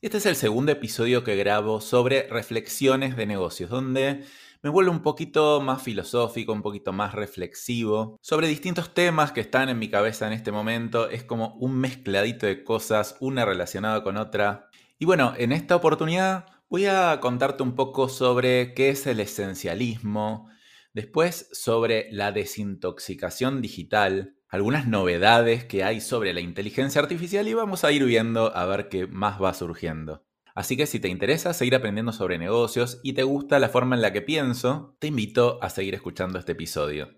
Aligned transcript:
Este 0.00 0.18
es 0.18 0.26
el 0.26 0.36
segundo 0.36 0.70
episodio 0.70 1.24
que 1.24 1.34
grabo 1.34 1.80
sobre 1.80 2.28
reflexiones 2.28 3.16
de 3.16 3.26
negocios, 3.26 3.68
donde 3.68 4.22
me 4.62 4.70
vuelvo 4.70 4.92
un 4.92 5.02
poquito 5.02 5.60
más 5.60 5.82
filosófico, 5.82 6.52
un 6.52 6.62
poquito 6.62 6.92
más 6.92 7.16
reflexivo 7.16 8.16
sobre 8.22 8.46
distintos 8.46 8.94
temas 8.94 9.32
que 9.32 9.40
están 9.40 9.68
en 9.68 9.80
mi 9.80 9.90
cabeza 9.90 10.28
en 10.28 10.34
este 10.34 10.52
momento. 10.52 11.10
Es 11.10 11.24
como 11.24 11.56
un 11.56 11.76
mezcladito 11.80 12.46
de 12.46 12.62
cosas, 12.62 13.16
una 13.18 13.44
relacionada 13.44 14.04
con 14.04 14.18
otra. 14.18 14.70
Y 15.00 15.04
bueno, 15.04 15.34
en 15.36 15.50
esta 15.50 15.74
oportunidad 15.74 16.46
voy 16.68 16.86
a 16.86 17.18
contarte 17.20 17.64
un 17.64 17.74
poco 17.74 18.08
sobre 18.08 18.74
qué 18.74 18.90
es 18.90 19.04
el 19.08 19.18
esencialismo, 19.18 20.48
después 20.94 21.48
sobre 21.50 22.06
la 22.12 22.30
desintoxicación 22.30 23.60
digital, 23.60 24.37
algunas 24.48 24.86
novedades 24.86 25.64
que 25.64 25.84
hay 25.84 26.00
sobre 26.00 26.32
la 26.32 26.40
inteligencia 26.40 27.00
artificial 27.00 27.46
y 27.48 27.54
vamos 27.54 27.84
a 27.84 27.92
ir 27.92 28.04
viendo 28.04 28.56
a 28.56 28.64
ver 28.66 28.88
qué 28.88 29.06
más 29.06 29.40
va 29.42 29.52
surgiendo. 29.52 30.24
Así 30.54 30.76
que 30.76 30.86
si 30.86 30.98
te 30.98 31.08
interesa 31.08 31.54
seguir 31.54 31.74
aprendiendo 31.74 32.12
sobre 32.12 32.38
negocios 32.38 32.98
y 33.02 33.12
te 33.12 33.22
gusta 33.22 33.58
la 33.58 33.68
forma 33.68 33.94
en 33.94 34.02
la 34.02 34.12
que 34.12 34.22
pienso, 34.22 34.96
te 34.98 35.06
invito 35.08 35.62
a 35.62 35.70
seguir 35.70 35.94
escuchando 35.94 36.38
este 36.38 36.52
episodio. 36.52 37.17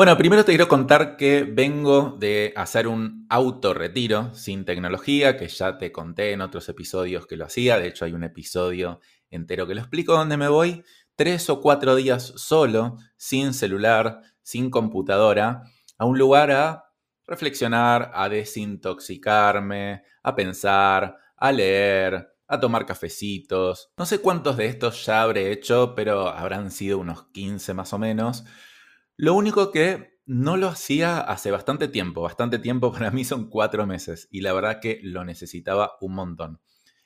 Bueno, 0.00 0.16
primero 0.16 0.46
te 0.46 0.52
quiero 0.52 0.66
contar 0.66 1.18
que 1.18 1.42
vengo 1.42 2.16
de 2.18 2.54
hacer 2.56 2.88
un 2.88 3.26
autorretiro 3.28 4.34
sin 4.34 4.64
tecnología, 4.64 5.36
que 5.36 5.46
ya 5.46 5.76
te 5.76 5.92
conté 5.92 6.32
en 6.32 6.40
otros 6.40 6.66
episodios 6.70 7.26
que 7.26 7.36
lo 7.36 7.44
hacía. 7.44 7.78
De 7.78 7.88
hecho, 7.88 8.06
hay 8.06 8.14
un 8.14 8.24
episodio 8.24 9.00
entero 9.28 9.66
que 9.66 9.74
lo 9.74 9.82
explico 9.82 10.14
donde 10.14 10.38
me 10.38 10.48
voy 10.48 10.82
tres 11.16 11.50
o 11.50 11.60
cuatro 11.60 11.96
días 11.96 12.32
solo, 12.36 12.96
sin 13.18 13.52
celular, 13.52 14.22
sin 14.40 14.70
computadora, 14.70 15.64
a 15.98 16.06
un 16.06 16.16
lugar 16.16 16.50
a 16.50 16.86
reflexionar, 17.26 18.10
a 18.14 18.30
desintoxicarme, 18.30 20.02
a 20.22 20.34
pensar, 20.34 21.14
a 21.36 21.52
leer, 21.52 22.26
a 22.48 22.58
tomar 22.58 22.86
cafecitos. 22.86 23.90
No 23.98 24.06
sé 24.06 24.20
cuántos 24.20 24.56
de 24.56 24.64
estos 24.64 25.04
ya 25.04 25.20
habré 25.20 25.52
hecho, 25.52 25.94
pero 25.94 26.28
habrán 26.28 26.70
sido 26.70 26.96
unos 26.96 27.24
15 27.34 27.74
más 27.74 27.92
o 27.92 27.98
menos. 27.98 28.46
Lo 29.22 29.34
único 29.34 29.70
que 29.70 30.18
no 30.24 30.56
lo 30.56 30.68
hacía 30.68 31.20
hace 31.20 31.50
bastante 31.50 31.88
tiempo, 31.88 32.22
bastante 32.22 32.58
tiempo 32.58 32.90
para 32.94 33.10
mí 33.10 33.22
son 33.22 33.50
cuatro 33.50 33.86
meses 33.86 34.28
y 34.30 34.40
la 34.40 34.54
verdad 34.54 34.80
que 34.80 34.98
lo 35.02 35.26
necesitaba 35.26 35.98
un 36.00 36.14
montón. 36.14 36.58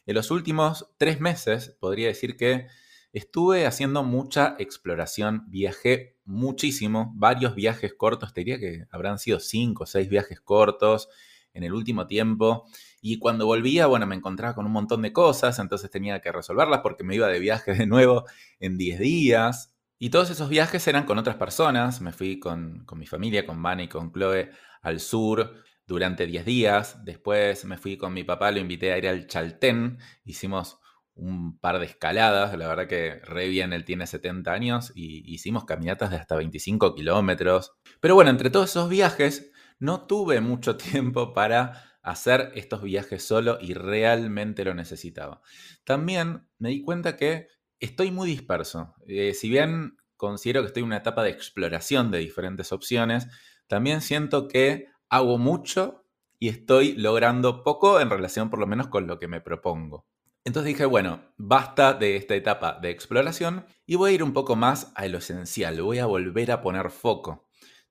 En 0.07 0.15
los 0.15 0.31
últimos 0.31 0.95
tres 0.97 1.21
meses 1.21 1.77
podría 1.81 2.07
decir 2.07 2.37
que 2.37 2.69
estuve 3.13 3.67
haciendo 3.67 4.05
mucha 4.05 4.55
exploración, 4.61 5.43
viajé 5.49 6.21
muchísimo, 6.25 7.13
varios 7.17 7.57
viajes 7.57 7.95
cortos, 7.95 8.33
te 8.33 8.43
diría 8.43 8.61
que 8.61 8.85
habrán 8.93 9.19
sido 9.19 9.41
cinco 9.41 9.83
o 9.83 9.87
seis 9.87 10.09
viajes 10.09 10.41
cortos 10.41 11.09
en 11.53 11.65
el 11.65 11.73
último 11.73 12.07
tiempo. 12.07 12.69
Y 13.01 13.19
cuando 13.19 13.45
volvía, 13.45 13.89
bueno, 13.89 14.07
me 14.07 14.15
encontraba 14.15 14.55
con 14.55 14.67
un 14.67 14.73
montón 14.73 15.03
de 15.03 15.13
cosas, 15.13 15.59
entonces 15.59 15.91
tenía 15.91 16.21
que 16.21 16.31
resolverlas 16.31 16.79
porque 16.81 17.03
me 17.03 17.17
iba 17.17 17.27
de 17.27 17.41
viaje 17.41 17.75
de 17.75 17.87
nuevo 17.89 18.25
en 18.61 18.79
10 18.79 19.01
días. 19.01 19.74
Y 20.05 20.11
todos 20.11 20.29
esos 20.29 20.51
viajes 20.51 20.87
eran 20.87 21.07
con 21.07 21.17
otras 21.17 21.37
personas. 21.37 22.03
Me 22.03 22.13
fui 22.13 22.39
con, 22.39 22.85
mi 22.95 23.07
familia, 23.07 23.47
con 23.47 23.63
Vane 23.63 23.85
y 23.85 23.89
con 23.89 24.13
Chloe 24.13 24.51
al 24.83 25.01
sur 25.01 25.65
durante 25.87 26.27
10 26.27 26.45
días. 26.45 27.03
Después 27.07 27.65
me 27.65 27.79
fui 27.79 27.97
con 27.97 28.13
mi 28.13 28.23
papá, 28.23 28.51
lo 28.51 28.59
invité 28.59 28.93
a 28.93 28.99
ir 28.99 29.09
al 29.09 29.27
Chaltén. 29.27 29.97
Hicimos 30.27 30.79
un 31.15 31.59
par 31.59 31.79
de 31.79 31.87
escaladas. 31.87 32.55
La 32.59 32.69
verdad 32.69 32.87
que 32.87 33.15
re 33.25 33.49
bien, 33.49 33.73
él 33.73 33.87
tiene 33.87 34.07
70 34.07 34.53
años 34.53 34.93
y 34.95 35.23
hicimos 35.33 35.65
caminatas 35.65 36.11
de 36.11 36.17
hasta 36.17 36.37
25 36.37 36.95
kilómetros. 36.95 37.73
Pero 38.01 38.15
bueno, 38.15 38.29
entre 38.29 38.51
todos 38.51 38.69
esos 38.69 38.91
viajes 38.91 39.53
no 39.79 40.07
tuve 40.07 40.43
mucho 40.43 40.77
tiempo 40.93 41.33
para 41.33 41.83
hacer 42.03 42.53
estos 42.57 42.83
viajes 42.83 43.25
solo 43.25 43.57
y 43.59 43.73
realmente 43.73 44.67
lo 44.67 44.75
necesitaba. 44.75 45.41
También 45.83 46.47
me 46.59 46.69
di 46.69 46.83
cuenta 46.83 47.17
que 47.17 47.49
estoy 47.85 48.11
muy 48.11 48.29
disperso. 48.29 48.95
Eh, 49.07 49.35
si 49.35 49.49
bien 49.49 49.97
considero 50.17 50.63
que 50.63 50.69
estoy 50.69 50.83
en 50.83 50.89
una 50.89 50.99
etapa 50.99 51.23
de 51.23 51.31
exploración 51.31 52.11
de 52.11 52.19
diferentes 52.19 52.73
opciones, 52.73 53.29
también 53.67 54.01
siento 54.01 54.49
que 54.49 54.89
hago 55.09 55.39
mucho 55.39 56.05
y 56.39 56.49
estoy 56.49 56.95
logrando 56.95 57.63
poco 57.63 58.01
en 58.01 58.11
relación 58.11 58.51
por 58.51 58.59
lo 58.59 58.67
menos 58.67 58.89
con 58.89 59.07
lo 59.07 59.19
que 59.19 59.29
me 59.29 59.41
propongo. 59.41 60.07
Entonces 60.45 60.75
dije, 60.75 60.85
bueno, 60.85 61.21
basta 61.39 61.95
de 61.95 62.17
esta 62.17 62.35
etapa 62.35 62.79
de 62.81 62.91
exploración 62.91 63.65
y 63.87 63.95
voy 63.97 64.11
a 64.11 64.15
ir 64.15 64.23
un 64.23 64.35
poco 64.35 64.57
más 64.57 64.93
a 64.95 65.07
lo 65.07 65.19
esencial, 65.19 65.81
voy 65.81 65.99
a 65.99 66.07
volver 66.07 66.53
a 66.53 66.61
poner 66.61 66.91
foco. 66.91 67.44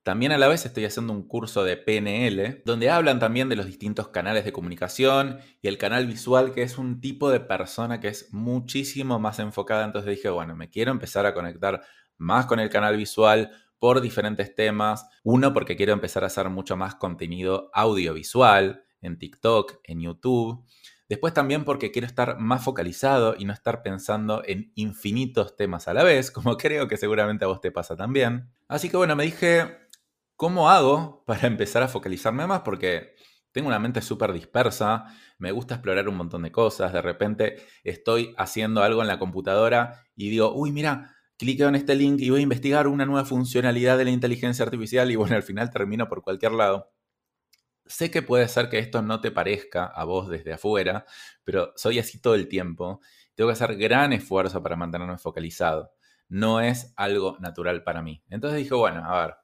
También 0.04 0.32
a 0.32 0.38
la 0.38 0.48
vez 0.48 0.66
estoy 0.66 0.84
haciendo 0.84 1.14
un 1.14 1.26
curso 1.26 1.64
de 1.64 1.78
PNL, 1.78 2.62
donde 2.66 2.90
hablan 2.90 3.18
también 3.18 3.48
de 3.48 3.56
los 3.56 3.64
distintos 3.64 4.08
canales 4.08 4.44
de 4.44 4.52
comunicación 4.52 5.38
y 5.62 5.68
el 5.68 5.78
canal 5.78 6.06
visual, 6.06 6.52
que 6.52 6.62
es 6.62 6.76
un 6.76 7.00
tipo 7.00 7.30
de 7.30 7.40
persona 7.40 8.00
que 8.00 8.08
es 8.08 8.28
muchísimo 8.30 9.18
más 9.18 9.38
enfocada. 9.38 9.82
Entonces 9.82 10.10
dije, 10.10 10.28
bueno, 10.28 10.54
me 10.54 10.68
quiero 10.68 10.90
empezar 10.90 11.24
a 11.24 11.32
conectar 11.32 11.82
más 12.18 12.44
con 12.44 12.60
el 12.60 12.68
canal 12.68 12.98
visual 12.98 13.50
por 13.78 14.02
diferentes 14.02 14.54
temas. 14.54 15.08
Uno, 15.22 15.54
porque 15.54 15.74
quiero 15.74 15.94
empezar 15.94 16.22
a 16.22 16.26
hacer 16.26 16.50
mucho 16.50 16.76
más 16.76 16.96
contenido 16.96 17.70
audiovisual 17.72 18.84
en 19.00 19.18
TikTok, 19.18 19.80
en 19.84 20.02
YouTube. 20.02 20.66
Después 21.08 21.34
también 21.34 21.64
porque 21.64 21.90
quiero 21.90 22.06
estar 22.06 22.38
más 22.38 22.64
focalizado 22.64 23.36
y 23.38 23.44
no 23.44 23.52
estar 23.52 23.82
pensando 23.82 24.42
en 24.46 24.72
infinitos 24.74 25.54
temas 25.56 25.86
a 25.86 25.94
la 25.94 26.02
vez, 26.02 26.30
como 26.30 26.56
creo 26.56 26.88
que 26.88 26.96
seguramente 26.96 27.44
a 27.44 27.48
vos 27.48 27.60
te 27.60 27.70
pasa 27.70 27.96
también. 27.96 28.50
Así 28.68 28.88
que 28.88 28.96
bueno, 28.96 29.14
me 29.16 29.24
dije, 29.24 29.83
¿Cómo 30.36 30.68
hago 30.70 31.24
para 31.26 31.46
empezar 31.46 31.82
a 31.82 31.88
focalizarme 31.88 32.46
más? 32.46 32.60
Porque 32.62 33.14
tengo 33.52 33.68
una 33.68 33.78
mente 33.78 34.02
súper 34.02 34.32
dispersa, 34.32 35.04
me 35.38 35.52
gusta 35.52 35.74
explorar 35.76 36.08
un 36.08 36.16
montón 36.16 36.42
de 36.42 36.50
cosas, 36.50 36.92
de 36.92 37.02
repente 37.02 37.56
estoy 37.84 38.34
haciendo 38.36 38.82
algo 38.82 39.00
en 39.02 39.08
la 39.08 39.18
computadora 39.20 40.04
y 40.16 40.30
digo, 40.30 40.52
uy, 40.52 40.72
mira, 40.72 41.14
cliqueo 41.38 41.68
en 41.68 41.76
este 41.76 41.94
link 41.94 42.20
y 42.20 42.30
voy 42.30 42.40
a 42.40 42.42
investigar 42.42 42.88
una 42.88 43.06
nueva 43.06 43.24
funcionalidad 43.24 43.96
de 43.96 44.06
la 44.06 44.10
inteligencia 44.10 44.64
artificial 44.64 45.10
y 45.10 45.16
bueno, 45.16 45.36
al 45.36 45.44
final 45.44 45.70
termino 45.70 46.08
por 46.08 46.22
cualquier 46.22 46.52
lado. 46.52 46.90
Sé 47.86 48.10
que 48.10 48.22
puede 48.22 48.48
ser 48.48 48.68
que 48.70 48.78
esto 48.78 49.02
no 49.02 49.20
te 49.20 49.30
parezca 49.30 49.86
a 49.86 50.04
vos 50.04 50.28
desde 50.28 50.54
afuera, 50.54 51.06
pero 51.44 51.72
soy 51.76 51.98
así 51.98 52.20
todo 52.20 52.34
el 52.34 52.48
tiempo. 52.48 53.00
Tengo 53.34 53.48
que 53.48 53.54
hacer 53.54 53.76
gran 53.76 54.12
esfuerzo 54.12 54.62
para 54.62 54.76
mantenerme 54.76 55.18
focalizado. 55.18 55.92
No 56.28 56.60
es 56.60 56.92
algo 56.96 57.36
natural 57.40 57.84
para 57.84 58.02
mí. 58.02 58.22
Entonces 58.30 58.58
dije, 58.58 58.74
bueno, 58.74 59.04
a 59.04 59.26
ver, 59.26 59.34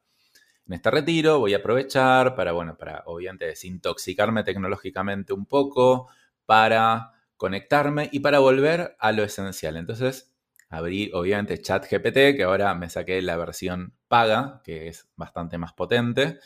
en 0.71 0.75
este 0.75 0.89
retiro 0.93 1.41
voy 1.41 1.53
a 1.53 1.57
aprovechar 1.57 2.37
para, 2.37 2.53
bueno, 2.53 2.79
para 2.79 3.03
obviamente 3.07 3.45
desintoxicarme 3.45 4.45
tecnológicamente 4.45 5.33
un 5.33 5.45
poco, 5.45 6.09
para 6.47 7.11
conectarme 7.37 8.09
y 8.13 8.21
para 8.21 8.39
volver 8.39 8.95
a 9.01 9.11
lo 9.11 9.25
esencial. 9.25 9.77
Entonces, 9.77 10.33
abrí 10.69 11.11
obviamente 11.13 11.61
ChatGPT, 11.61 12.37
que 12.37 12.45
ahora 12.45 12.73
me 12.77 12.89
saqué 12.89 13.21
la 13.21 13.37
versión 13.37 13.97
paga, 14.07 14.61
que 14.63 14.87
es 14.87 15.11
bastante 15.17 15.59
más 15.59 15.73
potente, 15.73 16.39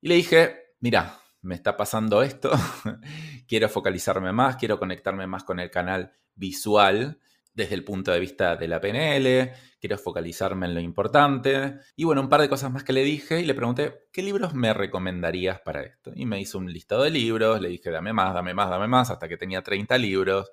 y 0.00 0.06
le 0.06 0.14
dije, 0.14 0.76
mira, 0.78 1.18
me 1.40 1.56
está 1.56 1.76
pasando 1.76 2.22
esto, 2.22 2.52
quiero 3.48 3.68
focalizarme 3.68 4.30
más, 4.30 4.54
quiero 4.54 4.78
conectarme 4.78 5.26
más 5.26 5.42
con 5.42 5.58
el 5.58 5.72
canal 5.72 6.12
visual 6.36 7.18
desde 7.54 7.74
el 7.74 7.84
punto 7.84 8.12
de 8.12 8.20
vista 8.20 8.56
de 8.56 8.68
la 8.68 8.80
PNL, 8.80 9.52
quiero 9.78 9.98
focalizarme 9.98 10.66
en 10.66 10.74
lo 10.74 10.80
importante. 10.80 11.78
Y 11.96 12.04
bueno, 12.04 12.22
un 12.22 12.28
par 12.28 12.40
de 12.40 12.48
cosas 12.48 12.72
más 12.72 12.84
que 12.84 12.92
le 12.92 13.04
dije 13.04 13.40
y 13.40 13.44
le 13.44 13.54
pregunté, 13.54 14.06
¿qué 14.12 14.22
libros 14.22 14.54
me 14.54 14.72
recomendarías 14.72 15.60
para 15.60 15.82
esto? 15.82 16.12
Y 16.14 16.24
me 16.24 16.40
hizo 16.40 16.58
un 16.58 16.72
listado 16.72 17.02
de 17.02 17.10
libros, 17.10 17.60
le 17.60 17.68
dije, 17.68 17.90
dame 17.90 18.12
más, 18.12 18.32
dame 18.32 18.54
más, 18.54 18.70
dame 18.70 18.88
más, 18.88 19.10
hasta 19.10 19.28
que 19.28 19.36
tenía 19.36 19.62
30 19.62 19.98
libros. 19.98 20.50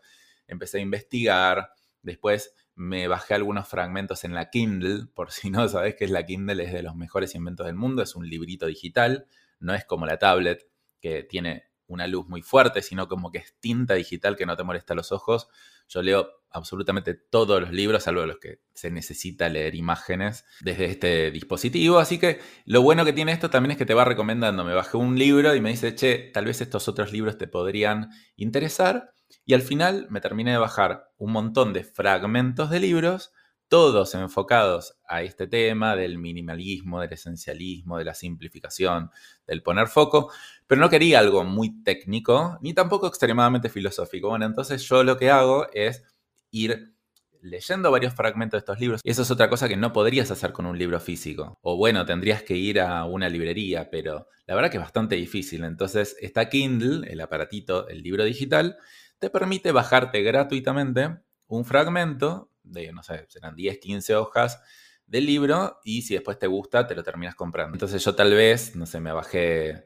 Empecé 0.48 0.80
a 0.80 0.82
investigar, 0.82 1.72
después 2.02 2.54
me 2.76 3.08
bajé 3.08 3.34
algunos 3.34 3.68
fragmentos 3.68 4.24
en 4.24 4.34
la 4.34 4.50
Kindle, 4.50 5.08
por 5.14 5.32
si 5.32 5.50
no 5.50 5.68
sabes 5.70 5.96
que 5.96 6.06
es 6.06 6.12
la 6.12 6.26
Kindle, 6.26 6.64
es 6.64 6.74
de 6.74 6.84
los 6.84 6.96
mejores 6.96 7.36
inventos 7.36 7.66
del 7.66 7.76
mundo, 7.76 8.02
es 8.02 8.16
un 8.16 8.28
librito 8.28 8.66
digital, 8.66 9.28
no 9.60 9.74
es 9.74 9.86
como 9.86 10.06
la 10.06 10.18
tablet 10.18 10.66
que 11.02 11.24
tiene 11.24 11.69
una 11.90 12.08
luz 12.08 12.28
muy 12.28 12.42
fuerte, 12.42 12.82
sino 12.82 13.08
como 13.08 13.32
que 13.32 13.40
es 13.40 13.56
tinta 13.60 13.96
digital 13.96 14.38
que 14.38 14.46
no 14.46 14.56
te 14.56 14.64
molesta 14.64 14.94
los 14.94 15.12
ojos. 15.12 15.50
Yo 15.90 16.02
leo 16.02 16.30
absolutamente 16.52 17.16
todos 17.16 17.60
los 17.60 17.72
libros, 17.72 18.04
salvo 18.04 18.26
los 18.26 18.38
que 18.38 18.62
se 18.74 18.92
necesita 18.92 19.50
leer 19.50 19.76
imágenes 19.76 20.46
desde 20.62 20.86
este 20.86 21.32
dispositivo. 21.32 21.98
Así 21.98 22.20
que 22.20 22.40
lo 22.66 22.82
bueno 22.82 23.06
que 23.06 23.14
tiene 23.14 23.32
esto 23.32 23.50
también 23.50 23.72
es 23.72 23.78
que 23.78 23.86
te 23.86 23.96
va 23.96 24.06
recomendando. 24.06 24.64
Me 24.64 24.74
bajé 24.74 24.98
un 24.98 25.18
libro 25.18 25.56
y 25.56 25.62
me 25.62 25.72
dice, 25.72 25.96
che, 25.96 26.30
tal 26.34 26.46
vez 26.46 26.62
estos 26.62 26.88
otros 26.88 27.12
libros 27.12 27.38
te 27.38 27.48
podrían 27.48 28.12
interesar. 28.36 29.12
Y 29.46 29.56
al 29.56 29.62
final 29.62 30.08
me 30.10 30.22
terminé 30.22 30.52
de 30.52 30.58
bajar 30.58 31.10
un 31.18 31.32
montón 31.32 31.74
de 31.74 31.84
fragmentos 31.84 32.70
de 32.70 32.80
libros 32.80 33.32
todos 33.70 34.16
enfocados 34.16 34.98
a 35.08 35.22
este 35.22 35.48
tema 35.48 35.96
del 35.96 36.18
minimalismo, 36.18 37.00
del 37.00 37.14
esencialismo, 37.14 37.98
de 37.98 38.06
la 38.06 38.14
simplificación, 38.14 39.12
del 39.48 39.64
poner 39.64 39.88
foco, 39.88 40.32
pero 40.68 40.82
no 40.82 40.90
quería 40.90 41.20
algo 41.20 41.44
muy 41.44 41.82
técnico, 41.84 42.58
ni 42.62 42.74
tampoco 42.74 43.08
extremadamente 43.08 43.70
filosófico. 43.70 44.30
Bueno, 44.30 44.46
entonces 44.46 44.82
yo 44.84 45.04
lo 45.04 45.18
que 45.18 45.30
hago 45.30 45.68
es 45.72 46.04
ir 46.52 46.94
leyendo 47.42 47.92
varios 47.92 48.14
fragmentos 48.14 48.58
de 48.58 48.60
estos 48.60 48.80
libros. 48.80 49.02
Y 49.04 49.12
eso 49.12 49.22
es 49.22 49.32
otra 49.32 49.50
cosa 49.50 49.70
que 49.70 49.78
no 49.78 49.94
podrías 49.94 50.30
hacer 50.32 50.52
con 50.52 50.66
un 50.66 50.78
libro 50.78 51.00
físico. 51.00 51.58
O 51.62 51.78
bueno, 51.78 52.06
tendrías 52.06 52.44
que 52.44 52.56
ir 52.56 52.82
a 52.82 53.06
una 53.06 53.30
librería, 53.30 53.90
pero 53.90 54.28
la 54.46 54.56
verdad 54.56 54.70
que 54.70 54.78
es 54.78 54.84
bastante 54.84 55.16
difícil. 55.16 55.64
Entonces, 55.64 56.18
esta 56.20 56.50
Kindle, 56.50 57.10
el 57.10 57.22
aparatito, 57.22 57.88
el 57.88 58.02
libro 58.02 58.24
digital, 58.24 58.78
te 59.20 59.30
permite 59.30 59.72
bajarte 59.72 60.22
gratuitamente 60.22 61.20
un 61.48 61.66
fragmento 61.66 62.52
de, 62.72 62.92
no 62.92 63.04
sé, 63.04 63.26
serán 63.30 63.56
10, 63.56 63.80
15 63.80 64.16
hojas 64.16 64.62
del 65.06 65.26
libro 65.26 65.80
y 65.84 66.04
si 66.04 66.14
después 66.14 66.38
te 66.38 66.48
gusta, 66.48 66.88
te 66.88 66.96
lo 66.96 67.04
terminas 67.04 67.36
comprando. 67.36 67.76
Entonces 67.76 68.04
yo 68.04 68.16
tal 68.16 68.34
vez, 68.34 68.76
no 68.76 68.86
sé, 68.86 69.00
me 69.00 69.12
bajé 69.12 69.86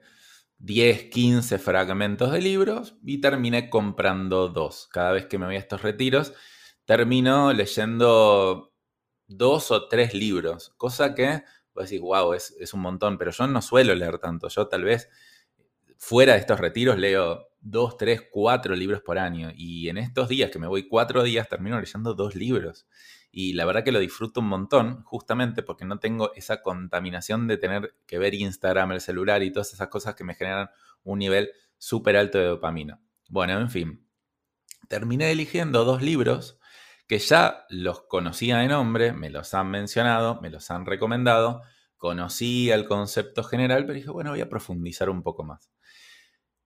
10, 0.57 1.09
15 1.09 1.59
fragmentos 1.59 2.31
de 2.31 2.41
libros 2.41 2.95
y 3.03 3.19
terminé 3.21 3.69
comprando 3.69 4.49
dos. 4.49 4.87
Cada 4.91 5.11
vez 5.13 5.25
que 5.25 5.37
me 5.37 5.45
voy 5.45 5.55
a 5.55 5.59
estos 5.59 5.81
retiros, 5.81 6.33
termino 6.85 7.53
leyendo 7.53 8.73
dos 9.27 9.71
o 9.71 9.87
tres 9.87 10.13
libros, 10.13 10.73
cosa 10.77 11.15
que 11.15 11.43
vos 11.73 11.89
decís, 11.89 12.01
wow, 12.01 12.33
es, 12.33 12.55
es 12.59 12.73
un 12.73 12.81
montón, 12.81 13.17
pero 13.17 13.31
yo 13.31 13.47
no 13.47 13.61
suelo 13.61 13.95
leer 13.95 14.19
tanto. 14.19 14.47
Yo 14.47 14.67
tal 14.67 14.83
vez 14.83 15.09
fuera 15.97 16.33
de 16.33 16.39
estos 16.39 16.59
retiros 16.59 16.97
leo 16.97 17.52
dos, 17.63 17.97
tres, 17.97 18.27
cuatro 18.29 18.75
libros 18.75 19.01
por 19.01 19.17
año. 19.17 19.51
Y 19.55 19.89
en 19.89 19.97
estos 19.97 20.27
días 20.27 20.51
que 20.51 20.59
me 20.59 20.67
voy 20.67 20.87
cuatro 20.87 21.23
días, 21.23 21.49
termino 21.49 21.79
leyendo 21.79 22.13
dos 22.13 22.35
libros. 22.35 22.85
Y 23.31 23.53
la 23.53 23.65
verdad 23.65 23.83
que 23.83 23.91
lo 23.91 23.99
disfruto 23.99 24.41
un 24.41 24.47
montón, 24.47 25.01
justamente 25.03 25.63
porque 25.63 25.85
no 25.85 25.97
tengo 25.97 26.33
esa 26.35 26.61
contaminación 26.61 27.47
de 27.47 27.57
tener 27.57 27.95
que 28.05 28.19
ver 28.19 28.35
Instagram, 28.35 28.91
el 28.91 29.01
celular 29.01 29.41
y 29.41 29.51
todas 29.51 29.73
esas 29.73 29.87
cosas 29.87 30.13
que 30.13 30.23
me 30.23 30.35
generan 30.35 30.69
un 31.03 31.19
nivel 31.19 31.51
súper 31.77 32.17
alto 32.17 32.37
de 32.37 32.45
dopamina. 32.45 33.01
Bueno, 33.29 33.59
en 33.59 33.69
fin, 33.71 34.07
terminé 34.87 35.31
eligiendo 35.31 35.85
dos 35.85 36.01
libros 36.03 36.59
que 37.07 37.17
ya 37.19 37.65
los 37.69 38.01
conocía 38.01 38.57
de 38.57 38.67
nombre, 38.67 39.13
me 39.13 39.29
los 39.29 39.53
han 39.53 39.71
mencionado, 39.71 40.39
me 40.41 40.49
los 40.49 40.69
han 40.69 40.85
recomendado, 40.85 41.61
conocía 41.97 42.75
el 42.75 42.85
concepto 42.85 43.43
general, 43.43 43.85
pero 43.85 43.95
dije, 43.95 44.11
bueno, 44.11 44.31
voy 44.31 44.41
a 44.41 44.49
profundizar 44.49 45.09
un 45.09 45.23
poco 45.23 45.43
más. 45.43 45.71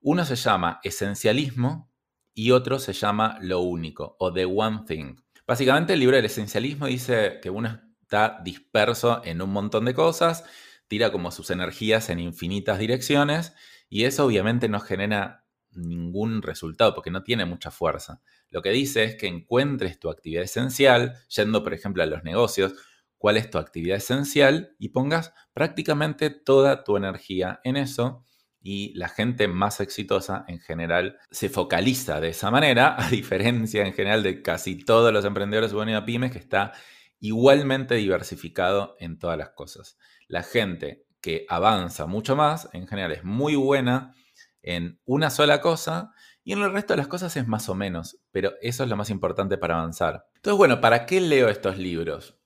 Uno 0.10 0.24
se 0.24 0.38
llama 0.38 0.80
esencialismo 0.84 1.92
y 2.34 2.52
otro 2.52 2.80
se 2.80 2.94
llama 2.94 3.38
lo 3.42 3.60
único 3.60 4.16
o 4.20 4.32
the 4.32 4.46
one 4.46 4.86
thing. 4.88 5.18
Básicamente 5.46 5.92
el 5.92 6.00
libro 6.00 6.16
del 6.16 6.24
esencialismo 6.24 6.86
dice 6.86 7.40
que 7.42 7.50
uno 7.50 7.82
está 8.04 8.40
disperso 8.42 9.22
en 9.26 9.42
un 9.42 9.50
montón 9.50 9.84
de 9.84 9.94
cosas, 9.94 10.46
tira 10.88 11.12
como 11.12 11.30
sus 11.30 11.50
energías 11.50 12.10
en 12.10 12.20
infinitas 12.20 12.80
direcciones 12.80 13.54
y 13.90 14.06
eso 14.06 14.26
obviamente 14.26 14.70
no 14.70 14.80
genera 14.80 15.46
ningún 15.72 16.42
resultado 16.42 16.96
porque 16.96 17.12
no 17.12 17.24
tiene 17.24 17.44
mucha 17.44 17.70
fuerza. 17.70 18.22
Lo 18.50 18.62
que 18.62 18.70
dice 18.70 19.04
es 19.04 19.16
que 19.18 19.28
encuentres 19.28 20.00
tu 20.00 20.10
actividad 20.10 20.44
esencial, 20.44 21.18
yendo 21.28 21.66
por 21.66 21.74
ejemplo 21.74 22.02
a 22.02 22.06
los 22.06 22.24
negocios, 22.24 22.76
cuál 23.18 23.36
es 23.36 23.50
tu 23.50 23.58
actividad 23.58 23.98
esencial 23.98 24.74
y 24.80 24.88
pongas 24.88 25.34
prácticamente 25.52 26.30
toda 26.30 26.86
tu 26.86 26.96
energía 26.96 27.60
en 27.66 27.76
eso 27.76 28.24
y 28.70 28.94
la 28.96 29.08
gente 29.08 29.48
más 29.48 29.80
exitosa 29.80 30.44
en 30.50 30.60
general 30.60 31.18
se 31.32 31.48
focaliza 31.48 32.20
de 32.20 32.28
esa 32.28 32.52
manera, 32.52 32.98
a 33.02 33.10
diferencia 33.10 33.86
en 33.86 33.94
general 33.94 34.24
de 34.24 34.42
casi 34.42 34.76
todos 34.76 35.14
los 35.14 35.24
emprendedores 35.24 35.72
de 35.72 36.02
pymes 36.02 36.34
que 36.34 36.38
está 36.40 36.74
igualmente 37.22 37.96
diversificado 37.96 38.98
en 39.00 39.20
todas 39.20 39.38
las 39.38 39.52
cosas. 39.52 39.98
La 40.28 40.44
gente 40.44 41.06
que 41.22 41.46
avanza 41.48 42.08
mucho 42.08 42.36
más, 42.36 42.68
en 42.74 42.90
general 42.90 43.14
es 43.14 43.24
muy 43.24 43.56
buena 43.56 44.14
en 44.62 45.00
una 45.06 45.30
sola 45.30 45.62
cosa 45.62 46.12
y 46.44 46.52
en 46.52 46.62
el 46.62 46.74
resto 46.74 46.92
de 46.92 46.98
las 46.98 47.08
cosas 47.08 47.38
es 47.38 47.48
más 47.48 47.70
o 47.70 47.74
menos, 47.74 48.20
pero 48.34 48.52
eso 48.62 48.84
es 48.84 48.90
lo 48.90 48.98
más 48.98 49.10
importante 49.10 49.58
para 49.58 49.76
avanzar. 49.78 50.26
Entonces, 50.36 50.58
bueno, 50.58 50.82
¿para 50.82 51.06
qué 51.06 51.22
leo 51.22 51.48
estos 51.48 51.78
libros? 51.78 52.37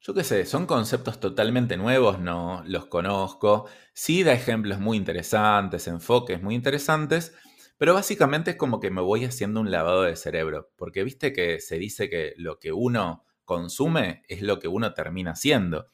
Yo 0.00 0.14
qué 0.14 0.22
sé, 0.24 0.46
son 0.46 0.66
conceptos 0.66 1.18
totalmente 1.20 1.76
nuevos, 1.76 2.20
no 2.20 2.62
los 2.66 2.86
conozco. 2.86 3.66
Sí 3.92 4.22
da 4.22 4.32
ejemplos 4.32 4.78
muy 4.80 4.96
interesantes, 4.96 5.88
enfoques 5.88 6.40
muy 6.42 6.54
interesantes, 6.54 7.34
pero 7.78 7.94
básicamente 7.94 8.52
es 8.52 8.56
como 8.56 8.78
que 8.80 8.90
me 8.90 9.00
voy 9.02 9.24
haciendo 9.24 9.60
un 9.60 9.70
lavado 9.70 10.02
de 10.02 10.16
cerebro, 10.16 10.70
porque 10.76 11.02
viste 11.04 11.32
que 11.32 11.60
se 11.60 11.78
dice 11.78 12.08
que 12.08 12.32
lo 12.36 12.58
que 12.58 12.72
uno 12.72 13.24
consume 13.44 14.22
es 14.28 14.42
lo 14.42 14.58
que 14.60 14.68
uno 14.68 14.94
termina 14.94 15.32
haciendo. 15.32 15.88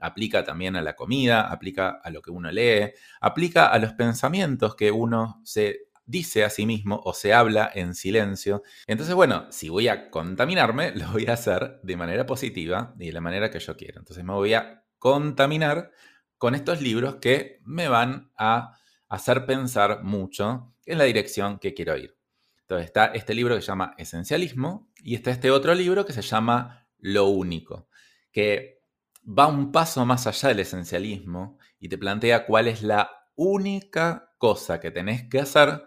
Aplica 0.00 0.44
también 0.44 0.76
a 0.76 0.82
la 0.82 0.96
comida, 0.96 1.42
aplica 1.50 1.90
a 2.02 2.10
lo 2.10 2.22
que 2.22 2.30
uno 2.30 2.50
lee, 2.50 2.92
aplica 3.20 3.66
a 3.66 3.78
los 3.78 3.92
pensamientos 3.94 4.74
que 4.76 4.90
uno 4.90 5.40
se 5.44 5.88
dice 6.04 6.44
a 6.44 6.50
sí 6.50 6.66
mismo 6.66 7.00
o 7.04 7.14
se 7.14 7.32
habla 7.32 7.70
en 7.74 7.94
silencio. 7.94 8.62
Entonces, 8.86 9.14
bueno, 9.14 9.46
si 9.50 9.68
voy 9.68 9.88
a 9.88 10.10
contaminarme, 10.10 10.92
lo 10.96 11.10
voy 11.12 11.26
a 11.26 11.34
hacer 11.34 11.80
de 11.82 11.96
manera 11.96 12.26
positiva 12.26 12.94
y 12.98 13.06
de 13.06 13.12
la 13.12 13.20
manera 13.20 13.50
que 13.50 13.60
yo 13.60 13.76
quiero. 13.76 14.00
Entonces 14.00 14.24
me 14.24 14.32
voy 14.32 14.54
a 14.54 14.84
contaminar 14.98 15.90
con 16.38 16.54
estos 16.54 16.80
libros 16.80 17.16
que 17.16 17.60
me 17.64 17.88
van 17.88 18.32
a 18.36 18.78
hacer 19.08 19.46
pensar 19.46 20.02
mucho 20.02 20.74
en 20.86 20.98
la 20.98 21.04
dirección 21.04 21.58
que 21.58 21.74
quiero 21.74 21.96
ir. 21.96 22.16
Entonces 22.62 22.86
está 22.86 23.06
este 23.06 23.34
libro 23.34 23.54
que 23.54 23.60
se 23.60 23.68
llama 23.68 23.94
Esencialismo 23.98 24.90
y 25.02 25.14
está 25.14 25.30
este 25.30 25.50
otro 25.50 25.74
libro 25.74 26.06
que 26.06 26.12
se 26.12 26.22
llama 26.22 26.88
Lo 26.98 27.26
Único, 27.26 27.88
que 28.32 28.80
va 29.26 29.46
un 29.46 29.70
paso 29.70 30.04
más 30.06 30.26
allá 30.26 30.48
del 30.48 30.60
esencialismo 30.60 31.58
y 31.78 31.88
te 31.88 31.98
plantea 31.98 32.46
cuál 32.46 32.68
es 32.68 32.82
la 32.82 33.10
única 33.34 34.32
cosa 34.38 34.80
que 34.80 34.90
tenés 34.90 35.28
que 35.28 35.40
hacer 35.40 35.84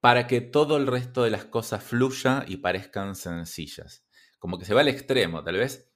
para 0.00 0.26
que 0.26 0.40
todo 0.40 0.76
el 0.76 0.86
resto 0.86 1.24
de 1.24 1.30
las 1.30 1.44
cosas 1.44 1.82
fluya 1.82 2.44
y 2.46 2.58
parezcan 2.58 3.14
sencillas. 3.14 4.04
Como 4.38 4.58
que 4.58 4.64
se 4.64 4.74
va 4.74 4.82
al 4.82 4.88
extremo, 4.88 5.42
tal 5.42 5.56
vez, 5.56 5.90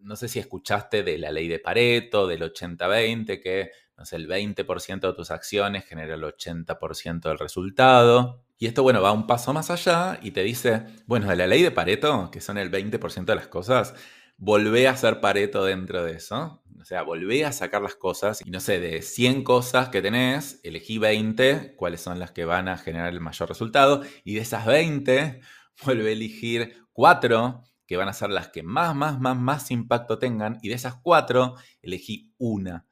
no 0.00 0.16
sé 0.16 0.28
si 0.28 0.38
escuchaste 0.38 1.02
de 1.02 1.18
la 1.18 1.30
ley 1.30 1.48
de 1.48 1.58
Pareto, 1.58 2.26
del 2.26 2.42
80-20, 2.42 3.42
que 3.42 3.70
no 3.98 4.04
sé, 4.04 4.14
el 4.16 4.28
20% 4.28 5.00
de 5.00 5.12
tus 5.12 5.32
acciones 5.32 5.84
genera 5.84 6.14
el 6.14 6.22
80% 6.22 7.20
del 7.28 7.38
resultado. 7.38 8.44
Y 8.56 8.66
esto, 8.66 8.84
bueno, 8.84 9.02
va 9.02 9.12
un 9.12 9.26
paso 9.26 9.52
más 9.52 9.70
allá 9.70 10.20
y 10.22 10.30
te 10.30 10.44
dice, 10.44 10.84
bueno, 11.06 11.28
de 11.28 11.36
la 11.36 11.48
ley 11.48 11.62
de 11.62 11.72
Pareto, 11.72 12.30
que 12.30 12.40
son 12.40 12.58
el 12.58 12.70
20% 12.70 13.24
de 13.24 13.34
las 13.34 13.48
cosas, 13.48 13.94
volvé 14.36 14.86
a 14.86 14.96
ser 14.96 15.20
Pareto 15.20 15.64
dentro 15.64 16.04
de 16.04 16.12
eso. 16.12 16.62
O 16.80 16.84
sea, 16.84 17.02
volvé 17.02 17.44
a 17.44 17.52
sacar 17.52 17.82
las 17.82 17.94
cosas 17.94 18.42
y 18.44 18.50
no 18.50 18.60
sé, 18.60 18.80
de 18.80 19.02
100 19.02 19.44
cosas 19.44 19.88
que 19.88 20.02
tenés, 20.02 20.60
elegí 20.62 20.98
20, 20.98 21.74
cuáles 21.76 22.00
son 22.00 22.18
las 22.18 22.30
que 22.30 22.44
van 22.44 22.68
a 22.68 22.78
generar 22.78 23.12
el 23.12 23.20
mayor 23.20 23.48
resultado. 23.48 24.02
Y 24.24 24.34
de 24.34 24.40
esas 24.40 24.66
20, 24.66 25.40
vuelve 25.84 26.10
a 26.10 26.12
elegir 26.12 26.76
4 26.92 27.62
que 27.86 27.96
van 27.96 28.08
a 28.08 28.12
ser 28.12 28.30
las 28.30 28.48
que 28.48 28.62
más, 28.62 28.94
más, 28.94 29.18
más, 29.18 29.36
más 29.36 29.70
impacto 29.70 30.18
tengan. 30.18 30.58
Y 30.62 30.68
de 30.68 30.74
esas 30.74 30.96
4, 30.96 31.54
elegí 31.80 32.34
una. 32.36 32.86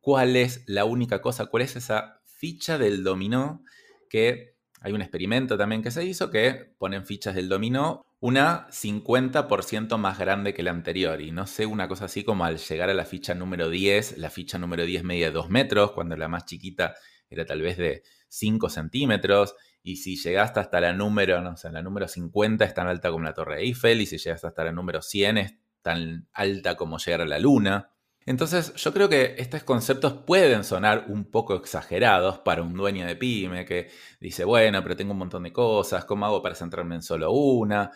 ¿Cuál 0.00 0.34
es 0.36 0.64
la 0.66 0.84
única 0.84 1.22
cosa? 1.22 1.46
¿Cuál 1.46 1.62
es 1.62 1.76
esa 1.76 2.20
ficha 2.24 2.76
del 2.76 3.04
dominó 3.04 3.62
que 4.08 4.56
hay 4.80 4.92
un 4.92 5.02
experimento 5.02 5.56
también 5.56 5.82
que 5.82 5.90
se 5.90 6.04
hizo 6.04 6.30
que 6.30 6.74
ponen 6.78 7.06
fichas 7.06 7.34
del 7.34 7.48
dominó 7.48 8.09
una 8.20 8.68
50% 8.70 9.96
más 9.96 10.18
grande 10.18 10.52
que 10.52 10.62
la 10.62 10.70
anterior. 10.70 11.20
Y 11.20 11.32
no 11.32 11.46
sé, 11.46 11.66
una 11.66 11.88
cosa 11.88 12.04
así 12.04 12.22
como 12.22 12.44
al 12.44 12.58
llegar 12.58 12.90
a 12.90 12.94
la 12.94 13.06
ficha 13.06 13.34
número 13.34 13.70
10, 13.70 14.18
la 14.18 14.30
ficha 14.30 14.58
número 14.58 14.84
10 14.84 15.04
media 15.04 15.30
2 15.30 15.48
metros, 15.48 15.92
cuando 15.92 16.16
la 16.16 16.28
más 16.28 16.44
chiquita 16.44 16.94
era 17.30 17.46
tal 17.46 17.62
vez 17.62 17.78
de 17.78 18.02
5 18.28 18.68
centímetros. 18.68 19.54
Y 19.82 19.96
si 19.96 20.16
llegaste 20.16 20.60
hasta 20.60 20.80
la 20.80 20.92
número, 20.92 21.40
no 21.40 21.56
sé, 21.56 21.70
la 21.70 21.82
número 21.82 22.06
50 22.06 22.64
es 22.64 22.74
tan 22.74 22.86
alta 22.86 23.10
como 23.10 23.24
la 23.24 23.32
Torre 23.32 23.62
Eiffel. 23.62 24.02
Y 24.02 24.06
si 24.06 24.18
llegaste 24.18 24.46
hasta 24.46 24.64
la 24.64 24.72
número 24.72 25.00
100 25.00 25.38
es 25.38 25.54
tan 25.80 26.28
alta 26.34 26.76
como 26.76 26.98
llegar 26.98 27.22
a 27.22 27.26
la 27.26 27.38
Luna. 27.38 27.90
Entonces, 28.26 28.74
yo 28.74 28.92
creo 28.92 29.08
que 29.08 29.34
estos 29.38 29.64
conceptos 29.64 30.12
pueden 30.26 30.62
sonar 30.64 31.06
un 31.08 31.24
poco 31.24 31.54
exagerados 31.54 32.38
para 32.40 32.62
un 32.62 32.74
dueño 32.74 33.06
de 33.06 33.16
pyme 33.16 33.64
que 33.64 33.90
dice, 34.20 34.44
bueno, 34.44 34.82
pero 34.82 34.96
tengo 34.96 35.12
un 35.12 35.18
montón 35.18 35.42
de 35.44 35.52
cosas, 35.52 36.04
¿cómo 36.04 36.26
hago 36.26 36.42
para 36.42 36.54
centrarme 36.54 36.96
en 36.96 37.02
solo 37.02 37.32
una? 37.32 37.90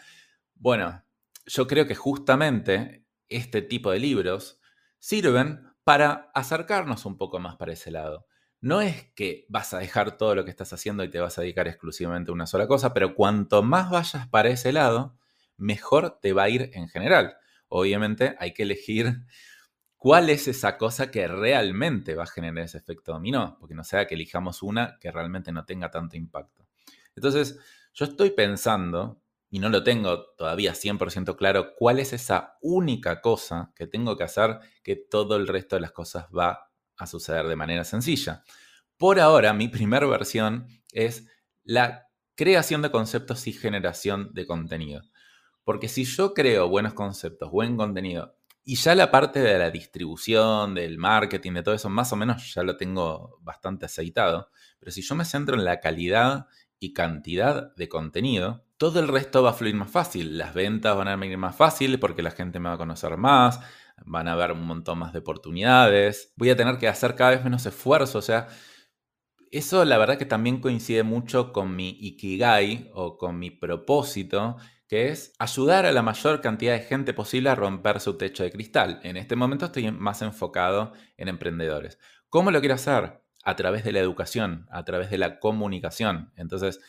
Bueno, 0.55 1.05
yo 1.47 1.67
creo 1.67 1.87
que 1.87 1.95
justamente 1.95 3.05
este 3.29 3.63
tipo 3.63 3.91
de 3.91 3.99
libros 3.99 4.61
sirven 4.99 5.63
para 5.85 6.31
acercarnos 6.35 7.05
un 7.05 7.19
poco 7.19 7.39
más 7.39 7.57
para 7.57 7.73
ese 7.73 7.91
lado. 7.91 8.27
no 8.61 8.81
es 8.81 9.13
que 9.15 9.45
vas 9.51 9.75
a 9.75 9.79
dejar 9.79 10.17
todo 10.17 10.35
lo 10.35 10.45
que 10.45 10.51
estás 10.51 10.73
haciendo 10.73 11.05
y 11.05 11.11
te 11.11 11.21
vas 11.21 11.37
a 11.39 11.43
dedicar 11.43 11.69
exclusivamente 11.69 12.31
a 12.31 12.35
una 12.35 12.47
sola 12.47 12.67
cosa, 12.67 12.95
pero 12.95 13.15
cuanto 13.15 13.63
más 13.63 13.91
vayas 13.91 14.27
para 14.29 14.49
ese 14.49 14.73
lado, 14.73 15.19
mejor 15.59 16.19
te 16.23 16.33
va 16.33 16.45
a 16.45 16.49
ir 16.49 16.71
en 16.73 16.89
general. 16.89 17.37
Obviamente 17.69 18.37
hay 18.39 18.55
que 18.55 18.63
elegir 18.63 19.27
cuál 20.05 20.29
es 20.29 20.49
esa 20.49 20.77
cosa 20.77 21.11
que 21.11 21.27
realmente 21.27 22.15
va 22.15 22.25
a 22.25 22.27
generar 22.27 22.67
ese 22.67 22.77
efecto 22.77 23.13
dominó, 23.13 23.57
porque 23.59 23.75
no 23.75 23.85
sea 23.85 24.07
que 24.07 24.17
elijamos 24.17 24.63
una 24.63 24.99
que 25.01 25.11
realmente 25.11 25.51
no 25.51 25.65
tenga 25.65 25.91
tanto 25.91 26.19
impacto. 26.19 26.67
Entonces, 27.17 27.59
yo 27.95 28.05
estoy 28.05 28.29
pensando, 28.33 29.23
y 29.49 29.61
no 29.61 29.71
lo 29.71 29.83
tengo 29.83 30.27
todavía 30.37 30.75
100% 30.75 31.37
claro, 31.37 31.73
cuál 31.75 32.01
es 32.01 32.13
esa 32.13 32.59
única 32.61 33.23
cosa 33.23 33.73
que 33.75 33.87
tengo 33.87 34.15
que 34.19 34.25
hacer 34.25 34.59
que 34.83 34.95
todo 34.95 35.37
el 35.37 35.49
resto 35.49 35.77
de 35.77 35.81
las 35.81 35.93
cosas 35.93 36.27
va 36.27 36.71
a 36.99 37.07
suceder 37.07 37.47
de 37.47 37.57
manera 37.57 37.85
sencilla. 37.85 38.45
Por 38.99 39.19
ahora, 39.19 39.55
mi 39.55 39.69
primera 39.69 40.07
versión 40.07 40.67
es 40.93 41.31
la 41.63 42.11
creación 42.35 42.83
de 42.83 42.91
conceptos 42.91 43.47
y 43.47 43.55
generación 43.55 44.35
de 44.35 44.47
contenido. 44.47 45.01
Porque 45.63 45.89
si 45.89 46.05
yo 46.05 46.35
creo 46.35 46.69
buenos 46.69 46.93
conceptos, 46.93 47.51
buen 47.51 47.79
contenido, 47.79 48.37
y 48.65 48.77
ya 48.77 48.95
la 48.95 49.11
parte 49.11 49.41
de 49.41 49.59
la 49.59 49.71
distribución, 49.71 50.75
del 50.75 50.97
marketing, 50.97 51.53
de 51.53 51.63
todo 51.63 51.75
eso, 51.75 51.91
más 51.91 52.13
o 52.13 52.17
menos 52.17 52.55
ya 52.55 52.63
lo 52.63 52.77
tengo 52.77 53.39
bastante 53.43 53.87
aceitado, 53.87 54.51
pero 54.79 54.91
si 54.91 55.03
yo 55.03 55.15
me 55.15 55.25
centro 55.25 55.55
en 55.57 55.65
la 55.65 55.81
calidad 55.81 56.47
y 56.79 56.93
cantidad 56.95 57.75
de 57.77 57.89
contenido, 57.89 58.65
todo 58.79 59.01
el 59.01 59.09
resto 59.09 59.43
va 59.43 59.51
a 59.51 59.55
fluir 59.55 59.75
más 59.75 59.91
fácil. 59.91 60.37
Las 60.37 60.53
ventas 60.53 60.97
van 60.97 61.09
a 61.09 61.17
venir 61.17 61.39
más 61.39 61.57
fácil 61.57 61.99
porque 61.99 62.23
la 62.23 62.31
gente 62.31 62.59
me 62.59 62.69
va 62.69 62.75
a 62.75 62.79
conocer 62.79 63.17
más, 63.17 63.61
van 64.05 64.29
a 64.29 64.33
haber 64.33 64.53
un 64.53 64.67
montón 64.67 64.99
más 64.99 65.13
de 65.13 65.21
oportunidades, 65.21 66.33
voy 66.37 66.51
a 66.51 66.57
tener 66.57 66.79
que 66.79 66.89
hacer 66.89 67.15
cada 67.15 67.31
vez 67.31 67.45
menos 67.45 67.67
esfuerzo, 67.67 68.19
o 68.19 68.23
sea, 68.23 68.49
eso 69.51 69.85
la 69.85 69.99
verdad 69.99 70.19
que 70.19 70.27
también 70.27 70.61
coincide 70.61 71.05
mucho 71.05 71.53
con 71.53 71.77
mi 71.77 71.91
ikigai 72.01 72.91
o 72.93 73.19
con 73.19 73.39
mi 73.39 73.51
propósito, 73.51 74.57
es 74.95 75.33
ayudar 75.39 75.87
a 75.87 75.93
la 75.93 76.03
mayor 76.03 76.41
cantidad 76.41 76.73
de 76.73 76.85
gente 76.85 77.15
posible 77.15 77.51
a 77.51 77.55
romper 77.55 78.01
su 78.01 78.17
techo 78.17 78.43
de 78.43 78.51
cristal. 78.51 79.01
En 79.03 79.17
este 79.17 79.37
momento 79.37 79.67
estoy 79.67 79.91
más 79.91 80.23
enfocado 80.23 80.93
en 81.17 81.29
emprendedores. 81.29 81.99
¿Cómo 82.29 82.51
lo 82.51 82.61
quiero 82.61 82.75
hacer? 82.75 83.23
A 83.45 83.57
través 83.57 83.85
de 83.85 83.93
la 83.93 84.01
educación, 84.01 84.67
a 84.71 84.85
través 84.85 85.11
de 85.11 85.19
la 85.19 85.39
comunicación. 85.39 86.33
Entonces, 86.37 86.81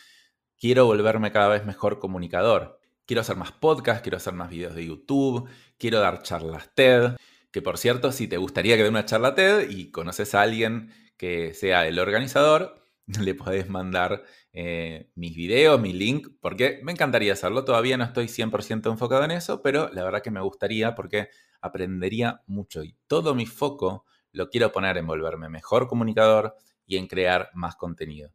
quiero 0.57 0.85
volverme 0.85 1.31
cada 1.31 1.49
vez 1.49 1.65
mejor 1.65 1.99
comunicador. 1.99 2.79
Quiero 3.05 3.21
hacer 3.21 3.35
más 3.35 3.51
podcasts, 3.51 4.01
quiero 4.01 4.17
hacer 4.17 4.33
más 4.33 4.49
videos 4.49 4.75
de 4.75 4.85
YouTube, 4.85 5.47
quiero 5.77 5.99
dar 5.99 6.23
charlas 6.23 6.73
TED. 6.73 7.15
Que 7.51 7.61
por 7.61 7.77
cierto, 7.77 8.11
si 8.11 8.27
te 8.27 8.37
gustaría 8.37 8.75
que 8.75 8.83
dé 8.83 8.89
una 8.89 9.05
charla 9.05 9.35
TED 9.35 9.69
y 9.69 9.91
conoces 9.91 10.35
a 10.35 10.41
alguien 10.41 10.91
que 11.17 11.53
sea 11.53 11.87
el 11.87 11.99
organizador, 11.99 12.85
le 13.21 13.35
podés 13.35 13.69
mandar 13.69 14.23
eh, 14.57 15.09
mis 15.15 15.35
videos, 15.35 15.81
mi 15.81 15.91
link, 15.91 16.29
porque 16.39 16.79
me 16.81 16.93
encantaría 16.93 17.33
hacerlo. 17.33 17.65
Todavía 17.65 17.97
no 17.97 18.05
estoy 18.05 18.27
100% 18.27 18.89
enfocado 18.89 19.25
en 19.25 19.31
eso, 19.31 19.61
pero 19.61 19.89
la 19.91 20.01
verdad 20.01 20.21
que 20.21 20.31
me 20.31 20.39
gustaría 20.39 20.95
porque 20.95 21.27
aprendería 21.59 22.41
mucho 22.47 22.81
y 22.81 22.95
todo 23.07 23.35
mi 23.35 23.45
foco 23.47 24.05
lo 24.31 24.49
quiero 24.49 24.71
poner 24.71 24.97
en 24.97 25.07
volverme 25.07 25.49
mejor 25.49 25.87
comunicador 25.87 26.55
y 26.87 26.95
en 26.95 27.07
crear 27.07 27.49
más 27.53 27.75
contenido. 27.75 28.31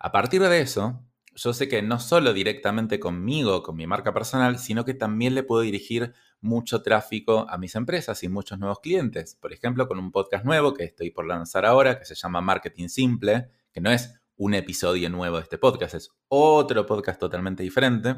A 0.00 0.10
partir 0.10 0.42
de 0.42 0.60
eso, 0.60 1.00
yo 1.36 1.52
sé 1.52 1.68
que 1.68 1.80
no 1.80 2.00
solo 2.00 2.32
directamente 2.32 2.98
conmigo, 2.98 3.62
con 3.62 3.76
mi 3.76 3.86
marca 3.86 4.12
personal, 4.12 4.58
sino 4.58 4.84
que 4.84 4.94
también 4.94 5.36
le 5.36 5.44
puedo 5.44 5.62
dirigir 5.62 6.12
mucho 6.40 6.82
tráfico 6.82 7.46
a 7.48 7.56
mis 7.56 7.76
empresas 7.76 8.20
y 8.24 8.28
muchos 8.28 8.58
nuevos 8.58 8.80
clientes. 8.80 9.36
Por 9.36 9.52
ejemplo, 9.52 9.86
con 9.86 10.00
un 10.00 10.10
podcast 10.10 10.44
nuevo 10.44 10.74
que 10.74 10.82
estoy 10.82 11.12
por 11.12 11.24
lanzar 11.24 11.64
ahora, 11.66 12.00
que 12.00 12.04
se 12.04 12.16
llama 12.16 12.40
Marketing 12.40 12.88
Simple, 12.88 13.48
que 13.72 13.80
no 13.80 13.92
es 13.92 14.21
un 14.36 14.54
episodio 14.54 15.10
nuevo 15.10 15.36
de 15.36 15.42
este 15.42 15.58
podcast, 15.58 15.94
es 15.94 16.10
otro 16.28 16.86
podcast 16.86 17.20
totalmente 17.20 17.62
diferente. 17.62 18.16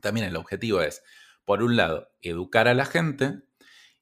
También 0.00 0.26
el 0.26 0.36
objetivo 0.36 0.80
es, 0.80 1.02
por 1.44 1.62
un 1.62 1.76
lado, 1.76 2.08
educar 2.20 2.68
a 2.68 2.74
la 2.74 2.86
gente 2.86 3.42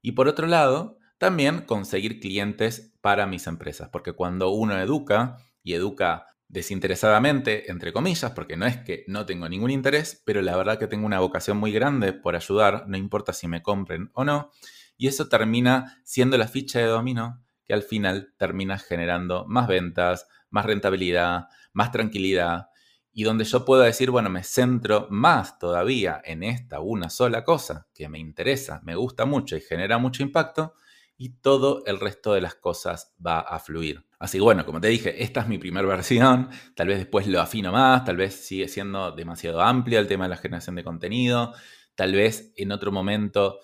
y 0.02 0.12
por 0.12 0.28
otro 0.28 0.47
lado, 0.47 0.99
también 1.19 1.62
conseguir 1.62 2.21
clientes 2.21 2.95
para 3.00 3.26
mis 3.26 3.47
empresas, 3.47 3.88
porque 3.90 4.12
cuando 4.12 4.50
uno 4.50 4.78
educa 4.78 5.38
y 5.62 5.75
educa 5.75 6.26
desinteresadamente, 6.49 7.71
entre 7.71 7.93
comillas, 7.93 8.33
porque 8.33 8.57
no 8.57 8.66
es 8.66 8.76
que 8.78 9.04
no 9.09 9.26
tengo 9.26 9.49
ningún 9.49 9.71
interés, 9.71 10.23
pero 10.25 10.43
la 10.43 10.57
verdad 10.57 10.78
que 10.78 10.87
tengo 10.87 11.07
una 11.07 11.21
vocación 11.21 11.57
muy 11.57 11.73
grande 11.73 12.12
por 12.12 12.37
ayudar, 12.37 12.85
no 12.87 12.97
importa 12.97 13.33
si 13.33 13.49
me 13.49 13.62
compren 13.62 14.11
o 14.12 14.25
no, 14.25 14.50
y 14.97 15.09
eso 15.09 15.28
termina 15.28 16.00
siendo 16.04 16.38
la 16.38 16.49
ficha 16.49 16.78
de 16.78 16.87
dominó 16.87 17.43
que 17.64 17.75
al 17.75 17.83
final 17.83 18.35
termina 18.37 18.78
generando 18.78 19.47
más 19.49 19.66
ventas, 19.66 20.28
más 20.54 20.66
rentabilidad, 20.66 21.49
más 21.73 21.90
tranquilidad, 21.90 22.68
y 23.12 23.25
donde 23.25 23.44
yo 23.44 23.64
puedo 23.64 23.82
decir, 23.82 24.11
bueno, 24.11 24.30
me 24.30 24.44
centro 24.44 25.08
más 25.11 25.58
todavía 25.58 26.23
en 26.25 26.44
esta 26.44 26.78
una 26.78 27.11
sola 27.11 27.42
cosa 27.42 27.88
que 27.92 28.08
me 28.08 28.20
interesa, 28.20 28.80
me 28.84 28.94
gusta 28.94 29.25
mucho 29.25 29.56
y 29.56 29.61
genera 29.61 29.99
mucho 29.99 30.23
impacto, 30.23 30.75
y 31.16 31.40
todo 31.40 31.82
el 31.87 31.99
resto 31.99 32.34
de 32.34 32.40
las 32.40 32.54
cosas 32.54 33.14
va 33.25 33.40
a 33.40 33.58
fluir. 33.58 34.06
Así 34.20 34.38
que 34.38 34.42
bueno, 34.42 34.64
como 34.64 34.80
te 34.80 34.88
dije, 34.88 35.25
esta 35.25 35.40
es 35.40 35.49
mi 35.49 35.58
primera 35.58 35.87
versión, 35.88 36.50
tal 36.76 36.87
vez 36.87 36.99
después 36.99 37.26
lo 37.26 37.40
afino 37.40 37.73
más, 37.73 38.04
tal 38.04 38.16
vez 38.16 38.34
sigue 38.46 38.68
siendo 38.68 39.11
demasiado 39.11 39.61
amplio 39.61 39.99
el 39.99 40.06
tema 40.06 40.25
de 40.26 40.30
la 40.30 40.37
generación 40.37 40.76
de 40.76 40.84
contenido, 40.84 41.52
tal 41.96 42.12
vez 42.12 42.52
en 42.56 42.70
otro 42.70 42.92
momento 42.92 43.58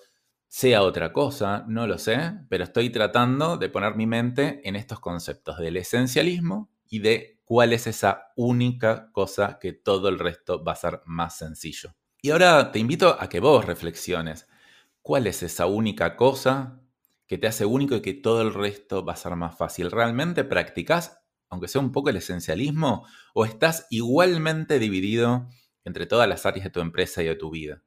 sea 0.49 0.81
otra 0.81 1.13
cosa, 1.13 1.63
no 1.69 1.87
lo 1.87 1.97
sé, 1.97 2.33
pero 2.49 2.65
estoy 2.65 2.89
tratando 2.89 3.55
de 3.55 3.69
poner 3.69 3.95
mi 3.95 4.07
mente 4.07 4.59
en 4.67 4.75
estos 4.75 4.99
conceptos 4.99 5.57
del 5.57 5.77
esencialismo 5.77 6.70
y 6.91 6.99
de 6.99 7.39
cuál 7.43 7.73
es 7.73 7.87
esa 7.87 8.27
única 8.35 9.11
cosa 9.11 9.57
que 9.59 9.73
todo 9.73 10.09
el 10.09 10.19
resto 10.19 10.63
va 10.63 10.73
a 10.73 10.75
ser 10.75 11.01
más 11.05 11.39
sencillo. 11.39 11.95
Y 12.21 12.29
ahora 12.29 12.71
te 12.71 12.77
invito 12.77 13.17
a 13.19 13.27
que 13.27 13.39
vos 13.39 13.65
reflexiones. 13.65 14.47
¿Cuál 15.01 15.25
es 15.25 15.41
esa 15.41 15.65
única 15.65 16.15
cosa 16.15 16.81
que 17.31 17.37
te 17.37 17.47
hace 17.47 17.65
único 17.65 17.95
y 17.95 18.01
que 18.01 18.13
todo 18.13 18.41
el 18.41 18.53
resto 18.53 19.05
va 19.05 19.13
a 19.13 19.15
ser 19.15 19.37
más 19.37 19.57
fácil. 19.57 19.89
¿Realmente 19.89 20.43
practicas, 20.43 21.21
aunque 21.49 21.69
sea 21.69 21.79
un 21.79 21.93
poco 21.93 22.09
el 22.09 22.17
esencialismo, 22.17 23.07
o 23.33 23.45
estás 23.45 23.87
igualmente 23.89 24.79
dividido 24.79 25.47
entre 25.85 26.07
todas 26.07 26.27
las 26.27 26.45
áreas 26.45 26.65
de 26.65 26.71
tu 26.71 26.81
empresa 26.81 27.23
y 27.23 27.27
de 27.27 27.35
tu 27.35 27.49
vida? 27.49 27.83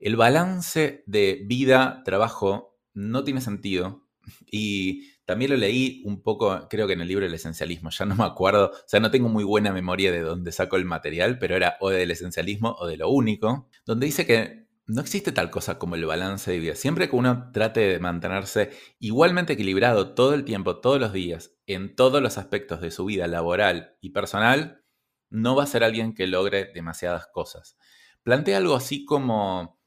El 0.00 0.16
balance 0.16 1.04
de 1.06 1.44
vida-trabajo 1.46 2.80
no 2.94 3.22
tiene 3.22 3.40
sentido 3.40 4.08
y 4.50 5.04
también 5.28 5.50
lo 5.50 5.58
leí 5.58 6.00
un 6.06 6.22
poco, 6.22 6.68
creo 6.70 6.86
que 6.86 6.94
en 6.94 7.02
el 7.02 7.08
libro 7.08 7.26
del 7.26 7.34
esencialismo, 7.34 7.90
ya 7.90 8.06
no 8.06 8.14
me 8.14 8.24
acuerdo, 8.24 8.70
o 8.72 8.88
sea, 8.88 8.98
no 8.98 9.10
tengo 9.10 9.28
muy 9.28 9.44
buena 9.44 9.74
memoria 9.74 10.10
de 10.10 10.20
dónde 10.20 10.52
saco 10.52 10.76
el 10.76 10.86
material, 10.86 11.38
pero 11.38 11.54
era 11.54 11.76
o 11.80 11.90
del 11.90 12.10
esencialismo 12.10 12.74
o 12.78 12.86
de 12.86 12.96
lo 12.96 13.10
único, 13.10 13.68
donde 13.84 14.06
dice 14.06 14.24
que 14.24 14.68
no 14.86 15.02
existe 15.02 15.30
tal 15.30 15.50
cosa 15.50 15.78
como 15.78 15.96
el 15.96 16.06
balance 16.06 16.50
de 16.50 16.58
vida. 16.58 16.74
Siempre 16.76 17.10
que 17.10 17.16
uno 17.16 17.50
trate 17.52 17.80
de 17.80 17.98
mantenerse 17.98 18.70
igualmente 19.00 19.52
equilibrado 19.52 20.14
todo 20.14 20.32
el 20.32 20.46
tiempo, 20.46 20.80
todos 20.80 20.98
los 20.98 21.12
días, 21.12 21.52
en 21.66 21.94
todos 21.94 22.22
los 22.22 22.38
aspectos 22.38 22.80
de 22.80 22.90
su 22.90 23.04
vida 23.04 23.26
laboral 23.26 23.98
y 24.00 24.12
personal, 24.12 24.82
no 25.28 25.54
va 25.54 25.64
a 25.64 25.66
ser 25.66 25.84
alguien 25.84 26.14
que 26.14 26.26
logre 26.26 26.70
demasiadas 26.72 27.26
cosas. 27.26 27.76
Plantea 28.22 28.56
algo 28.56 28.74
así 28.74 29.04
como 29.04 29.77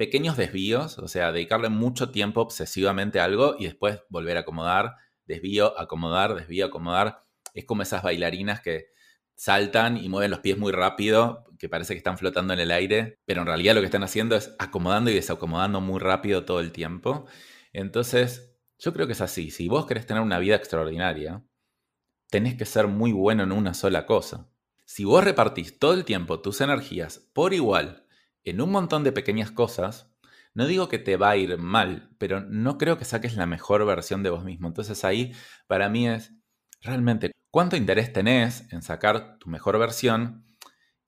pequeños 0.00 0.38
desvíos, 0.38 0.98
o 0.98 1.08
sea, 1.08 1.30
dedicarle 1.30 1.68
mucho 1.68 2.10
tiempo 2.10 2.40
obsesivamente 2.40 3.20
a 3.20 3.24
algo 3.24 3.56
y 3.58 3.64
después 3.64 4.00
volver 4.08 4.38
a 4.38 4.40
acomodar, 4.40 4.96
desvío, 5.26 5.78
acomodar, 5.78 6.34
desvío, 6.34 6.64
acomodar. 6.64 7.22
Es 7.52 7.66
como 7.66 7.82
esas 7.82 8.02
bailarinas 8.02 8.62
que 8.62 8.86
saltan 9.34 9.98
y 9.98 10.08
mueven 10.08 10.30
los 10.30 10.40
pies 10.40 10.56
muy 10.56 10.72
rápido, 10.72 11.44
que 11.58 11.68
parece 11.68 11.92
que 11.92 11.98
están 11.98 12.16
flotando 12.16 12.54
en 12.54 12.60
el 12.60 12.70
aire, 12.70 13.18
pero 13.26 13.42
en 13.42 13.48
realidad 13.48 13.74
lo 13.74 13.82
que 13.82 13.88
están 13.88 14.02
haciendo 14.02 14.36
es 14.36 14.56
acomodando 14.58 15.10
y 15.10 15.14
desacomodando 15.16 15.82
muy 15.82 16.00
rápido 16.00 16.46
todo 16.46 16.60
el 16.60 16.72
tiempo. 16.72 17.26
Entonces, 17.74 18.56
yo 18.78 18.94
creo 18.94 19.06
que 19.06 19.12
es 19.12 19.20
así. 19.20 19.50
Si 19.50 19.68
vos 19.68 19.84
querés 19.84 20.06
tener 20.06 20.22
una 20.22 20.38
vida 20.38 20.56
extraordinaria, 20.56 21.44
tenés 22.30 22.54
que 22.54 22.64
ser 22.64 22.86
muy 22.86 23.12
bueno 23.12 23.42
en 23.42 23.52
una 23.52 23.74
sola 23.74 24.06
cosa. 24.06 24.48
Si 24.86 25.04
vos 25.04 25.22
repartís 25.22 25.78
todo 25.78 25.92
el 25.92 26.06
tiempo 26.06 26.40
tus 26.40 26.62
energías 26.62 27.18
por 27.34 27.52
igual 27.52 28.06
en 28.44 28.60
un 28.60 28.70
montón 28.70 29.04
de 29.04 29.12
pequeñas 29.12 29.50
cosas, 29.50 30.10
no 30.54 30.66
digo 30.66 30.88
que 30.88 30.98
te 30.98 31.16
va 31.16 31.30
a 31.30 31.36
ir 31.36 31.58
mal, 31.58 32.10
pero 32.18 32.40
no 32.40 32.78
creo 32.78 32.98
que 32.98 33.04
saques 33.04 33.36
la 33.36 33.46
mejor 33.46 33.86
versión 33.86 34.22
de 34.22 34.30
vos 34.30 34.44
mismo. 34.44 34.68
Entonces 34.68 35.04
ahí 35.04 35.32
para 35.66 35.88
mí 35.88 36.08
es 36.08 36.32
realmente 36.80 37.32
cuánto 37.50 37.76
interés 37.76 38.12
tenés 38.12 38.70
en 38.72 38.82
sacar 38.82 39.38
tu 39.38 39.48
mejor 39.48 39.78
versión 39.78 40.44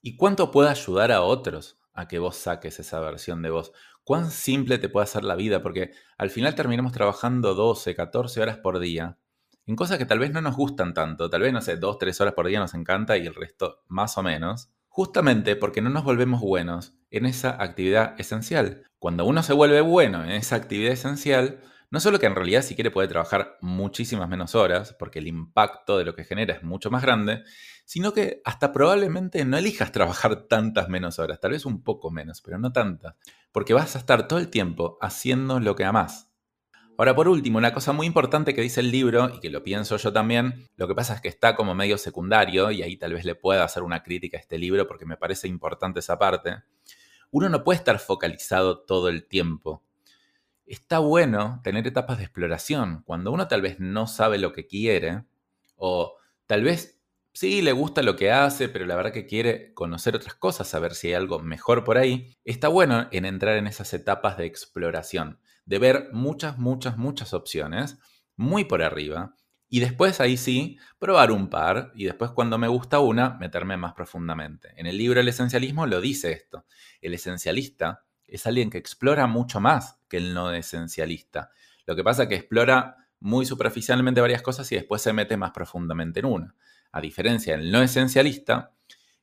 y 0.01 0.17
cuánto 0.17 0.51
puede 0.51 0.71
ayudar 0.71 1.13
a 1.13 1.23
otros 1.23 1.79
a 1.95 2.09
que 2.09 2.19
vos 2.19 2.37
saques 2.37 2.79
esa 2.81 3.01
versión 3.01 3.43
de 3.43 3.51
vos. 3.51 3.73
Cuán 4.05 4.31
simple 4.31 4.79
te 4.79 4.89
puede 4.89 5.05
hacer 5.05 5.25
la 5.25 5.37
vida, 5.37 5.63
porque 5.63 5.93
al 6.19 6.31
final 6.31 6.55
terminamos 6.55 6.93
trabajando 6.93 7.55
12, 7.55 7.95
14 7.95 8.41
horas 8.41 8.59
por 8.59 8.79
día 8.79 9.19
en 9.67 9.77
cosas 9.77 9.99
que 9.99 10.07
tal 10.07 10.19
vez 10.19 10.33
no 10.33 10.41
nos 10.41 10.57
gustan 10.57 10.93
tanto, 10.95 11.31
tal 11.31 11.43
vez, 11.43 11.53
no 11.53 11.61
sé, 11.61 11.77
2, 11.77 11.99
3 11.99 12.21
horas 12.21 12.35
por 12.35 12.49
día 12.49 12.59
nos 12.59 12.75
encanta 12.75 13.17
y 13.17 13.27
el 13.27 13.35
resto 13.35 13.83
más 13.89 14.19
o 14.19 14.23
menos, 14.23 14.71
justamente 14.93 15.57
porque 15.57 15.81
no 15.81 15.89
nos 15.89 16.05
volvemos 16.05 16.43
buenos 16.43 16.93
en 17.11 17.25
esa 17.25 17.63
actividad 17.63 18.15
esencial. 18.21 18.85
Cuando 18.99 19.25
uno 19.25 19.43
se 19.43 19.55
vuelve 19.55 19.81
bueno 19.81 20.23
en 20.23 20.33
esa 20.33 20.57
actividad 20.57 20.93
esencial, 20.93 21.61
no 21.91 21.99
solo 21.99 22.19
que 22.19 22.27
en 22.27 22.35
realidad 22.35 22.61
si 22.61 22.75
quiere 22.75 22.91
puede 22.91 23.09
trabajar 23.09 23.57
muchísimas 23.63 24.29
menos 24.29 24.55
horas, 24.55 24.95
porque 24.99 25.21
el 25.21 25.29
impacto 25.29 25.97
de 25.97 26.05
lo 26.05 26.15
que 26.15 26.25
genera 26.25 26.55
es 26.55 26.63
mucho 26.63 26.91
más 26.91 27.01
grande, 27.01 27.43
sino 27.87 28.13
que 28.13 28.43
hasta 28.45 28.71
probablemente 28.71 29.43
no 29.47 29.57
elijas 29.57 29.93
trabajar 29.93 30.47
tantas 30.47 30.91
menos 30.91 31.19
horas, 31.19 31.41
tal 31.41 31.53
vez 31.53 31.65
un 31.65 31.83
poco 31.83 32.11
menos, 32.11 32.43
pero 32.43 32.59
no 32.59 32.71
tantas, 32.71 33.15
porque 33.51 33.73
vas 33.73 33.97
a 33.97 33.99
estar 33.99 34.29
todo 34.29 34.41
el 34.41 34.51
tiempo 34.51 34.99
haciendo 35.01 35.59
lo 35.59 35.75
que 35.75 35.87
amás. 35.87 36.32
Ahora, 37.03 37.17
por 37.17 37.27
último, 37.27 37.59
una 37.59 37.73
cosa 37.73 37.93
muy 37.93 38.07
importante 38.07 38.55
que 38.55 38.61
dice 38.61 38.79
el 38.79 38.93
libro, 38.93 39.29
y 39.35 39.41
que 39.41 39.51
lo 39.51 39.65
pienso 39.65 39.97
yo 39.97 40.13
también, 40.13 40.69
lo 40.77 40.87
que 40.87 40.95
pasa 40.95 41.17
es 41.17 41.21
que 41.21 41.27
está 41.27 41.57
como 41.57 41.75
medio 41.75 41.99
secundario, 41.99 42.71
y 42.71 42.85
ahí 42.85 42.97
tal 42.97 43.15
vez 43.15 43.25
le 43.25 43.35
pueda 43.35 43.65
hacer 43.65 43.83
una 43.83 44.05
crítica 44.05 44.37
a 44.37 44.41
este 44.41 44.57
libro 44.57 44.87
porque 44.87 45.05
me 45.05 45.17
parece 45.17 45.49
importante 45.49 45.99
esa 45.99 46.17
parte. 46.17 46.63
Uno 47.33 47.49
no 47.49 47.65
puede 47.65 47.79
estar 47.79 47.99
focalizado 47.99 48.79
todo 48.83 49.09
el 49.09 49.27
tiempo. 49.27 49.83
Está 50.65 51.01
bueno 51.01 51.61
tener 51.65 51.85
etapas 51.89 52.19
de 52.19 52.23
exploración, 52.23 53.03
cuando 53.05 53.33
uno 53.33 53.49
tal 53.49 53.63
vez 53.63 53.81
no 53.81 54.07
sabe 54.07 54.39
lo 54.39 54.53
que 54.53 54.69
quiere, 54.69 55.25
o 55.75 56.15
tal 56.47 56.63
vez 56.63 57.01
sí 57.33 57.63
le 57.63 57.73
gusta 57.73 58.03
lo 58.03 58.15
que 58.15 58.31
hace, 58.31 58.69
pero 58.69 58.87
la 58.87 58.95
verdad 58.95 59.13
que 59.13 59.27
quiere 59.27 59.75
conocer 59.75 60.15
otras 60.15 60.37
cosas, 60.37 60.69
saber 60.69 60.95
si 60.95 61.09
hay 61.09 61.15
algo 61.15 61.41
mejor 61.41 61.83
por 61.83 61.99
ahí, 61.99 62.37
está 62.45 62.69
bueno 62.69 63.09
en 63.11 63.25
entrar 63.25 63.57
en 63.57 63.67
esas 63.67 63.93
etapas 63.93 64.37
de 64.37 64.47
exploración 64.47 65.41
de 65.65 65.79
ver 65.79 66.09
muchas, 66.13 66.59
muchas, 66.59 66.97
muchas 66.97 67.35
opciones, 67.35 67.99
muy 68.37 68.65
por 68.65 68.83
arriba, 68.83 69.37
y 69.69 69.81
después 69.81 70.21
ahí 70.21 70.37
sí, 70.37 70.79
probar 70.99 71.33
un 71.33 71.49
par, 71.49 71.93
y 71.95 72.05
después 72.05 72.31
cuando 72.33 72.59
me 72.59 72.69
gusta 72.69 73.01
una, 73.01 73.39
meterme 73.39 73.79
más 73.79 73.95
profundamente. 73.95 74.75
En 74.77 74.87
el 74.87 74.99
libro 74.99 75.21
El 75.21 75.29
esencialismo 75.29 75.87
lo 75.87 76.01
dice 76.01 76.31
esto. 76.33 76.67
El 77.01 77.15
esencialista 77.15 78.05
es 78.27 78.47
alguien 78.47 78.69
que 78.69 78.77
explora 78.77 79.27
mucho 79.27 79.61
más 79.61 79.99
que 80.09 80.19
el 80.19 80.35
no 80.35 80.53
esencialista. 80.53 81.53
Lo 81.87 81.97
que 81.97 82.05
pasa 82.05 82.25
es 82.25 82.29
que 82.29 82.35
explora 82.35 83.09
muy 83.21 83.47
superficialmente 83.47 84.21
varias 84.21 84.43
cosas 84.43 84.71
y 84.73 84.75
después 84.75 85.01
se 85.01 85.13
mete 85.13 85.37
más 85.37 85.53
profundamente 85.53 86.21
en 86.21 86.27
una. 86.27 86.55
A 86.91 87.01
diferencia 87.01 87.57
del 87.57 87.71
no 87.71 87.81
esencialista, 87.81 88.73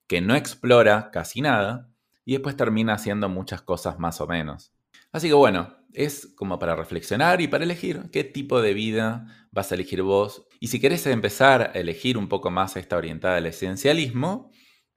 que 0.08 0.22
no 0.22 0.36
explora 0.36 1.12
casi 1.12 1.42
nada 1.42 1.90
y 2.26 2.34
después 2.34 2.56
termina 2.56 2.94
haciendo 2.94 3.30
muchas 3.30 3.62
cosas 3.62 4.00
más 4.00 4.20
o 4.22 4.28
menos. 4.28 4.74
Así 5.12 5.28
que 5.28 5.34
bueno, 5.34 5.76
es 5.94 6.28
como 6.36 6.60
para 6.60 6.76
reflexionar 6.76 7.42
y 7.42 7.48
para 7.48 7.64
elegir 7.64 8.10
qué 8.12 8.24
tipo 8.24 8.62
de 8.62 8.74
vida 8.74 9.48
vas 9.52 9.72
a 9.72 9.76
elegir 9.76 10.02
vos. 10.02 10.46
Y 10.60 10.68
si 10.68 10.80
querés 10.80 11.06
empezar 11.08 11.72
a 11.74 11.80
elegir 11.80 12.18
un 12.18 12.28
poco 12.28 12.52
más 12.52 12.76
esta 12.78 12.98
orientada 12.98 13.38
al 13.38 13.46
esencialismo, 13.46 14.52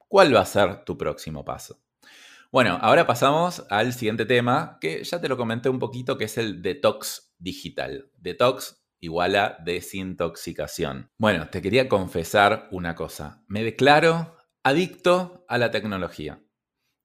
¿cuál 0.07 0.35
va 0.35 0.41
a 0.41 0.45
ser 0.45 0.83
tu 0.85 0.97
próximo 0.97 1.43
paso? 1.43 1.81
Bueno, 2.51 2.77
ahora 2.81 3.07
pasamos 3.07 3.65
al 3.69 3.93
siguiente 3.93 4.25
tema 4.25 4.77
que 4.79 5.03
ya 5.03 5.19
te 5.19 5.27
lo 5.27 5.37
comenté 5.37 5.69
un 5.69 5.79
poquito, 5.79 6.17
que 6.17 6.25
es 6.25 6.37
el 6.37 6.61
detox 6.61 7.33
digital. 7.39 8.11
Detox 8.17 8.85
igual 8.99 9.35
a 9.35 9.57
desintoxicación. 9.65 11.11
Bueno, 11.17 11.49
te 11.49 11.61
quería 11.61 11.89
confesar 11.89 12.69
una 12.71 12.95
cosa. 12.95 13.43
Me 13.47 13.63
declaro 13.63 14.37
adicto 14.63 15.45
a 15.49 15.57
la 15.57 15.71
tecnología. 15.71 16.41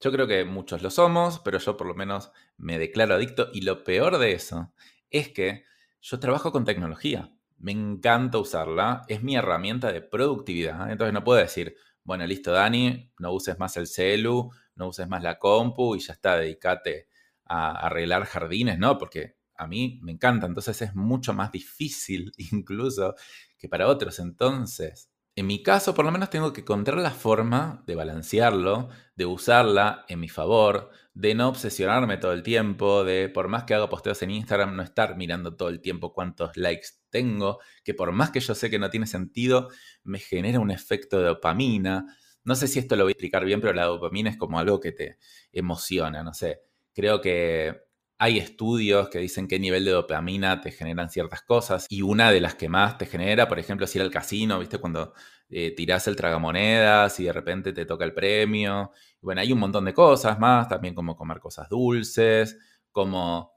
Yo 0.01 0.13
creo 0.13 0.29
que 0.29 0.45
muchos 0.45 0.83
lo 0.83 0.91
somos, 0.91 1.41
pero 1.41 1.59
yo 1.59 1.77
por 1.77 1.87
lo 1.87 1.95
menos 1.95 2.31
me 2.59 2.79
declaro 2.79 3.15
adicto 3.15 3.49
y 3.53 3.63
lo 3.63 3.85
peor 3.85 4.19
de 4.19 4.33
eso 4.33 4.73
es 5.11 5.31
que 5.31 5.65
yo 6.01 6.21
trabajo 6.21 6.53
con 6.53 6.65
tecnología. 6.65 7.33
Me 7.59 7.73
encanta 7.73 8.39
usarla, 8.39 9.03
es 9.09 9.23
mi 9.23 9.37
herramienta 9.37 9.91
de 9.93 10.03
productividad. 10.03 10.91
Entonces 10.91 11.13
no 11.13 11.25
puedo 11.25 11.41
decir, 11.41 11.75
bueno, 12.05 12.27
listo, 12.27 12.53
Dani, 12.53 13.13
no 13.19 13.33
uses 13.33 13.59
más 13.59 13.77
el 13.77 13.87
celu, 13.87 14.51
no 14.75 14.89
uses 14.89 15.09
más 15.09 15.23
la 15.23 15.39
compu 15.39 15.97
y 15.97 16.01
ya 16.01 16.13
está, 16.13 16.37
dedícate 16.37 17.09
a 17.45 17.73
arreglar 17.87 18.25
jardines, 18.27 18.79
¿no? 18.79 18.99
Porque 18.99 19.37
a 19.57 19.67
mí 19.67 19.99
me 20.03 20.13
encanta, 20.13 20.47
entonces 20.47 20.81
es 20.83 20.95
mucho 20.95 21.35
más 21.35 21.51
difícil 21.51 22.33
incluso 22.53 23.15
que 23.59 23.69
para 23.69 23.89
otros. 23.89 24.19
Entonces, 24.21 25.11
en 25.35 25.47
mi 25.47 25.63
caso, 25.63 25.95
por 25.95 26.05
lo 26.05 26.11
menos 26.11 26.31
tengo 26.31 26.53
que 26.53 26.63
encontrar 26.63 26.99
la 26.99 27.11
forma 27.11 27.83
de 27.87 27.95
balancearlo, 27.95 28.89
de 29.15 29.27
usarla 29.27 30.05
en 30.09 30.21
mi 30.21 30.29
favor, 30.29 30.91
de 31.19 31.35
no 31.35 31.49
obsesionarme 31.49 32.17
todo 32.17 32.33
el 32.33 32.45
tiempo, 32.45 33.03
de 33.03 33.29
por 33.29 33.49
más 33.49 33.65
que 33.65 33.75
haga 33.75 33.89
posteos 33.89 34.23
en 34.23 34.31
Instagram, 34.31 34.77
no 34.77 34.85
estar 34.85 35.17
mirando 35.17 35.57
todo 35.57 35.69
el 35.69 35.81
tiempo 35.81 36.13
cuántos 36.13 36.57
likes 36.57 36.91
tengo, 37.11 37.59
que 37.83 37.93
por 37.93 38.13
más 38.13 38.31
que 38.31 38.39
yo 38.39 38.55
sé 38.55 38.71
que 38.71 38.79
no 38.79 38.89
tiene 38.89 39.09
sentido, 39.09 39.69
me 40.05 40.21
genera 40.21 40.61
un 40.61 40.71
efecto 40.71 41.19
de 41.19 41.25
dopamina. 41.27 42.07
No 42.45 42.55
sé 42.55 42.69
si 42.69 42.79
esto 42.79 42.95
lo 42.95 43.03
voy 43.03 43.11
a 43.11 43.15
explicar 43.15 43.45
bien, 43.45 43.61
pero 43.61 43.73
la 43.73 43.87
dopamina 43.87 44.31
es 44.31 44.37
como 44.37 44.61
algo 44.61 44.79
que 44.79 44.93
te 44.93 45.19
emociona, 45.51 46.23
no 46.23 46.33
sé. 46.35 46.61
Creo 46.95 47.21
que 47.21 47.77
hay 48.17 48.39
estudios 48.39 49.09
que 49.09 49.19
dicen 49.19 49.49
qué 49.49 49.59
nivel 49.59 49.85
de 49.85 49.91
dopamina 49.91 50.61
te 50.61 50.71
generan 50.71 51.11
ciertas 51.11 51.43
cosas 51.43 51.87
y 51.89 52.03
una 52.03 52.31
de 52.31 52.41
las 52.41 52.55
que 52.55 52.69
más 52.69 52.97
te 52.97 53.07
genera, 53.07 53.49
por 53.49 53.59
ejemplo, 53.59 53.89
si 53.89 53.99
ir 53.99 54.03
al 54.03 54.13
casino, 54.13 54.61
¿viste? 54.61 54.79
Cuando 54.79 55.15
eh, 55.51 55.75
tirás 55.75 56.07
el 56.09 56.17
tragamonedas 56.17 57.19
y 57.21 57.25
de 57.25 57.33
repente 57.33 57.73
te 57.73 57.87
toca 57.87 58.05
el 58.05 58.15
premio. 58.15 58.93
Bueno, 59.21 59.41
hay 59.41 59.53
un 59.53 59.59
montón 59.59 59.85
de 59.85 59.95
cosas 59.95 60.39
más, 60.39 60.69
también 60.69 60.95
como 60.95 61.17
comer 61.17 61.41
cosas 61.41 61.69
dulces, 61.69 62.59
como 62.93 63.53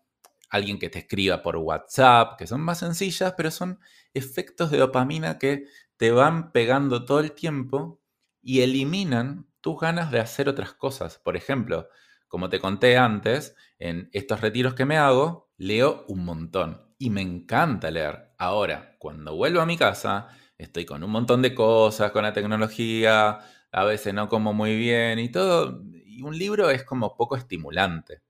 alguien 0.50 0.80
que 0.80 0.90
te 0.90 1.00
escriba 1.00 1.42
por 1.42 1.56
WhatsApp, 1.58 2.38
que 2.38 2.48
son 2.48 2.62
más 2.62 2.80
sencillas, 2.80 3.34
pero 3.38 3.52
son 3.52 3.80
efectos 4.14 4.70
de 4.72 4.78
dopamina 4.78 5.40
que 5.40 5.66
te 5.98 6.12
van 6.12 6.52
pegando 6.52 7.06
todo 7.06 7.20
el 7.20 7.32
tiempo 7.32 8.02
y 8.42 8.62
eliminan 8.62 9.48
tus 9.62 9.80
ganas 9.80 10.12
de 10.12 10.20
hacer 10.20 10.50
otras 10.50 10.74
cosas. 10.74 11.20
Por 11.20 11.38
ejemplo, 11.38 11.88
como 12.28 12.50
te 12.50 12.60
conté 12.60 12.98
antes, 12.98 13.56
en 13.80 14.10
estos 14.14 14.42
retiros 14.42 14.74
que 14.74 14.86
me 14.86 14.98
hago, 14.98 15.52
leo 15.58 16.06
un 16.08 16.26
montón 16.26 16.94
y 16.98 17.10
me 17.10 17.22
encanta 17.22 17.92
leer. 17.92 18.32
Ahora, 18.38 18.96
cuando 19.00 19.36
vuelvo 19.36 19.62
a 19.62 19.66
mi 19.66 19.78
casa, 19.78 20.28
estoy 20.63 20.86
con 20.86 21.04
un 21.04 21.12
montón 21.12 21.41
de 21.41 21.56
cosas, 21.56 22.12
con 22.12 22.24
la 22.24 22.34
tecnología, 22.34 23.39
a 23.71 23.84
veces 23.84 24.13
no 24.13 24.30
como 24.30 24.54
muy 24.54 24.78
bien 24.78 25.19
y 25.19 25.30
todo, 25.30 25.82
y 26.06 26.21
un 26.21 26.38
libro 26.38 26.69
es 26.69 26.84
como 26.84 27.15
poco 27.15 27.36
estimulante. 27.36 28.21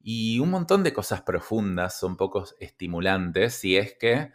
Y 0.00 0.38
un 0.38 0.50
montón 0.50 0.82
de 0.82 0.92
cosas 0.92 1.22
profundas 1.22 1.98
son 1.98 2.16
poco 2.16 2.44
estimulantes 2.60 3.54
si 3.54 3.76
es 3.76 3.94
que 3.98 4.30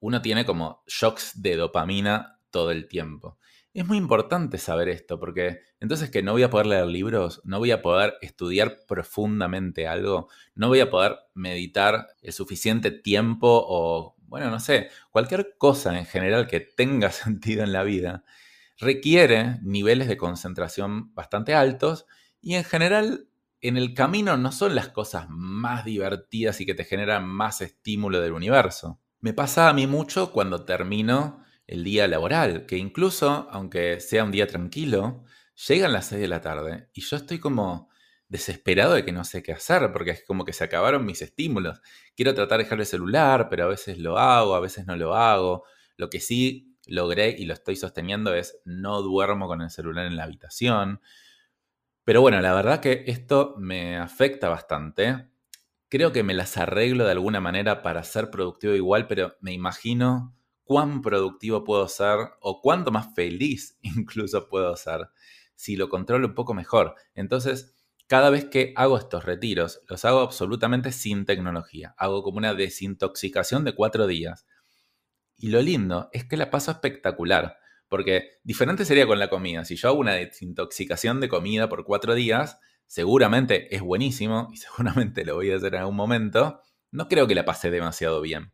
uno 0.00 0.20
tiene 0.20 0.44
como 0.44 0.82
shocks 0.86 1.42
de 1.42 1.56
dopamina 1.56 2.40
todo 2.50 2.70
el 2.70 2.88
tiempo. 2.88 3.38
Es 3.74 3.86
muy 3.86 3.96
importante 3.96 4.58
saber 4.58 4.88
esto, 4.90 5.18
porque 5.18 5.60
entonces 5.80 6.10
que 6.10 6.22
no 6.22 6.32
voy 6.32 6.42
a 6.42 6.50
poder 6.50 6.66
leer 6.66 6.86
libros, 6.86 7.40
no 7.44 7.58
voy 7.58 7.70
a 7.70 7.80
poder 7.80 8.14
estudiar 8.20 8.84
profundamente 8.86 9.86
algo, 9.86 10.28
no 10.54 10.68
voy 10.68 10.80
a 10.80 10.90
poder 10.90 11.16
meditar 11.34 12.08
el 12.20 12.34
suficiente 12.34 12.90
tiempo 12.90 13.48
o, 13.48 14.14
bueno, 14.32 14.50
no 14.50 14.60
sé, 14.60 14.88
cualquier 15.10 15.56
cosa 15.58 15.98
en 15.98 16.06
general 16.06 16.46
que 16.46 16.58
tenga 16.58 17.10
sentido 17.12 17.64
en 17.64 17.70
la 17.70 17.82
vida, 17.82 18.24
requiere 18.78 19.58
niveles 19.60 20.08
de 20.08 20.16
concentración 20.16 21.14
bastante 21.14 21.52
altos 21.54 22.06
y 22.40 22.54
en 22.54 22.64
general 22.64 23.28
en 23.60 23.76
el 23.76 23.92
camino 23.92 24.38
no 24.38 24.50
son 24.50 24.74
las 24.74 24.88
cosas 24.88 25.26
más 25.28 25.84
divertidas 25.84 26.62
y 26.62 26.66
que 26.66 26.72
te 26.72 26.86
generan 26.86 27.28
más 27.28 27.60
estímulo 27.60 28.22
del 28.22 28.32
universo. 28.32 29.02
Me 29.20 29.34
pasa 29.34 29.68
a 29.68 29.74
mí 29.74 29.86
mucho 29.86 30.32
cuando 30.32 30.64
termino 30.64 31.44
el 31.66 31.84
día 31.84 32.08
laboral, 32.08 32.64
que 32.64 32.78
incluso, 32.78 33.48
aunque 33.50 34.00
sea 34.00 34.24
un 34.24 34.32
día 34.32 34.46
tranquilo, 34.46 35.24
llegan 35.68 35.92
las 35.92 36.06
6 36.06 36.22
de 36.22 36.28
la 36.28 36.40
tarde 36.40 36.88
y 36.94 37.02
yo 37.02 37.18
estoy 37.18 37.38
como 37.38 37.90
desesperado 38.32 38.94
de 38.94 39.04
que 39.04 39.12
no 39.12 39.24
sé 39.24 39.42
qué 39.42 39.52
hacer, 39.52 39.92
porque 39.92 40.12
es 40.12 40.24
como 40.24 40.46
que 40.46 40.54
se 40.54 40.64
acabaron 40.64 41.04
mis 41.04 41.20
estímulos. 41.20 41.82
Quiero 42.16 42.34
tratar 42.34 42.56
de 42.56 42.64
dejar 42.64 42.80
el 42.80 42.86
celular, 42.86 43.48
pero 43.50 43.64
a 43.64 43.68
veces 43.68 43.98
lo 43.98 44.16
hago, 44.16 44.54
a 44.54 44.60
veces 44.60 44.86
no 44.86 44.96
lo 44.96 45.14
hago. 45.14 45.64
Lo 45.98 46.08
que 46.08 46.18
sí 46.18 46.74
logré 46.86 47.36
y 47.38 47.44
lo 47.44 47.52
estoy 47.52 47.76
sosteniendo 47.76 48.34
es 48.34 48.58
no 48.64 49.02
duermo 49.02 49.48
con 49.48 49.60
el 49.60 49.68
celular 49.68 50.06
en 50.06 50.16
la 50.16 50.24
habitación. 50.24 51.02
Pero 52.04 52.22
bueno, 52.22 52.40
la 52.40 52.54
verdad 52.54 52.80
que 52.80 53.04
esto 53.06 53.54
me 53.58 53.98
afecta 53.98 54.48
bastante. 54.48 55.28
Creo 55.90 56.10
que 56.12 56.22
me 56.22 56.32
las 56.32 56.56
arreglo 56.56 57.04
de 57.04 57.12
alguna 57.12 57.40
manera 57.42 57.82
para 57.82 58.02
ser 58.02 58.30
productivo 58.30 58.72
igual, 58.72 59.08
pero 59.08 59.36
me 59.42 59.52
imagino 59.52 60.34
cuán 60.64 61.02
productivo 61.02 61.64
puedo 61.64 61.86
ser 61.86 62.18
o 62.40 62.62
cuánto 62.62 62.90
más 62.90 63.14
feliz 63.14 63.78
incluso 63.82 64.48
puedo 64.48 64.74
ser 64.74 65.10
si 65.54 65.76
lo 65.76 65.90
controlo 65.90 66.28
un 66.28 66.34
poco 66.34 66.54
mejor. 66.54 66.94
Entonces, 67.14 67.74
cada 68.12 68.28
vez 68.28 68.44
que 68.44 68.74
hago 68.76 68.98
estos 68.98 69.24
retiros, 69.24 69.80
los 69.88 70.04
hago 70.04 70.20
absolutamente 70.20 70.92
sin 70.92 71.24
tecnología. 71.24 71.94
Hago 71.96 72.22
como 72.22 72.36
una 72.36 72.52
desintoxicación 72.52 73.64
de 73.64 73.74
cuatro 73.74 74.06
días. 74.06 74.46
Y 75.38 75.48
lo 75.48 75.62
lindo 75.62 76.10
es 76.12 76.26
que 76.26 76.36
la 76.36 76.50
paso 76.50 76.72
espectacular. 76.72 77.56
Porque 77.88 78.32
diferente 78.44 78.84
sería 78.84 79.06
con 79.06 79.18
la 79.18 79.30
comida. 79.30 79.64
Si 79.64 79.76
yo 79.76 79.88
hago 79.88 79.98
una 79.98 80.12
desintoxicación 80.12 81.20
de 81.20 81.30
comida 81.30 81.70
por 81.70 81.86
cuatro 81.86 82.14
días, 82.14 82.60
seguramente 82.86 83.74
es 83.74 83.80
buenísimo 83.80 84.50
y 84.52 84.56
seguramente 84.58 85.24
lo 85.24 85.36
voy 85.36 85.50
a 85.50 85.56
hacer 85.56 85.74
en 85.74 85.80
algún 85.80 85.96
momento. 85.96 86.60
No 86.90 87.08
creo 87.08 87.26
que 87.26 87.34
la 87.34 87.46
pase 87.46 87.70
demasiado 87.70 88.20
bien. 88.20 88.52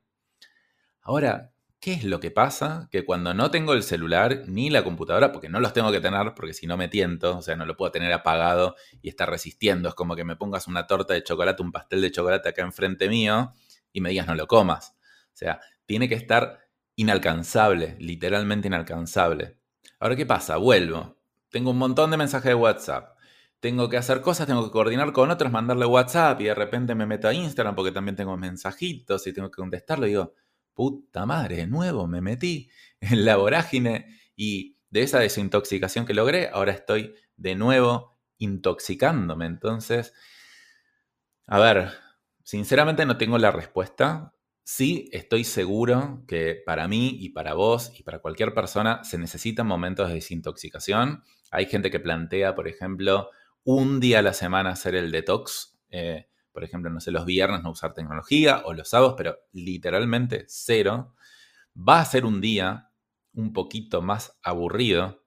Ahora, 1.01 1.53
¿Qué 1.81 1.93
es 1.93 2.03
lo 2.03 2.19
que 2.19 2.33
pasa? 2.33 2.89
Que 2.91 3.05
cuando 3.05 3.35
no 3.35 3.53
tengo 3.53 3.73
el 3.73 3.85
celular 3.85 4.43
ni 4.47 4.69
la 4.69 4.83
computadora, 4.83 5.31
porque 5.31 5.49
no 5.49 5.61
los 5.61 5.73
tengo 5.73 5.93
que 5.93 6.01
tener, 6.01 6.35
porque 6.35 6.53
si 6.53 6.67
no 6.67 6.77
me 6.77 6.89
tiento, 6.89 7.39
o 7.39 7.43
sea, 7.43 7.55
no 7.55 7.67
lo 7.67 7.77
puedo 7.77 7.93
tener 7.93 8.13
apagado 8.13 8.75
y 9.01 9.09
estar 9.09 9.31
resistiendo. 9.31 9.89
Es 9.89 9.95
como 9.95 10.17
que 10.17 10.25
me 10.25 10.35
pongas 10.35 10.67
una 10.67 10.89
torta 10.89 11.15
de 11.15 11.23
chocolate, 11.23 11.63
un 11.63 11.71
pastel 11.71 12.03
de 12.03 12.11
chocolate 12.11 12.49
acá 12.49 12.63
enfrente 12.63 13.09
mío, 13.09 13.53
y 13.93 14.01
me 14.01 14.11
digas 14.11 14.27
no 14.27 14.35
lo 14.35 14.49
comas. 14.49 14.97
O 15.33 15.37
sea, 15.37 15.61
tiene 15.87 16.09
que 16.09 16.17
estar 16.17 16.59
inalcanzable, 16.97 17.97
literalmente 18.01 18.67
inalcanzable. 18.67 19.57
Ahora, 20.01 20.17
¿qué 20.17 20.27
pasa? 20.27 20.57
Vuelvo. 20.57 21.17
Tengo 21.49 21.71
un 21.71 21.79
montón 21.79 22.11
de 22.11 22.17
mensajes 22.17 22.49
de 22.49 22.55
WhatsApp. 22.57 23.17
Tengo 23.61 23.89
que 23.89 23.97
hacer 23.97 24.21
cosas, 24.21 24.49
tengo 24.49 24.65
que 24.65 24.73
coordinar 24.73 25.13
con 25.13 25.31
otros, 25.31 25.53
mandarle 25.53 25.87
WhatsApp 25.87 26.41
y 26.41 26.45
de 26.45 26.55
repente 26.55 26.97
me 26.97 27.07
meto 27.07 27.29
a 27.29 27.35
Instagram 27.35 27.75
porque 27.77 27.93
también 27.93 28.17
tengo 28.17 28.37
mensajitos 28.37 29.27
y 29.29 29.33
tengo 29.33 29.51
que 29.51 29.57
contestarlo. 29.57 30.07
Y 30.07 30.11
digo, 30.11 30.35
puta 30.79 31.27
madre, 31.27 31.57
de 31.57 31.67
nuevo 31.67 32.07
me 32.07 32.21
metí 32.21 32.71
en 33.01 33.25
la 33.25 33.35
vorágine 33.35 34.17
y 34.37 34.79
de 34.91 35.03
esa 35.03 35.19
desintoxicación 35.19 36.07
que 36.07 36.15
logré, 36.15 36.51
ahora 36.51 36.71
estoy 36.71 37.17
de 37.37 37.57
nuevo 37.57 38.17
intoxicándome. 38.39 39.47
Entonces, 39.47 40.15
a 41.49 41.59
ver, 41.59 41.91
sinceramente 42.45 43.05
no 43.07 43.19
tengo 43.19 43.39
la 43.39 43.51
respuesta. 43.51 44.37
Sí, 44.63 45.09
estoy 45.11 45.43
seguro 45.43 46.23
que 46.29 46.63
para 46.65 46.87
mí 46.87 47.17
y 47.19 47.31
para 47.31 47.55
vos 47.55 47.91
y 47.99 48.05
para 48.05 48.21
cualquier 48.21 48.55
persona 48.55 49.03
se 49.03 49.19
necesitan 49.19 49.67
momentos 49.67 50.07
de 50.07 50.15
desintoxicación. 50.15 51.25
Hay 51.51 51.67
gente 51.67 51.91
que 51.91 51.99
plantea, 51.99 52.55
por 52.55 52.69
ejemplo, 52.69 53.31
un 53.65 53.99
día 53.99 54.21
a 54.21 54.23
la 54.23 54.33
semana 54.33 54.71
hacer 54.71 54.95
el 54.95 55.11
detox. 55.11 55.77
Eh, 55.91 56.29
por 56.59 56.65
ejemplo, 56.65 56.91
no 56.91 56.99
sé, 56.99 57.13
los 57.13 57.25
viernes 57.25 57.63
no 57.63 57.71
usar 57.71 57.95
tecnología 57.95 58.63
o 58.65 58.75
los 58.75 58.89
sábados, 58.89 59.15
pero 59.17 59.39
literalmente 59.53 60.45
cero. 60.49 61.15
Va 61.77 62.01
a 62.01 62.05
ser 62.05 62.27
un 62.27 62.41
día 62.41 62.91
un 63.33 63.53
poquito 63.53 64.03
más 64.03 64.37
aburrido, 64.43 65.25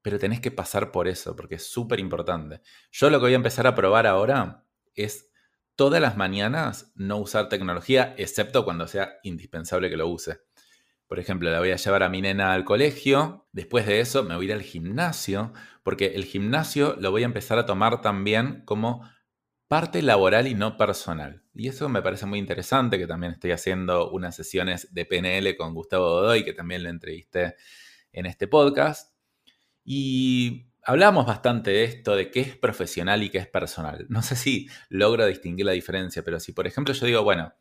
pero 0.00 0.18
tenés 0.18 0.40
que 0.40 0.50
pasar 0.50 0.90
por 0.90 1.08
eso, 1.08 1.36
porque 1.36 1.56
es 1.56 1.66
súper 1.70 2.00
importante. 2.00 2.62
Yo 2.90 3.10
lo 3.10 3.18
que 3.18 3.26
voy 3.26 3.32
a 3.34 3.36
empezar 3.36 3.66
a 3.66 3.74
probar 3.74 4.06
ahora 4.06 4.64
es 4.94 5.30
todas 5.76 6.00
las 6.00 6.16
mañanas 6.16 6.90
no 6.94 7.18
usar 7.18 7.50
tecnología, 7.50 8.14
excepto 8.16 8.64
cuando 8.64 8.88
sea 8.88 9.16
indispensable 9.24 9.90
que 9.90 9.98
lo 9.98 10.08
use. 10.08 10.40
Por 11.06 11.18
ejemplo, 11.18 11.50
la 11.50 11.58
voy 11.58 11.72
a 11.72 11.76
llevar 11.76 12.02
a 12.02 12.08
mi 12.08 12.22
nena 12.22 12.54
al 12.54 12.64
colegio, 12.64 13.46
después 13.52 13.84
de 13.84 14.00
eso 14.00 14.22
me 14.22 14.36
voy 14.36 14.46
a 14.46 14.48
ir 14.48 14.52
al 14.54 14.62
gimnasio, 14.62 15.52
porque 15.82 16.14
el 16.14 16.24
gimnasio 16.24 16.96
lo 16.98 17.10
voy 17.10 17.24
a 17.24 17.26
empezar 17.26 17.58
a 17.58 17.66
tomar 17.66 18.00
también 18.00 18.62
como 18.64 19.06
parte 19.72 20.02
laboral 20.02 20.48
y 20.48 20.54
no 20.54 20.76
personal. 20.76 21.42
Y 21.54 21.66
eso 21.66 21.88
me 21.88 22.02
parece 22.02 22.26
muy 22.26 22.38
interesante, 22.38 22.98
que 22.98 23.06
también 23.06 23.32
estoy 23.32 23.52
haciendo 23.52 24.10
unas 24.10 24.36
sesiones 24.36 24.92
de 24.92 25.06
PNL 25.06 25.56
con 25.56 25.72
Gustavo 25.72 26.10
Godoy, 26.10 26.44
que 26.44 26.52
también 26.52 26.82
le 26.82 26.90
entrevisté 26.90 27.56
en 28.12 28.26
este 28.26 28.48
podcast. 28.48 29.16
Y 29.82 30.66
hablamos 30.84 31.24
bastante 31.24 31.70
de 31.70 31.84
esto, 31.84 32.14
de 32.14 32.30
qué 32.30 32.40
es 32.40 32.54
profesional 32.54 33.22
y 33.22 33.30
qué 33.30 33.38
es 33.38 33.46
personal. 33.46 34.04
No 34.10 34.20
sé 34.20 34.36
si 34.36 34.68
logro 34.90 35.24
distinguir 35.24 35.64
la 35.64 35.72
diferencia, 35.72 36.22
pero 36.22 36.38
si 36.38 36.52
por 36.52 36.66
ejemplo 36.66 36.92
yo 36.92 37.06
digo, 37.06 37.22
bueno, 37.22 37.54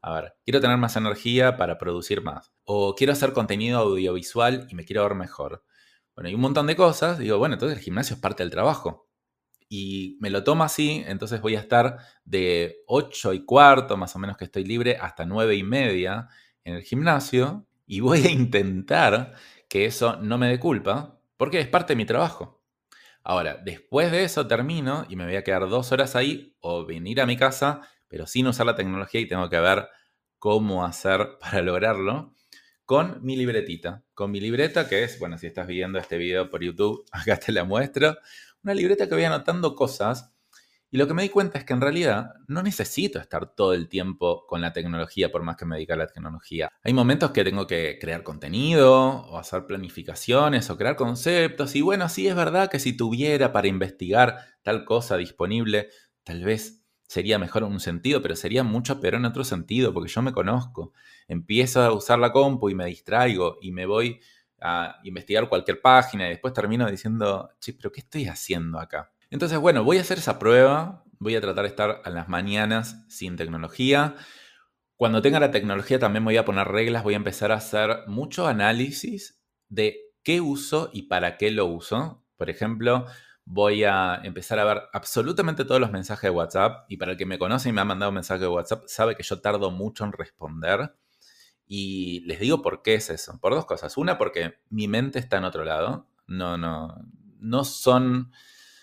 a 0.00 0.14
ver, 0.14 0.32
quiero 0.46 0.62
tener 0.62 0.78
más 0.78 0.96
energía 0.96 1.58
para 1.58 1.76
producir 1.76 2.22
más, 2.22 2.54
o 2.64 2.94
quiero 2.94 3.12
hacer 3.12 3.34
contenido 3.34 3.80
audiovisual 3.80 4.66
y 4.70 4.74
me 4.74 4.86
quiero 4.86 5.02
ver 5.02 5.14
mejor. 5.14 5.62
Bueno, 6.14 6.28
hay 6.28 6.34
un 6.34 6.40
montón 6.40 6.66
de 6.68 6.74
cosas, 6.74 7.18
digo, 7.18 7.36
bueno, 7.36 7.56
entonces 7.56 7.76
el 7.76 7.84
gimnasio 7.84 8.14
es 8.14 8.22
parte 8.22 8.44
del 8.44 8.50
trabajo 8.50 9.09
y 9.72 10.18
me 10.20 10.30
lo 10.30 10.42
tomo 10.42 10.64
así, 10.64 11.04
entonces 11.06 11.40
voy 11.40 11.54
a 11.54 11.60
estar 11.60 11.98
de 12.24 12.82
8 12.88 13.32
y 13.32 13.44
cuarto, 13.44 13.96
más 13.96 14.16
o 14.16 14.18
menos 14.18 14.36
que 14.36 14.44
estoy 14.44 14.64
libre, 14.64 14.98
hasta 15.00 15.24
9 15.24 15.54
y 15.54 15.62
media 15.62 16.28
en 16.64 16.74
el 16.74 16.82
gimnasio 16.82 17.66
y 17.86 18.00
voy 18.00 18.26
a 18.26 18.30
intentar 18.30 19.32
que 19.68 19.84
eso 19.86 20.16
no 20.16 20.38
me 20.38 20.48
dé 20.48 20.58
culpa, 20.58 21.20
porque 21.36 21.60
es 21.60 21.68
parte 21.68 21.92
de 21.92 21.98
mi 21.98 22.04
trabajo. 22.04 22.60
Ahora, 23.22 23.58
después 23.64 24.10
de 24.10 24.24
eso 24.24 24.48
termino 24.48 25.06
y 25.08 25.14
me 25.14 25.24
voy 25.24 25.36
a 25.36 25.44
quedar 25.44 25.68
dos 25.68 25.92
horas 25.92 26.16
ahí 26.16 26.56
o 26.60 26.84
venir 26.84 27.20
a 27.20 27.26
mi 27.26 27.36
casa, 27.36 27.82
pero 28.08 28.26
sin 28.26 28.48
usar 28.48 28.66
la 28.66 28.74
tecnología 28.74 29.20
y 29.20 29.28
tengo 29.28 29.48
que 29.48 29.60
ver 29.60 29.88
cómo 30.40 30.84
hacer 30.84 31.28
para 31.40 31.62
lograrlo 31.62 32.34
con 32.84 33.22
mi 33.22 33.36
libretita. 33.36 34.02
Con 34.14 34.32
mi 34.32 34.40
libreta, 34.40 34.88
que 34.88 35.04
es, 35.04 35.20
bueno, 35.20 35.38
si 35.38 35.46
estás 35.46 35.68
viendo 35.68 36.00
este 36.00 36.18
video 36.18 36.50
por 36.50 36.60
YouTube, 36.64 37.04
acá 37.12 37.36
te 37.36 37.52
la 37.52 37.62
muestro 37.62 38.18
una 38.62 38.74
libreta 38.74 39.08
que 39.08 39.14
voy 39.14 39.24
anotando 39.24 39.74
cosas 39.74 40.32
y 40.92 40.98
lo 40.98 41.06
que 41.06 41.14
me 41.14 41.22
di 41.22 41.28
cuenta 41.28 41.58
es 41.58 41.64
que 41.64 41.72
en 41.72 41.80
realidad 41.80 42.34
no 42.48 42.64
necesito 42.64 43.20
estar 43.20 43.54
todo 43.54 43.74
el 43.74 43.88
tiempo 43.88 44.44
con 44.48 44.60
la 44.60 44.72
tecnología 44.72 45.30
por 45.30 45.44
más 45.44 45.56
que 45.56 45.64
me 45.64 45.76
dedique 45.76 45.92
a 45.92 45.96
la 45.96 46.08
tecnología. 46.08 46.68
Hay 46.82 46.92
momentos 46.92 47.30
que 47.30 47.44
tengo 47.44 47.68
que 47.68 47.98
crear 48.00 48.24
contenido 48.24 48.92
o 48.92 49.38
hacer 49.38 49.66
planificaciones 49.66 50.68
o 50.68 50.76
crear 50.76 50.96
conceptos 50.96 51.76
y 51.76 51.80
bueno, 51.80 52.08
sí 52.08 52.26
es 52.26 52.34
verdad 52.34 52.68
que 52.68 52.80
si 52.80 52.96
tuviera 52.96 53.52
para 53.52 53.68
investigar 53.68 54.38
tal 54.62 54.84
cosa 54.84 55.16
disponible, 55.16 55.90
tal 56.24 56.44
vez 56.44 56.82
sería 57.06 57.38
mejor 57.38 57.62
en 57.62 57.72
un 57.72 57.80
sentido, 57.80 58.20
pero 58.20 58.34
sería 58.34 58.64
mucho 58.64 59.00
peor 59.00 59.14
en 59.14 59.26
otro 59.26 59.44
sentido 59.44 59.94
porque 59.94 60.10
yo 60.10 60.22
me 60.22 60.32
conozco. 60.32 60.92
Empiezo 61.28 61.82
a 61.82 61.92
usar 61.92 62.18
la 62.18 62.32
compu 62.32 62.68
y 62.68 62.74
me 62.74 62.86
distraigo 62.86 63.58
y 63.60 63.70
me 63.70 63.86
voy 63.86 64.20
a 64.60 65.00
investigar 65.04 65.48
cualquier 65.48 65.80
página 65.80 66.26
y 66.26 66.30
después 66.30 66.52
termino 66.52 66.90
diciendo, 66.90 67.50
che, 67.60 67.72
pero 67.72 67.92
¿qué 67.92 68.00
estoy 68.00 68.26
haciendo 68.26 68.78
acá? 68.78 69.12
Entonces, 69.30 69.58
bueno, 69.58 69.84
voy 69.84 69.98
a 69.98 70.00
hacer 70.00 70.18
esa 70.18 70.38
prueba, 70.38 71.04
voy 71.18 71.36
a 71.36 71.40
tratar 71.40 71.62
de 71.62 71.68
estar 71.68 72.02
a 72.04 72.10
las 72.10 72.28
mañanas 72.28 73.04
sin 73.08 73.36
tecnología. 73.36 74.16
Cuando 74.96 75.22
tenga 75.22 75.40
la 75.40 75.50
tecnología 75.50 75.98
también 75.98 76.24
voy 76.24 76.36
a 76.36 76.44
poner 76.44 76.68
reglas, 76.68 77.04
voy 77.04 77.14
a 77.14 77.18
empezar 77.18 77.52
a 77.52 77.56
hacer 77.56 78.04
mucho 78.06 78.46
análisis 78.46 79.40
de 79.68 79.98
qué 80.22 80.40
uso 80.40 80.90
y 80.92 81.02
para 81.02 81.36
qué 81.36 81.50
lo 81.50 81.66
uso. 81.66 82.24
Por 82.36 82.50
ejemplo, 82.50 83.06
voy 83.44 83.84
a 83.84 84.20
empezar 84.22 84.58
a 84.58 84.64
ver 84.64 84.82
absolutamente 84.92 85.64
todos 85.64 85.80
los 85.80 85.90
mensajes 85.90 86.22
de 86.22 86.30
WhatsApp 86.30 86.84
y 86.88 86.96
para 86.96 87.12
el 87.12 87.18
que 87.18 87.26
me 87.26 87.38
conoce 87.38 87.68
y 87.68 87.72
me 87.72 87.80
ha 87.80 87.84
mandado 87.84 88.10
un 88.10 88.16
mensaje 88.16 88.40
de 88.40 88.48
WhatsApp 88.48 88.84
sabe 88.86 89.16
que 89.16 89.22
yo 89.22 89.40
tardo 89.40 89.70
mucho 89.70 90.04
en 90.04 90.12
responder. 90.12 90.94
Y 91.72 92.24
les 92.26 92.40
digo 92.40 92.62
por 92.62 92.82
qué 92.82 92.94
es 92.94 93.10
eso. 93.10 93.38
Por 93.40 93.54
dos 93.54 93.64
cosas. 93.64 93.96
Una, 93.96 94.18
porque 94.18 94.58
mi 94.70 94.88
mente 94.88 95.20
está 95.20 95.36
en 95.36 95.44
otro 95.44 95.64
lado. 95.64 96.08
No, 96.26 96.58
no, 96.58 96.96
no 97.38 97.62
son, 97.62 98.32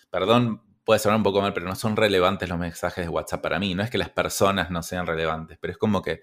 perdón, 0.10 0.62
puede 0.86 1.02
sonar 1.02 1.17
un 1.17 1.23
poco 1.23 1.41
mal, 1.41 1.52
pero 1.52 1.65
no 1.65 1.76
son 1.76 1.97
relevantes 1.97 2.47
los 2.47 2.58
mensajes 2.58 3.04
de 3.04 3.10
WhatsApp 3.10 3.41
para 3.41 3.60
mí. 3.60 3.76
No 3.76 3.84
es 3.84 3.89
que 3.89 3.97
las 3.97 4.10
personas 4.10 4.71
no 4.71 4.82
sean 4.84 5.06
relevantes, 5.06 5.58
pero 5.60 5.73
es 5.73 5.78
como 5.78 6.02
que 6.02 6.21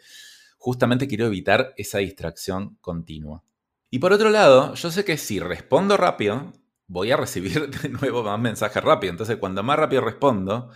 justamente 0.57 1.07
quiero 1.07 1.27
evitar 1.27 1.75
esa 1.77 1.99
distracción 1.99 2.79
continua. 2.81 3.45
Y 3.91 3.99
por 3.99 4.15
otro 4.15 4.31
lado, 4.31 4.73
yo 4.73 4.91
sé 4.91 5.05
que 5.05 5.19
si 5.19 5.41
respondo 5.41 5.99
rápido, 5.99 6.55
voy 6.87 7.13
a 7.13 7.19
recibir 7.19 7.69
de 7.83 7.91
nuevo 7.91 8.23
más 8.23 8.41
mensajes 8.41 8.83
rápido. 8.83 9.11
Entonces, 9.11 9.37
cuando 9.37 9.63
más 9.63 9.79
rápido 9.79 10.01
respondo, 10.01 10.71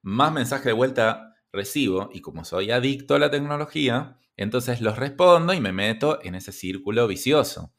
más 0.00 0.32
mensajes 0.32 0.64
de 0.64 0.72
vuelta 0.72 1.35
recibo. 1.52 2.10
Y 2.12 2.20
como 2.20 2.44
soy 2.44 2.70
adicto 2.70 3.14
a 3.14 3.18
la 3.18 3.30
tecnología, 3.30 4.18
entonces 4.36 4.80
los 4.80 4.98
respondo 4.98 5.54
y 5.54 5.60
me 5.60 5.72
meto 5.72 6.18
en 6.22 6.34
ese 6.34 6.52
círculo 6.52 7.06
vicioso. 7.06 7.72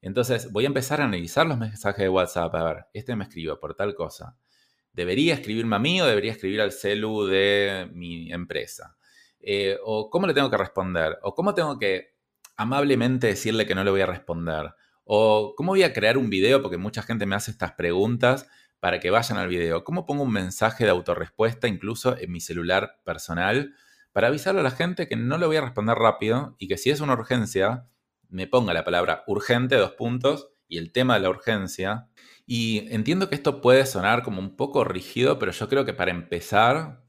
Entonces 0.00 0.50
voy 0.50 0.64
a 0.64 0.68
empezar 0.68 1.00
a 1.00 1.04
analizar 1.04 1.46
los 1.46 1.58
mensajes 1.58 2.02
de 2.02 2.08
WhatsApp. 2.08 2.54
A 2.54 2.64
ver, 2.64 2.86
este 2.92 3.14
me 3.14 3.24
escribe 3.24 3.56
por 3.56 3.74
tal 3.74 3.94
cosa. 3.94 4.36
¿Debería 4.92 5.34
escribirme 5.34 5.76
a 5.76 5.78
mí 5.78 6.00
o 6.00 6.06
debería 6.06 6.32
escribir 6.32 6.60
al 6.60 6.72
celu 6.72 7.24
de 7.24 7.88
mi 7.92 8.32
empresa? 8.32 8.96
Eh, 9.40 9.78
¿O 9.84 10.10
cómo 10.10 10.26
le 10.26 10.34
tengo 10.34 10.50
que 10.50 10.56
responder? 10.56 11.18
¿O 11.22 11.34
cómo 11.34 11.54
tengo 11.54 11.78
que 11.78 12.14
amablemente 12.56 13.28
decirle 13.28 13.66
que 13.66 13.74
no 13.74 13.84
le 13.84 13.90
voy 13.90 14.00
a 14.00 14.06
responder? 14.06 14.74
¿O 15.04 15.54
cómo 15.56 15.72
voy 15.72 15.82
a 15.82 15.92
crear 15.92 16.18
un 16.18 16.30
video? 16.30 16.62
Porque 16.62 16.76
mucha 16.76 17.02
gente 17.02 17.26
me 17.26 17.36
hace 17.36 17.50
estas 17.50 17.72
preguntas 17.72 18.48
para 18.82 18.98
que 18.98 19.10
vayan 19.10 19.38
al 19.38 19.46
video. 19.46 19.84
¿Cómo 19.84 20.04
pongo 20.04 20.24
un 20.24 20.32
mensaje 20.32 20.82
de 20.82 20.90
autorrespuesta 20.90 21.68
incluso 21.68 22.18
en 22.18 22.32
mi 22.32 22.40
celular 22.40 23.00
personal? 23.04 23.74
para 24.12 24.28
avisarle 24.28 24.60
a 24.60 24.64
la 24.64 24.70
gente 24.70 25.08
que 25.08 25.16
no 25.16 25.38
le 25.38 25.46
voy 25.46 25.56
a 25.56 25.62
responder 25.62 25.96
rápido 25.96 26.54
y 26.58 26.68
que 26.68 26.76
si 26.76 26.90
es 26.90 27.00
una 27.00 27.14
urgencia, 27.14 27.88
me 28.28 28.46
ponga 28.46 28.74
la 28.74 28.84
palabra 28.84 29.24
urgente, 29.26 29.76
dos 29.76 29.92
puntos, 29.92 30.50
y 30.68 30.78
el 30.78 30.92
tema 30.92 31.14
de 31.14 31.20
la 31.20 31.30
urgencia. 31.30 32.08
Y 32.46 32.88
entiendo 32.94 33.28
que 33.28 33.34
esto 33.34 33.60
puede 33.60 33.84
sonar 33.84 34.22
como 34.22 34.40
un 34.40 34.56
poco 34.56 34.84
rígido, 34.84 35.38
pero 35.38 35.52
yo 35.52 35.68
creo 35.68 35.84
que 35.84 35.92
para 35.92 36.10
empezar 36.10 37.02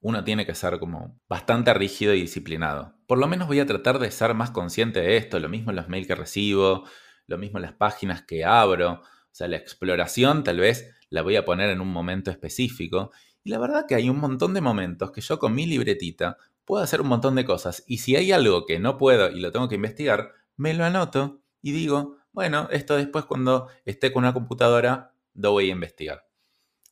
uno 0.00 0.24
tiene 0.24 0.46
que 0.46 0.54
ser 0.54 0.78
como 0.78 1.20
bastante 1.28 1.74
rígido 1.74 2.14
y 2.14 2.22
disciplinado. 2.22 2.94
Por 3.06 3.18
lo 3.18 3.28
menos 3.28 3.48
voy 3.48 3.60
a 3.60 3.66
tratar 3.66 3.98
de 3.98 4.10
ser 4.10 4.32
más 4.32 4.50
consciente 4.50 5.00
de 5.00 5.18
esto, 5.18 5.38
lo 5.38 5.50
mismo 5.50 5.70
en 5.70 5.76
los 5.76 5.88
mails 5.88 6.06
que 6.06 6.14
recibo, 6.14 6.84
lo 7.26 7.36
mismo 7.36 7.58
en 7.58 7.62
las 7.62 7.74
páginas 7.74 8.22
que 8.22 8.44
abro. 8.44 9.02
O 9.02 9.32
sea, 9.32 9.48
la 9.48 9.56
exploración 9.56 10.42
tal 10.42 10.58
vez 10.58 10.94
la 11.10 11.22
voy 11.22 11.36
a 11.36 11.44
poner 11.44 11.68
en 11.70 11.80
un 11.80 11.92
momento 11.92 12.30
específico. 12.30 13.10
Y 13.44 13.50
la 13.50 13.58
verdad 13.58 13.84
que 13.86 13.94
hay 13.94 14.08
un 14.08 14.18
montón 14.18 14.54
de 14.54 14.60
momentos 14.60 15.10
que 15.10 15.20
yo 15.20 15.38
con 15.38 15.54
mi 15.54 15.66
libretita 15.66 16.38
puedo 16.64 16.82
hacer 16.82 17.00
un 17.00 17.08
montón 17.08 17.34
de 17.34 17.44
cosas. 17.44 17.84
Y 17.86 17.98
si 17.98 18.16
hay 18.16 18.32
algo 18.32 18.64
que 18.64 18.78
no 18.78 18.96
puedo 18.96 19.30
y 19.30 19.40
lo 19.40 19.52
tengo 19.52 19.68
que 19.68 19.74
investigar, 19.74 20.32
me 20.56 20.72
lo 20.72 20.84
anoto 20.84 21.42
y 21.60 21.72
digo, 21.72 22.16
bueno, 22.32 22.68
esto 22.70 22.96
después 22.96 23.24
cuando 23.24 23.68
esté 23.84 24.12
con 24.12 24.22
una 24.22 24.32
computadora 24.32 25.12
lo 25.34 25.52
voy 25.52 25.68
a 25.68 25.72
investigar. 25.72 26.26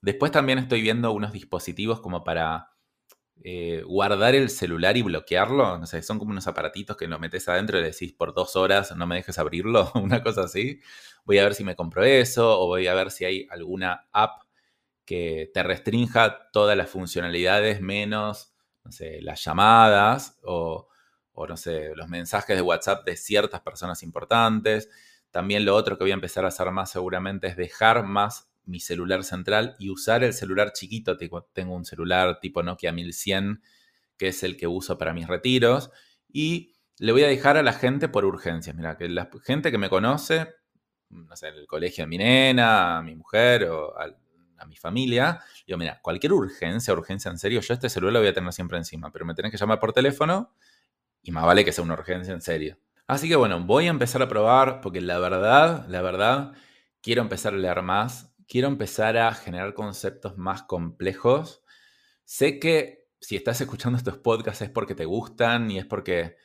Después 0.01 0.33
también 0.33 0.59
estoy 0.59 0.83
viendo 0.83 1.13
unos 1.13 1.33
dispositivos 1.33 2.01
como 2.01 2.25
para 2.25 2.71
eh, 3.44 3.83
guardar 3.87 4.35
el 4.35 4.51
celular 4.51 4.96
y 4.96 5.03
bloquearlo. 5.03 5.79
No 5.79 5.87
sé, 5.87 6.03
son 6.03 6.18
como 6.18 6.33
unos 6.33 6.46
aparatitos 6.46 6.96
que 6.96 7.07
lo 7.07 7.18
metes 7.18 7.48
adentro 7.48 7.79
y 7.79 7.83
le 7.83 7.90
decís 7.90 8.12
por 8.12 8.35
dos 8.35 8.57
horas 8.57 8.94
no 8.96 9.07
me 9.07 9.16
dejes 9.16 9.38
abrirlo, 9.38 9.90
una 9.94 10.22
cosa 10.22 10.42
así. 10.42 10.81
Voy 11.24 11.38
a 11.38 11.44
ver 11.44 11.55
si 11.55 11.64
me 11.64 11.77
compro 11.77 12.05
eso 12.05 12.61
o 12.61 12.66
voy 12.66 12.87
a 12.87 12.94
ver 12.94 13.11
si 13.11 13.24
hay 13.24 13.46
alguna 13.51 14.09
app 14.12 14.42
que 15.05 15.51
te 15.55 15.62
restrinja 15.62 16.51
todas 16.53 16.77
las 16.77 16.90
funcionalidades 16.90 17.81
menos 17.81 18.55
no 18.88 18.92
sé, 18.92 19.20
las 19.20 19.44
llamadas 19.44 20.38
o, 20.42 20.88
o, 21.33 21.46
no 21.46 21.59
sé, 21.59 21.94
los 21.94 22.09
mensajes 22.09 22.57
de 22.57 22.62
WhatsApp 22.62 23.05
de 23.05 23.16
ciertas 23.16 23.61
personas 23.61 24.03
importantes. 24.03 24.88
También 25.31 25.66
lo 25.66 25.77
otro 25.77 25.98
que 25.98 26.05
voy 26.05 26.11
a 26.11 26.14
empezar 26.14 26.46
a 26.46 26.48
hacer 26.48 26.70
más 26.70 26.90
seguramente 26.90 27.48
es 27.48 27.57
dejar 27.57 28.03
más 28.05 28.48
mi 28.69 28.81
celular 28.81 29.25
central 29.25 29.75
y 29.79 29.91
usar 29.91 30.23
el 30.23 30.33
celular 30.33 30.73
chiquito. 30.73 31.17
Tengo 31.53 31.75
un 31.75 31.85
celular 31.85 32.39
tipo 32.39 32.63
Nokia 32.63 32.93
1100, 32.93 33.63
que 34.17 34.29
es 34.29 34.43
el 34.43 34.57
que 34.57 34.67
uso 34.67 34.99
para 34.99 35.13
mis 35.13 35.27
retiros. 35.27 35.91
Y 36.29 36.75
le 36.99 37.13
voy 37.13 37.25
a 37.25 37.29
dejar 37.29 37.57
a 37.57 37.63
la 37.63 37.73
gente 37.73 38.09
por 38.09 38.25
urgencias. 38.25 38.77
Mira, 38.77 38.97
que 38.97 39.09
la 39.09 39.31
gente 39.43 39.71
que 39.71 39.79
me 39.79 39.89
conoce, 39.89 40.55
no 41.09 41.35
sé, 41.35 41.49
el 41.49 41.67
colegio 41.67 42.05
de 42.05 42.09
mi 42.09 42.19
nena, 42.19 42.99
a 42.99 43.03
mi 43.03 43.17
mujer 43.17 43.65
o 43.65 43.99
a, 43.99 44.15
mi 44.67 44.77
familia, 44.77 45.41
digo, 45.67 45.79
mira, 45.79 46.01
cualquier 46.03 46.33
urgencia, 46.33 46.93
urgencia 46.93 47.31
en 47.31 47.39
serio, 47.39 47.61
yo 47.61 47.73
este 47.73 47.89
celular 47.89 48.15
lo 48.15 48.19
voy 48.19 48.29
a 48.29 48.35
tener 48.35 48.53
siempre 48.53 48.77
encima, 48.77 49.11
pero 49.13 49.25
me 49.25 49.33
tenés 49.33 49.53
que 49.53 49.57
llamar 49.57 49.79
por 49.79 49.93
teléfono 49.93 50.53
y 51.23 51.31
más 51.31 51.45
vale 51.45 51.65
que 51.65 51.73
sea 51.73 51.85
una 51.85 51.95
urgencia 51.95 52.35
en 52.35 52.43
serio. 52.43 52.77
Así 53.07 53.29
que 53.29 53.37
bueno, 53.37 53.65
voy 53.65 53.87
a 53.87 53.91
empezar 53.91 54.21
a 54.21 54.29
probar 54.29 54.81
porque 54.81 55.01
la 55.01 55.21
verdad, 55.21 55.87
la 55.89 56.03
verdad, 56.03 56.53
quiero 57.01 57.23
empezar 57.23 57.55
a 57.55 57.57
leer 57.57 57.83
más 57.83 58.28
quiero 58.49 58.69
empezar 58.69 59.17
a 59.17 59.33
generar 59.35 59.75
conceptos 59.75 60.37
más 60.39 60.63
complejos. 60.63 61.63
Sé 62.25 62.59
que 62.59 63.07
si 63.21 63.37
estás 63.37 63.61
escuchando 63.61 63.99
estos 63.99 64.19
podcasts 64.19 64.63
es 64.63 64.71
porque 64.71 64.95
te 64.95 65.05
gustan 65.05 65.71
y 65.71 65.79
es 65.79 65.87
porque 65.87 66.37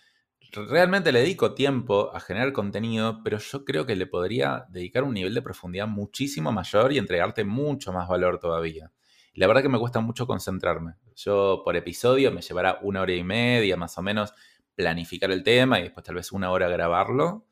realmente 0.52 1.12
le 1.12 1.20
dedico 1.20 1.54
tiempo 1.54 2.12
a 2.14 2.20
generar 2.20 2.52
contenido, 2.54 3.22
pero 3.24 3.38
yo 3.38 3.66
creo 3.66 3.86
que 3.86 3.96
le 3.96 4.06
podría 4.06 4.66
dedicar 4.70 5.04
un 5.04 5.14
nivel 5.14 5.34
de 5.34 5.42
profundidad 5.42 5.88
muchísimo 5.88 6.52
mayor 6.52 6.92
y 6.94 6.98
entregarte 6.98 7.44
mucho 7.44 7.94
más 7.94 8.08
valor 8.08 8.40
todavía. 8.40 8.92
la 9.36 9.48
verdad 9.48 9.64
que 9.64 9.70
me 9.70 9.80
cuesta 9.80 10.00
mucho 10.00 10.28
concentrarme. 10.28 10.94
Yo 11.16 11.62
por 11.66 11.76
episodio 11.76 12.32
me 12.32 12.42
llevará 12.42 12.78
una 12.84 13.02
hora 13.02 13.14
y 13.14 13.24
media 13.24 13.76
más 13.78 13.98
o 13.98 14.04
menos 14.04 14.32
planificar 14.76 15.32
el 15.32 15.44
tema 15.44 15.80
y 15.80 15.84
después 15.84 16.06
tal 16.06 16.16
vez 16.16 16.32
una 16.32 16.52
hora 16.52 16.70
grabarlo. 16.70 17.48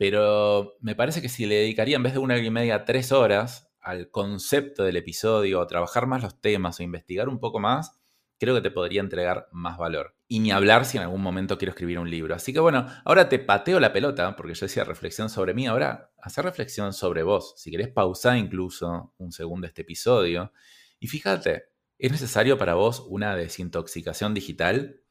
Pero 0.00 0.78
me 0.80 0.94
parece 0.94 1.20
que 1.20 1.28
si 1.28 1.44
le 1.44 1.56
dedicaría 1.56 1.96
en 1.96 2.02
vez 2.02 2.14
de 2.14 2.20
una 2.20 2.32
hora 2.32 2.42
y 2.42 2.48
media, 2.48 2.86
tres 2.86 3.12
horas 3.12 3.70
al 3.82 4.10
concepto 4.10 4.82
del 4.82 4.96
episodio, 4.96 5.60
o 5.60 5.66
trabajar 5.66 6.06
más 6.06 6.22
los 6.22 6.40
temas 6.40 6.80
o 6.80 6.82
investigar 6.82 7.28
un 7.28 7.38
poco 7.38 7.60
más, 7.60 8.00
creo 8.38 8.54
que 8.54 8.62
te 8.62 8.70
podría 8.70 9.02
entregar 9.02 9.48
más 9.52 9.76
valor. 9.76 10.16
Y 10.26 10.40
ni 10.40 10.52
hablar 10.52 10.86
si 10.86 10.96
en 10.96 11.02
algún 11.02 11.20
momento 11.20 11.58
quiero 11.58 11.72
escribir 11.72 11.98
un 11.98 12.08
libro. 12.08 12.34
Así 12.34 12.54
que 12.54 12.60
bueno, 12.60 12.86
ahora 13.04 13.28
te 13.28 13.38
pateo 13.38 13.78
la 13.78 13.92
pelota, 13.92 14.36
porque 14.36 14.54
yo 14.54 14.64
decía 14.64 14.84
reflexión 14.84 15.28
sobre 15.28 15.52
mí, 15.52 15.66
ahora 15.66 16.10
hacer 16.16 16.46
reflexión 16.46 16.94
sobre 16.94 17.22
vos. 17.22 17.52
Si 17.58 17.70
querés 17.70 17.88
pausar 17.88 18.38
incluso 18.38 19.12
un 19.18 19.32
segundo 19.32 19.66
este 19.66 19.82
episodio. 19.82 20.54
Y 20.98 21.08
fíjate, 21.08 21.64
¿es 21.98 22.10
necesario 22.10 22.56
para 22.56 22.72
vos 22.72 23.04
una 23.06 23.36
desintoxicación 23.36 24.32
digital? 24.32 25.02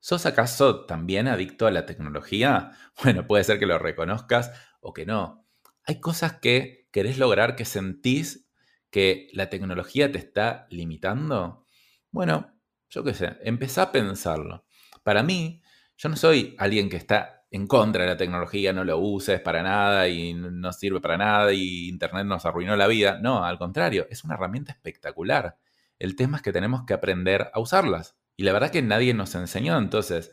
¿Sos 0.00 0.26
acaso 0.26 0.86
también 0.86 1.28
adicto 1.28 1.66
a 1.66 1.70
la 1.70 1.86
tecnología? 1.86 2.72
Bueno, 3.02 3.26
puede 3.26 3.44
ser 3.44 3.58
que 3.60 3.66
lo 3.66 3.78
reconozcas 3.78 4.52
o 4.80 4.92
que 4.92 5.06
no. 5.06 5.46
Hay 5.84 6.00
cosas 6.00 6.34
que 6.40 6.88
querés 6.92 7.18
lograr 7.18 7.54
que 7.54 7.64
sentís 7.64 8.48
que 8.90 9.28
la 9.32 9.50
tecnología 9.50 10.10
te 10.10 10.18
está 10.18 10.66
limitando. 10.70 11.64
Bueno, 12.10 12.58
yo 12.90 13.04
qué 13.04 13.14
sé, 13.14 13.36
empezá 13.42 13.82
a 13.82 13.92
pensarlo. 13.92 14.66
Para 15.04 15.22
mí, 15.22 15.62
yo 15.96 16.08
no 16.08 16.16
soy 16.16 16.56
alguien 16.58 16.88
que 16.90 16.96
está 16.96 17.46
en 17.50 17.66
contra 17.66 18.02
de 18.02 18.10
la 18.10 18.16
tecnología, 18.16 18.72
no 18.72 18.84
lo 18.84 18.98
uses 18.98 19.40
para 19.40 19.62
nada 19.62 20.08
y 20.08 20.34
no 20.34 20.72
sirve 20.72 21.00
para 21.00 21.16
nada 21.16 21.52
y 21.52 21.88
Internet 21.88 22.26
nos 22.26 22.44
arruinó 22.46 22.76
la 22.76 22.86
vida. 22.88 23.18
No, 23.22 23.44
al 23.44 23.58
contrario, 23.58 24.06
es 24.10 24.24
una 24.24 24.34
herramienta 24.34 24.72
espectacular. 24.72 25.58
El 25.98 26.14
tema 26.16 26.38
es 26.38 26.42
que 26.42 26.52
tenemos 26.52 26.84
que 26.84 26.94
aprender 26.94 27.50
a 27.54 27.60
usarlas. 27.60 28.17
Y 28.38 28.44
la 28.44 28.52
verdad 28.52 28.70
que 28.70 28.82
nadie 28.82 29.12
nos 29.14 29.34
enseñó. 29.34 29.76
Entonces, 29.76 30.32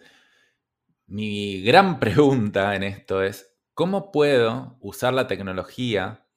mi 1.08 1.64
gran 1.64 2.00
pregunta 2.00 2.76
en 2.76 2.84
esto 2.84 3.24
es, 3.24 3.58
¿cómo 3.74 4.12
puedo 4.12 4.78
usar 4.80 5.14
la 5.14 5.28
tecnología 5.28 6.28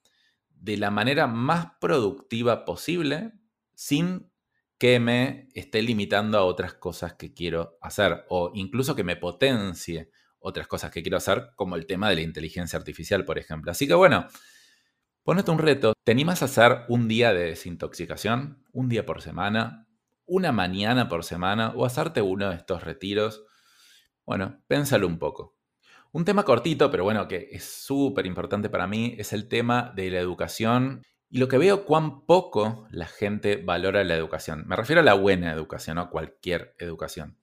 de 0.49 0.79
la 0.79 0.91
manera 0.91 1.27
más 1.27 1.73
productiva 1.79 2.65
posible 2.65 3.35
sin 3.75 4.33
que 4.79 4.99
me 4.99 5.49
esté 5.55 5.83
limitando 5.83 6.39
a 6.39 6.45
otras 6.45 6.73
cosas 6.73 7.15
que 7.15 7.35
quiero 7.35 7.77
hacer 7.83 8.25
o 8.29 8.51
incluso 8.55 8.97
que 8.97 9.05
me 9.05 9.17
potencie 9.17 10.11
otras 10.39 10.69
cosas 10.69 10.91
que 10.91 11.03
quiero 11.03 11.19
hacer, 11.19 11.51
como 11.55 11.77
el 11.77 11.85
tema 11.85 12.09
de 12.09 12.15
la 12.15 12.23
inteligencia 12.23 12.79
artificial, 12.79 13.27
por 13.27 13.39
ejemplo. 13.39 13.71
Así 13.73 13.87
que 13.87 13.95
bueno, 13.95 14.27
ponete 15.23 15.51
un 15.51 15.59
reto. 15.59 15.93
¿Te 16.03 16.13
animas 16.13 16.41
a 16.41 16.47
hacer 16.47 16.85
un 16.89 17.09
día 17.09 17.35
de 17.35 17.47
desintoxicación? 17.47 18.65
Un 18.73 18.89
día 18.89 19.05
por 19.05 19.21
semana, 19.21 19.88
una 20.29 20.53
mañana 20.53 21.09
por 21.09 21.25
semana 21.25 21.73
o 21.75 21.85
hacerte 21.85 22.23
uno 22.23 22.51
de 22.51 22.57
estos 22.57 22.85
retiros. 22.85 23.45
Bueno, 24.25 24.63
pénsalo 24.69 25.07
un 25.07 25.19
poco. 25.19 25.57
Un 26.13 26.25
tema 26.25 26.45
cortito, 26.45 26.91
pero 26.91 27.05
bueno, 27.05 27.27
que 27.29 27.49
es 27.51 27.65
súper 27.65 28.27
importante 28.27 28.71
para 28.71 28.87
mí, 28.87 29.15
es 29.19 29.33
el 29.33 29.49
tema 29.49 29.93
de 29.97 30.11
la 30.11 30.21
educación 30.21 31.03
y 31.31 31.39
lo 31.39 31.49
que 31.49 31.59
veo 31.59 31.85
cuán 31.85 32.25
poco 32.25 32.87
la 32.91 33.07
gente 33.07 33.57
valora 33.57 34.05
la 34.05 34.15
educación. 34.15 34.65
Me 34.67 34.77
refiero 34.77 35.01
a 35.01 35.05
la 35.05 35.15
buena 35.15 35.53
educación, 35.53 35.97
no 35.97 36.09
cualquier 36.09 36.75
educación. 36.79 37.37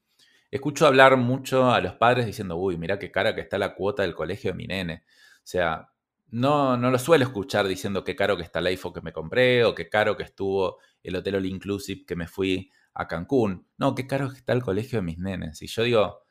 Escucho 0.50 0.88
hablar 0.88 1.18
mucho 1.18 1.72
a 1.72 1.82
los 1.82 1.94
padres 1.94 2.26
diciendo, 2.26 2.56
uy, 2.56 2.78
mira 2.78 2.98
qué 2.98 3.12
cara 3.12 3.36
que 3.36 3.42
está 3.42 3.58
la 3.58 3.76
cuota 3.76 4.04
del 4.04 4.16
colegio 4.16 4.52
de 4.52 4.58
mi 4.58 4.68
nene. 4.68 5.04
O 5.38 5.48
sea, 5.48 5.90
no, 6.30 6.78
no 6.78 6.90
lo 6.90 6.98
suelo 6.98 7.26
escuchar 7.26 7.68
diciendo 7.68 8.04
qué 8.04 8.16
caro 8.16 8.38
que 8.38 8.44
está 8.44 8.60
el 8.60 8.68
iPhone 8.68 8.94
que 8.94 9.02
me 9.02 9.14
compré 9.14 9.64
o 9.64 9.76
qué 9.76 9.90
caro 9.90 10.18
que 10.18 10.24
estuvo 10.24 10.80
el 11.06 11.16
hotel 11.16 11.36
All 11.36 11.46
Inclusive 11.46 12.06
que 12.06 12.16
me 12.16 12.28
fui 12.28 12.72
a 12.94 13.08
Cancún. 13.08 13.68
No, 13.78 13.96
qué 13.96 14.08
caro 14.08 14.32
está 14.32 14.54
el 14.54 14.64
colegio 14.64 15.00
de 15.00 15.04
mis 15.04 15.18
nenes. 15.18 15.62
Y 15.62 15.68
yo 15.68 15.84
digo, 15.84 16.24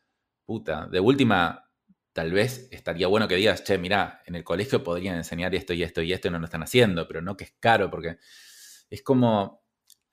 puta, 0.45 0.87
de 0.87 1.01
última, 1.01 1.71
tal 2.13 2.33
vez 2.33 2.69
estaría 2.71 3.07
bueno 3.07 3.29
que 3.29 3.37
digas, 3.37 3.65
che, 3.65 3.79
mira, 3.79 4.23
en 4.27 4.35
el 4.35 4.45
colegio 4.45 4.83
podrían 4.83 5.17
enseñar 5.17 5.55
esto 5.55 5.73
y 5.75 5.83
esto 5.83 6.03
y 6.03 6.13
esto 6.13 6.29
y 6.29 6.31
no 6.31 6.39
lo 6.39 6.47
están 6.47 6.63
haciendo, 6.63 7.07
pero 7.07 7.23
no 7.23 7.37
que 7.37 7.45
es 7.45 7.55
caro, 7.61 7.91
porque 7.91 8.19
es 8.91 9.03
como, 9.03 9.65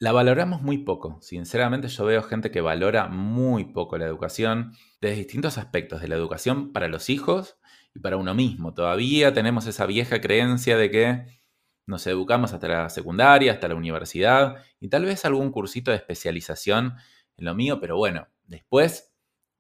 la 0.02 0.12
valoramos 0.12 0.64
muy 0.64 0.80
poco. 0.80 1.20
Sinceramente 1.22 1.88
yo 1.88 2.06
veo 2.06 2.24
gente 2.24 2.50
que 2.50 2.60
valora 2.60 3.08
muy 3.08 3.66
poco 3.66 4.00
la 4.00 4.06
educación 4.06 4.74
desde 5.00 5.18
distintos 5.18 5.60
aspectos 5.60 6.02
de 6.02 6.08
la 6.08 6.16
educación 6.16 6.74
para 6.74 6.88
los 6.88 7.10
hijos 7.12 7.58
y 7.94 8.00
para 8.00 8.18
uno 8.18 8.34
mismo. 8.34 8.74
Todavía 8.74 9.32
tenemos 9.32 9.68
esa 9.68 9.86
vieja 9.86 10.20
creencia 10.20 10.76
de 10.76 10.90
que 10.90 11.41
nos 11.86 12.06
educamos 12.08 12.54
hasta 12.54 12.68
la 12.68 12.90
secundaria, 12.90 13.54
hasta 13.54 13.68
la 13.68 13.76
universidad 13.76 14.64
y 14.80 14.90
tal 14.90 15.06
vez 15.06 15.26
algún 15.26 15.52
cursito 15.52 15.92
de 15.92 15.98
especialización 15.98 16.96
en 17.38 17.46
lo 17.46 17.56
mío, 17.56 17.80
pero 17.80 17.98
bueno, 17.98 18.28
después 18.46 19.14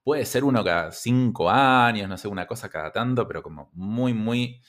puede 0.03 0.25
ser 0.25 0.43
uno 0.43 0.63
cada 0.63 0.91
cinco 0.91 1.49
años, 1.49 2.09
no 2.09 2.17
sé, 2.17 2.27
una 2.27 2.47
cosa 2.47 2.69
cada 2.69 2.91
tanto, 2.91 3.27
pero 3.27 3.43
como 3.43 3.69
muy, 3.73 4.13
muy 4.13 4.61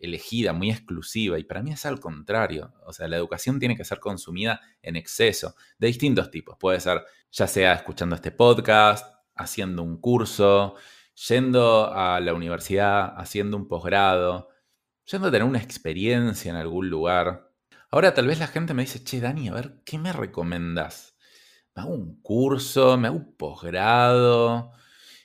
elegida, 0.00 0.52
muy 0.52 0.70
exclusiva. 0.70 1.38
Y 1.38 1.44
para 1.44 1.62
mí 1.62 1.72
es 1.72 1.86
al 1.86 2.00
contrario. 2.00 2.72
O 2.86 2.92
sea, 2.92 3.06
la 3.06 3.16
educación 3.16 3.58
tiene 3.60 3.76
que 3.76 3.84
ser 3.84 4.00
consumida 4.00 4.60
en 4.82 4.96
exceso, 4.96 5.54
de 5.78 5.88
distintos 5.88 6.30
tipos. 6.30 6.56
Puede 6.58 6.80
ser 6.80 7.04
ya 7.30 7.46
sea 7.46 7.74
escuchando 7.74 8.16
este 8.16 8.32
podcast, 8.32 9.14
haciendo 9.34 9.82
un 9.82 10.00
curso, 10.00 10.74
yendo 11.28 11.92
a 11.92 12.18
la 12.20 12.34
universidad, 12.34 13.14
haciendo 13.16 13.56
un 13.56 13.68
posgrado, 13.68 14.48
yendo 15.04 15.28
a 15.28 15.30
tener 15.30 15.46
una 15.46 15.60
experiencia 15.60 16.50
en 16.50 16.56
algún 16.56 16.90
lugar. 16.90 17.50
Ahora 17.90 18.14
tal 18.14 18.26
vez 18.26 18.38
la 18.38 18.46
gente 18.46 18.74
me 18.74 18.82
dice, 18.82 19.02
che, 19.02 19.20
Dani, 19.20 19.48
a 19.48 19.54
ver, 19.54 19.82
¿qué 19.84 19.98
me 19.98 20.12
recomendas? 20.12 21.16
¿Me 21.74 21.82
hago 21.82 21.94
un 21.94 22.20
curso? 22.22 22.96
¿Me 22.96 23.08
hago 23.08 23.16
un 23.16 23.36
posgrado? 23.36 24.72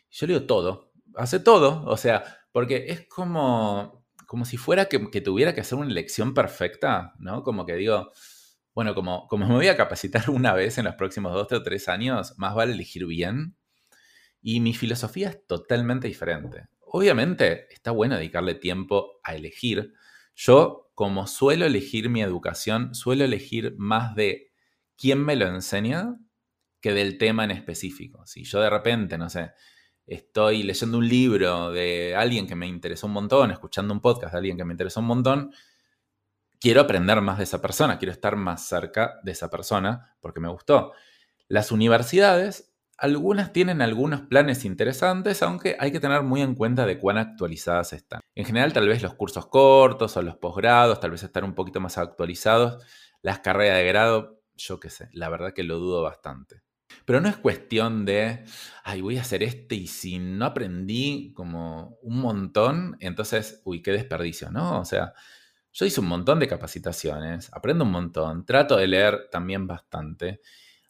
Yo 0.09 0.27
le 0.27 0.33
digo 0.33 0.45
todo, 0.45 0.93
hace 1.15 1.39
todo, 1.39 1.83
o 1.85 1.97
sea, 1.97 2.23
porque 2.51 2.85
es 2.87 3.07
como, 3.07 4.05
como 4.25 4.45
si 4.45 4.57
fuera 4.57 4.85
que, 4.85 4.99
tuviera 5.21 5.53
que 5.53 5.61
hacer 5.61 5.77
una 5.77 5.89
elección 5.89 6.33
perfecta, 6.33 7.13
¿no? 7.19 7.43
Como 7.43 7.65
que 7.65 7.75
digo, 7.75 8.11
bueno, 8.73 8.95
como, 8.95 9.27
como 9.27 9.47
me 9.47 9.55
voy 9.55 9.67
a 9.67 9.77
capacitar 9.77 10.29
una 10.29 10.53
vez 10.53 10.77
en 10.77 10.85
los 10.85 10.95
próximos 10.95 11.33
dos 11.33 11.51
o 11.51 11.63
tres 11.63 11.89
años, 11.89 12.33
más 12.37 12.55
vale 12.55 12.73
elegir 12.73 13.05
bien. 13.05 13.55
Y 14.41 14.59
mi 14.59 14.73
filosofía 14.73 15.29
es 15.29 15.47
totalmente 15.47 16.07
diferente. 16.07 16.67
Obviamente 16.85 17.73
está 17.73 17.91
bueno 17.91 18.15
dedicarle 18.15 18.55
tiempo 18.55 19.19
a 19.23 19.35
elegir. 19.35 19.93
Yo, 20.35 20.91
como 20.95 21.27
suelo 21.27 21.65
elegir 21.65 22.09
mi 22.09 22.21
educación, 22.21 22.95
suelo 22.95 23.25
elegir 23.25 23.75
más 23.77 24.15
de 24.15 24.51
quién 24.95 25.23
me 25.23 25.35
lo 25.35 25.47
enseña 25.47 26.17
que 26.79 26.93
del 26.93 27.17
tema 27.17 27.43
en 27.43 27.51
específico. 27.51 28.25
Si 28.25 28.43
yo 28.43 28.61
de 28.61 28.69
repente, 28.69 29.17
no 29.17 29.29
sé, 29.29 29.51
estoy 30.05 30.63
leyendo 30.63 30.97
un 30.99 31.07
libro 31.07 31.71
de 31.71 32.15
alguien 32.15 32.47
que 32.47 32.55
me 32.55 32.67
interesó 32.67 33.07
un 33.07 33.13
montón, 33.13 33.51
escuchando 33.51 33.93
un 33.93 34.01
podcast 34.01 34.33
de 34.33 34.37
alguien 34.37 34.57
que 34.57 34.65
me 34.65 34.73
interesó 34.73 34.99
un 34.99 35.07
montón, 35.07 35.51
quiero 36.59 36.81
aprender 36.81 37.21
más 37.21 37.37
de 37.37 37.45
esa 37.45 37.61
persona, 37.61 37.97
quiero 37.97 38.11
estar 38.11 38.35
más 38.35 38.67
cerca 38.67 39.19
de 39.23 39.31
esa 39.31 39.49
persona 39.49 40.15
porque 40.21 40.39
me 40.39 40.49
gustó. 40.49 40.93
Las 41.47 41.71
universidades 41.71 42.74
algunas 42.97 43.51
tienen 43.51 43.81
algunos 43.81 44.21
planes 44.21 44.65
interesantes, 44.65 45.41
aunque 45.43 45.75
hay 45.79 45.91
que 45.91 45.99
tener 45.99 46.23
muy 46.23 46.41
en 46.41 46.55
cuenta 46.55 46.85
de 46.85 46.97
cuán 46.99 47.17
actualizadas 47.17 47.93
están. 47.93 48.21
En 48.35 48.45
general, 48.45 48.73
tal 48.73 48.87
vez 48.87 49.01
los 49.01 49.15
cursos 49.15 49.47
cortos 49.47 50.15
o 50.17 50.21
los 50.21 50.37
posgrados, 50.37 50.99
tal 50.99 51.11
vez 51.11 51.23
estar 51.23 51.43
un 51.43 51.55
poquito 51.55 51.79
más 51.79 51.97
actualizados. 51.97 52.83
Las 53.21 53.39
carreras 53.39 53.77
de 53.77 53.87
grado, 53.87 54.41
yo 54.55 54.79
qué 54.79 54.89
sé, 54.89 55.09
la 55.13 55.29
verdad 55.29 55.53
que 55.53 55.63
lo 55.63 55.77
dudo 55.79 56.01
bastante. 56.03 56.61
Pero 57.05 57.19
no 57.19 57.27
es 57.27 57.37
cuestión 57.37 58.05
de, 58.05 58.45
ay, 58.83 59.01
voy 59.01 59.17
a 59.17 59.21
hacer 59.21 59.43
este 59.43 59.75
y 59.75 59.87
si 59.87 60.19
no 60.19 60.45
aprendí 60.45 61.33
como 61.33 61.97
un 62.01 62.19
montón, 62.19 62.95
entonces, 62.99 63.61
uy, 63.65 63.81
qué 63.81 63.91
desperdicio, 63.91 64.51
¿no? 64.51 64.79
O 64.79 64.85
sea, 64.85 65.13
yo 65.73 65.85
hice 65.85 65.99
un 65.99 66.07
montón 66.07 66.39
de 66.39 66.47
capacitaciones, 66.47 67.51
aprendo 67.51 67.83
un 67.83 67.91
montón, 67.91 68.45
trato 68.45 68.77
de 68.77 68.87
leer 68.87 69.27
también 69.29 69.67
bastante. 69.67 70.39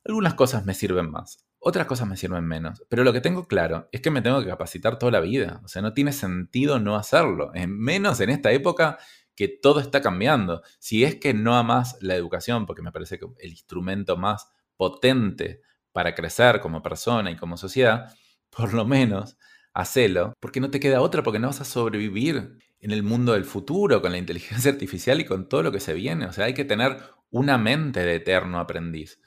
Algunas 0.03 0.35
cosas 0.35 0.65
me 0.65 0.75
sirven 0.75 1.09
más, 1.09 1.44
otras 1.67 1.87
cosas 1.87 2.07
me 2.07 2.15
sirven 2.15 2.45
menos, 2.45 2.83
pero 2.89 3.03
lo 3.03 3.11
que 3.11 3.21
tengo 3.21 3.47
claro 3.47 3.89
es 3.91 3.99
que 3.99 4.11
me 4.11 4.21
tengo 4.21 4.39
que 4.39 4.47
capacitar 4.47 4.99
toda 4.99 5.11
la 5.11 5.19
vida. 5.19 5.61
O 5.63 5.67
sea, 5.67 5.81
no 5.81 5.93
tiene 5.93 6.13
sentido 6.13 6.79
no 6.79 6.95
hacerlo, 6.95 7.51
menos 7.67 8.19
en 8.19 8.29
esta 8.29 8.51
época 8.51 8.99
que 9.35 9.47
todo 9.47 9.79
está 9.79 9.99
cambiando. 9.99 10.61
Si 10.77 11.03
es 11.03 11.15
que 11.15 11.33
no 11.33 11.55
amas 11.55 11.97
la 12.01 12.15
educación, 12.15 12.67
porque 12.67 12.83
me 12.83 12.91
parece 12.91 13.17
que 13.17 13.25
el 13.39 13.49
instrumento 13.49 14.15
más 14.15 14.47
potente 14.77 15.61
para 15.91 16.13
crecer 16.13 16.61
como 16.61 16.83
persona 16.83 17.31
y 17.31 17.35
como 17.35 17.57
sociedad, 17.57 18.13
por 18.51 18.75
lo 18.75 18.85
menos 18.85 19.35
hacelo, 19.73 20.33
porque 20.39 20.59
no 20.59 20.69
te 20.69 20.79
queda 20.79 21.01
otra, 21.01 21.23
porque 21.23 21.39
no 21.39 21.47
vas 21.47 21.61
a 21.61 21.65
sobrevivir 21.65 22.59
en 22.79 22.91
el 22.91 23.01
mundo 23.01 23.33
del 23.33 23.43
futuro 23.43 24.03
con 24.03 24.11
la 24.11 24.19
inteligencia 24.19 24.71
artificial 24.71 25.19
y 25.19 25.25
con 25.25 25.49
todo 25.49 25.63
lo 25.63 25.71
que 25.71 25.79
se 25.79 25.95
viene. 25.95 26.27
O 26.27 26.31
sea, 26.31 26.45
hay 26.45 26.53
que 26.53 26.63
tener 26.63 26.97
una 27.31 27.57
mente 27.57 28.01
de 28.01 28.17
eterno 28.17 28.59
aprendiz. 28.59 29.19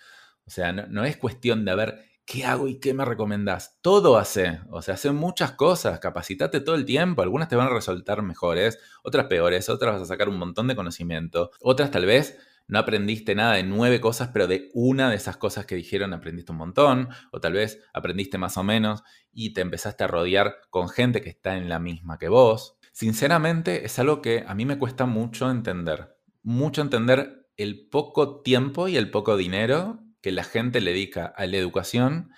O 0.47 0.51
sea, 0.51 0.73
no, 0.73 1.05
es 1.05 1.17
cuestión 1.19 1.67
de 1.67 1.75
ver 1.75 2.05
qué 2.29 2.45
hago 2.45 2.69
y 2.69 2.79
qué 2.79 2.93
me 2.93 3.07
recomendás. 3.07 3.79
Todo 3.81 4.19
hace. 4.19 4.61
O 4.71 4.83
sea, 4.83 4.95
hace 4.95 5.11
muchas 5.13 5.53
cosas. 5.53 5.99
Capacitate 5.99 6.61
todo 6.61 6.75
el 6.75 6.85
tiempo. 6.85 7.23
Algunas 7.23 7.49
te 7.49 7.57
van 7.57 7.69
a 7.69 7.75
resultar 7.75 8.21
mejores, 8.21 8.79
otras 9.03 9.27
peores, 9.27 9.71
otras 9.71 9.95
vas 9.95 10.03
a 10.03 10.07
sacar 10.07 10.29
un 10.29 10.39
montón 10.39 10.69
de 10.69 10.77
conocimiento. 10.77 11.51
Otras 11.63 11.91
tal 11.91 12.05
vez 12.05 12.39
no 12.67 12.79
aprendiste 12.79 13.35
nada 13.35 13.55
de 13.55 13.63
nueve 13.63 13.99
cosas, 13.99 14.29
pero 14.31 14.47
de 14.47 14.69
una 14.75 15.09
de 15.09 15.17
esas 15.17 15.39
cosas 15.39 15.65
que 15.65 15.75
dijeron 15.75 16.13
aprendiste 16.13 16.53
un 16.53 16.59
montón, 16.59 17.09
o 17.33 17.41
tal 17.41 17.55
vez 17.55 17.83
aprendiste 17.95 18.37
más 18.37 18.59
o 18.59 18.63
menos 18.63 19.03
y 19.33 19.55
te 19.55 19.63
empezaste 19.63 20.05
a 20.05 20.09
rodear 20.09 20.57
con 20.69 20.91
gente 20.91 21.23
que 21.23 21.31
está 21.31 21.57
en 21.57 21.71
la 21.71 21.79
misma 21.79 22.19
que 22.19 22.29
vos. 22.29 22.77
Sinceramente 22.93 23.87
es 23.87 23.99
algo 23.99 24.21
que 24.21 24.45
a 24.47 24.55
mí 24.55 24.67
me 24.67 24.79
cuesta 24.79 25.07
mucho 25.07 25.51
entender, 25.51 26.15
mucho 26.43 26.83
entender 26.83 27.49
el 27.57 27.89
poco 27.89 28.43
tiempo 28.43 28.87
y 28.87 28.99
el 28.99 29.11
poco 29.11 29.39
dinero 29.39 30.05
que 30.29 30.33
la 30.33 30.45
gente 30.45 30.83
le 30.83 30.91
dedica 30.91 31.25
a 31.25 31.47
la 31.47 31.57
educación 31.57 32.33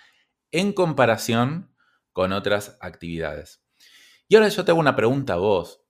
en 0.49 0.71
comparación 0.71 1.75
con 2.13 2.31
otras 2.31 2.77
actividades. 2.79 3.65
Y 4.29 4.35
ahora 4.35 4.47
yo 4.47 4.63
te 4.63 4.71
hago 4.71 4.79
una 4.79 4.95
pregunta 4.95 5.33
a 5.33 5.39
vos. 5.39 5.83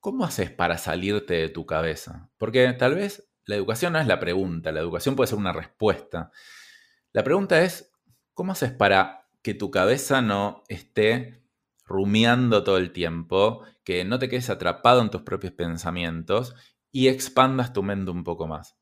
¿Cómo 0.00 0.24
haces 0.24 0.50
para 0.50 0.76
salirte 0.76 1.34
de 1.34 1.48
tu 1.48 1.64
cabeza? 1.64 2.32
Porque 2.36 2.72
tal 2.72 2.96
vez 2.96 3.30
la 3.44 3.54
educación 3.54 3.92
no 3.92 4.00
es 4.00 4.08
la 4.08 4.18
pregunta, 4.18 4.72
la 4.72 4.80
educación 4.80 5.14
puede 5.14 5.28
ser 5.28 5.38
una 5.38 5.52
respuesta. 5.52 6.32
La 7.12 7.22
pregunta 7.22 7.62
es, 7.62 7.92
¿cómo 8.34 8.50
haces 8.50 8.72
para 8.72 9.28
que 9.40 9.54
tu 9.54 9.70
cabeza 9.70 10.22
no 10.22 10.64
esté 10.66 11.44
rumiando 11.84 12.64
todo 12.64 12.78
el 12.78 12.90
tiempo, 12.90 13.62
que 13.84 14.04
no 14.04 14.18
te 14.18 14.28
quedes 14.28 14.50
atrapado 14.50 15.00
en 15.00 15.10
tus 15.10 15.22
propios 15.22 15.52
pensamientos 15.52 16.56
y 16.90 17.06
expandas 17.06 17.72
tu 17.72 17.84
mente 17.84 18.10
un 18.10 18.24
poco 18.24 18.48
más? 18.48 18.75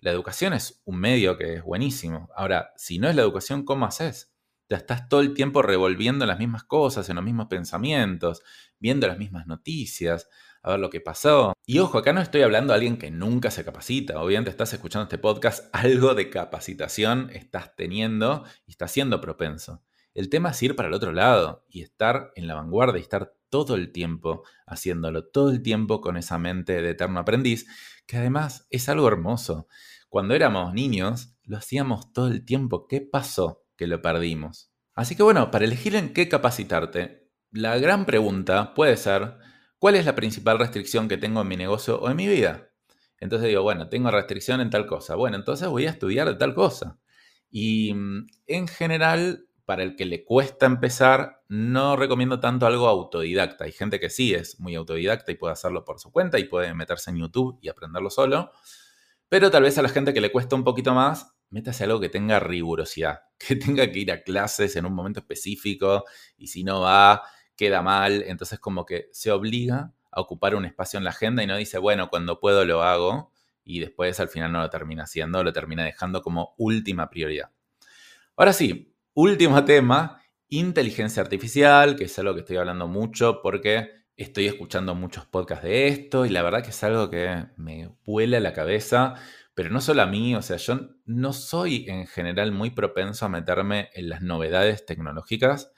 La 0.00 0.12
educación 0.12 0.52
es 0.52 0.80
un 0.84 1.00
medio 1.00 1.36
que 1.36 1.54
es 1.54 1.64
buenísimo. 1.64 2.30
Ahora, 2.36 2.72
si 2.76 3.00
no 3.00 3.08
es 3.08 3.16
la 3.16 3.22
educación, 3.22 3.64
¿cómo 3.64 3.84
haces? 3.84 4.32
Ya 4.68 4.76
estás 4.76 5.08
todo 5.08 5.20
el 5.20 5.34
tiempo 5.34 5.60
revolviendo 5.60 6.24
las 6.24 6.38
mismas 6.38 6.62
cosas, 6.62 7.08
en 7.08 7.16
los 7.16 7.24
mismos 7.24 7.48
pensamientos, 7.48 8.42
viendo 8.78 9.08
las 9.08 9.18
mismas 9.18 9.48
noticias, 9.48 10.28
a 10.62 10.70
ver 10.70 10.78
lo 10.78 10.88
que 10.88 11.00
pasó. 11.00 11.52
Y 11.66 11.80
ojo, 11.80 11.98
acá 11.98 12.12
no 12.12 12.20
estoy 12.20 12.42
hablando 12.42 12.72
de 12.72 12.76
alguien 12.76 12.96
que 12.96 13.10
nunca 13.10 13.50
se 13.50 13.64
capacita. 13.64 14.22
Obviamente 14.22 14.50
estás 14.50 14.72
escuchando 14.72 15.04
este 15.04 15.18
podcast, 15.18 15.68
algo 15.74 16.14
de 16.14 16.30
capacitación 16.30 17.30
estás 17.32 17.74
teniendo 17.74 18.44
y 18.66 18.70
estás 18.70 18.92
siendo 18.92 19.20
propenso. 19.20 19.82
El 20.14 20.28
tema 20.28 20.50
es 20.50 20.62
ir 20.62 20.76
para 20.76 20.88
el 20.88 20.94
otro 20.94 21.12
lado 21.12 21.64
y 21.68 21.82
estar 21.82 22.30
en 22.36 22.46
la 22.46 22.54
vanguardia 22.54 22.98
y 22.98 23.02
estar 23.02 23.34
todo 23.50 23.74
el 23.74 23.92
tiempo 23.92 24.44
haciéndolo, 24.66 25.24
todo 25.24 25.50
el 25.50 25.62
tiempo 25.62 26.00
con 26.00 26.16
esa 26.16 26.38
mente 26.38 26.82
de 26.82 26.90
eterno 26.90 27.20
aprendiz, 27.20 27.66
que 28.08 28.16
además 28.16 28.66
es 28.70 28.88
algo 28.88 29.06
hermoso. 29.06 29.68
Cuando 30.08 30.34
éramos 30.34 30.74
niños, 30.74 31.36
lo 31.44 31.58
hacíamos 31.58 32.12
todo 32.12 32.26
el 32.26 32.44
tiempo. 32.44 32.88
¿Qué 32.88 33.00
pasó 33.00 33.62
que 33.76 33.86
lo 33.86 34.02
perdimos? 34.02 34.72
Así 34.94 35.14
que 35.14 35.22
bueno, 35.22 35.52
para 35.52 35.64
elegir 35.64 35.94
en 35.94 36.12
qué 36.12 36.28
capacitarte, 36.28 37.30
la 37.52 37.78
gran 37.78 38.04
pregunta 38.04 38.74
puede 38.74 38.96
ser, 38.96 39.36
¿Cuál 39.78 39.94
es 39.94 40.06
la 40.06 40.16
principal 40.16 40.58
restricción 40.58 41.06
que 41.06 41.18
tengo 41.18 41.40
en 41.40 41.48
mi 41.48 41.56
negocio 41.56 42.00
o 42.00 42.10
en 42.10 42.16
mi 42.16 42.26
vida? 42.26 42.70
Entonces 43.20 43.48
digo, 43.48 43.62
bueno, 43.62 43.88
tengo 43.88 44.10
restricción 44.10 44.60
en 44.60 44.70
tal 44.70 44.86
cosa. 44.86 45.14
Bueno, 45.14 45.36
entonces 45.36 45.68
voy 45.68 45.86
a 45.86 45.90
estudiar 45.90 46.26
de 46.28 46.34
tal 46.34 46.52
cosa. 46.54 46.98
Y 47.48 47.94
mm, 47.94 48.26
en 48.46 48.66
general, 48.66 49.46
para 49.64 49.84
el 49.84 49.94
que 49.94 50.04
le 50.04 50.24
cuesta 50.24 50.66
empezar, 50.66 51.37
no 51.48 51.96
recomiendo 51.96 52.40
tanto 52.40 52.66
algo 52.66 52.88
autodidacta. 52.88 53.64
Hay 53.64 53.72
gente 53.72 53.98
que 53.98 54.10
sí 54.10 54.34
es 54.34 54.60
muy 54.60 54.74
autodidacta 54.74 55.32
y 55.32 55.36
puede 55.36 55.54
hacerlo 55.54 55.84
por 55.84 55.98
su 55.98 56.12
cuenta 56.12 56.38
y 56.38 56.44
puede 56.44 56.74
meterse 56.74 57.10
en 57.10 57.16
YouTube 57.18 57.58
y 57.62 57.68
aprenderlo 57.68 58.10
solo. 58.10 58.52
Pero 59.28 59.50
tal 59.50 59.62
vez 59.62 59.78
a 59.78 59.82
la 59.82 59.88
gente 59.88 60.12
que 60.12 60.20
le 60.20 60.30
cuesta 60.30 60.56
un 60.56 60.64
poquito 60.64 60.94
más, 60.94 61.34
métase 61.50 61.84
algo 61.84 62.00
que 62.00 62.08
tenga 62.08 62.38
rigurosidad, 62.38 63.22
que 63.38 63.56
tenga 63.56 63.90
que 63.90 63.98
ir 63.98 64.12
a 64.12 64.22
clases 64.22 64.76
en 64.76 64.86
un 64.86 64.94
momento 64.94 65.20
específico 65.20 66.04
y 66.36 66.48
si 66.48 66.64
no 66.64 66.80
va, 66.80 67.22
queda 67.56 67.82
mal, 67.82 68.22
entonces 68.26 68.58
como 68.58 68.84
que 68.84 69.08
se 69.12 69.32
obliga 69.32 69.92
a 70.10 70.20
ocupar 70.20 70.54
un 70.54 70.64
espacio 70.64 70.98
en 70.98 71.04
la 71.04 71.10
agenda 71.10 71.42
y 71.42 71.46
no 71.46 71.56
dice, 71.56 71.78
bueno, 71.78 72.08
cuando 72.08 72.40
puedo 72.40 72.64
lo 72.64 72.82
hago 72.82 73.32
y 73.64 73.80
después 73.80 74.18
al 74.20 74.28
final 74.28 74.52
no 74.52 74.60
lo 74.60 74.70
termina 74.70 75.04
haciendo, 75.04 75.42
lo 75.42 75.52
termina 75.52 75.84
dejando 75.84 76.22
como 76.22 76.54
última 76.56 77.10
prioridad. 77.10 77.50
Ahora 78.36 78.52
sí, 78.52 78.94
último 79.14 79.64
tema, 79.66 80.17
inteligencia 80.48 81.22
artificial, 81.22 81.96
que 81.96 82.04
es 82.04 82.18
algo 82.18 82.34
que 82.34 82.40
estoy 82.40 82.56
hablando 82.56 82.88
mucho 82.88 83.40
porque 83.42 83.90
estoy 84.16 84.46
escuchando 84.46 84.94
muchos 84.94 85.26
podcasts 85.26 85.64
de 85.64 85.88
esto 85.88 86.26
y 86.26 86.30
la 86.30 86.42
verdad 86.42 86.62
que 86.62 86.70
es 86.70 86.84
algo 86.84 87.10
que 87.10 87.46
me 87.56 87.90
vuela 88.04 88.40
la 88.40 88.52
cabeza, 88.52 89.14
pero 89.54 89.70
no 89.70 89.80
solo 89.80 90.02
a 90.02 90.06
mí, 90.06 90.34
o 90.34 90.42
sea, 90.42 90.56
yo 90.56 90.80
no 91.04 91.32
soy 91.32 91.86
en 91.88 92.06
general 92.06 92.52
muy 92.52 92.70
propenso 92.70 93.26
a 93.26 93.28
meterme 93.28 93.90
en 93.94 94.08
las 94.08 94.22
novedades 94.22 94.86
tecnológicas 94.86 95.72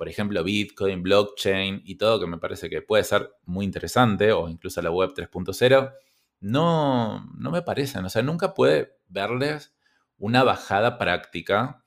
por 0.00 0.08
ejemplo, 0.08 0.42
Bitcoin, 0.42 1.02
blockchain 1.02 1.82
y 1.84 1.96
todo, 1.96 2.18
que 2.18 2.26
me 2.26 2.38
parece 2.38 2.70
que 2.70 2.80
puede 2.80 3.04
ser 3.04 3.34
muy 3.44 3.66
interesante, 3.66 4.32
o 4.32 4.48
incluso 4.48 4.80
la 4.80 4.90
web 4.90 5.12
3.0, 5.14 5.92
no, 6.40 7.30
no 7.36 7.50
me 7.50 7.60
parecen. 7.60 8.06
O 8.06 8.08
sea, 8.08 8.22
nunca 8.22 8.54
puede 8.54 8.96
verles 9.08 9.74
una 10.16 10.42
bajada 10.42 10.96
práctica. 10.96 11.84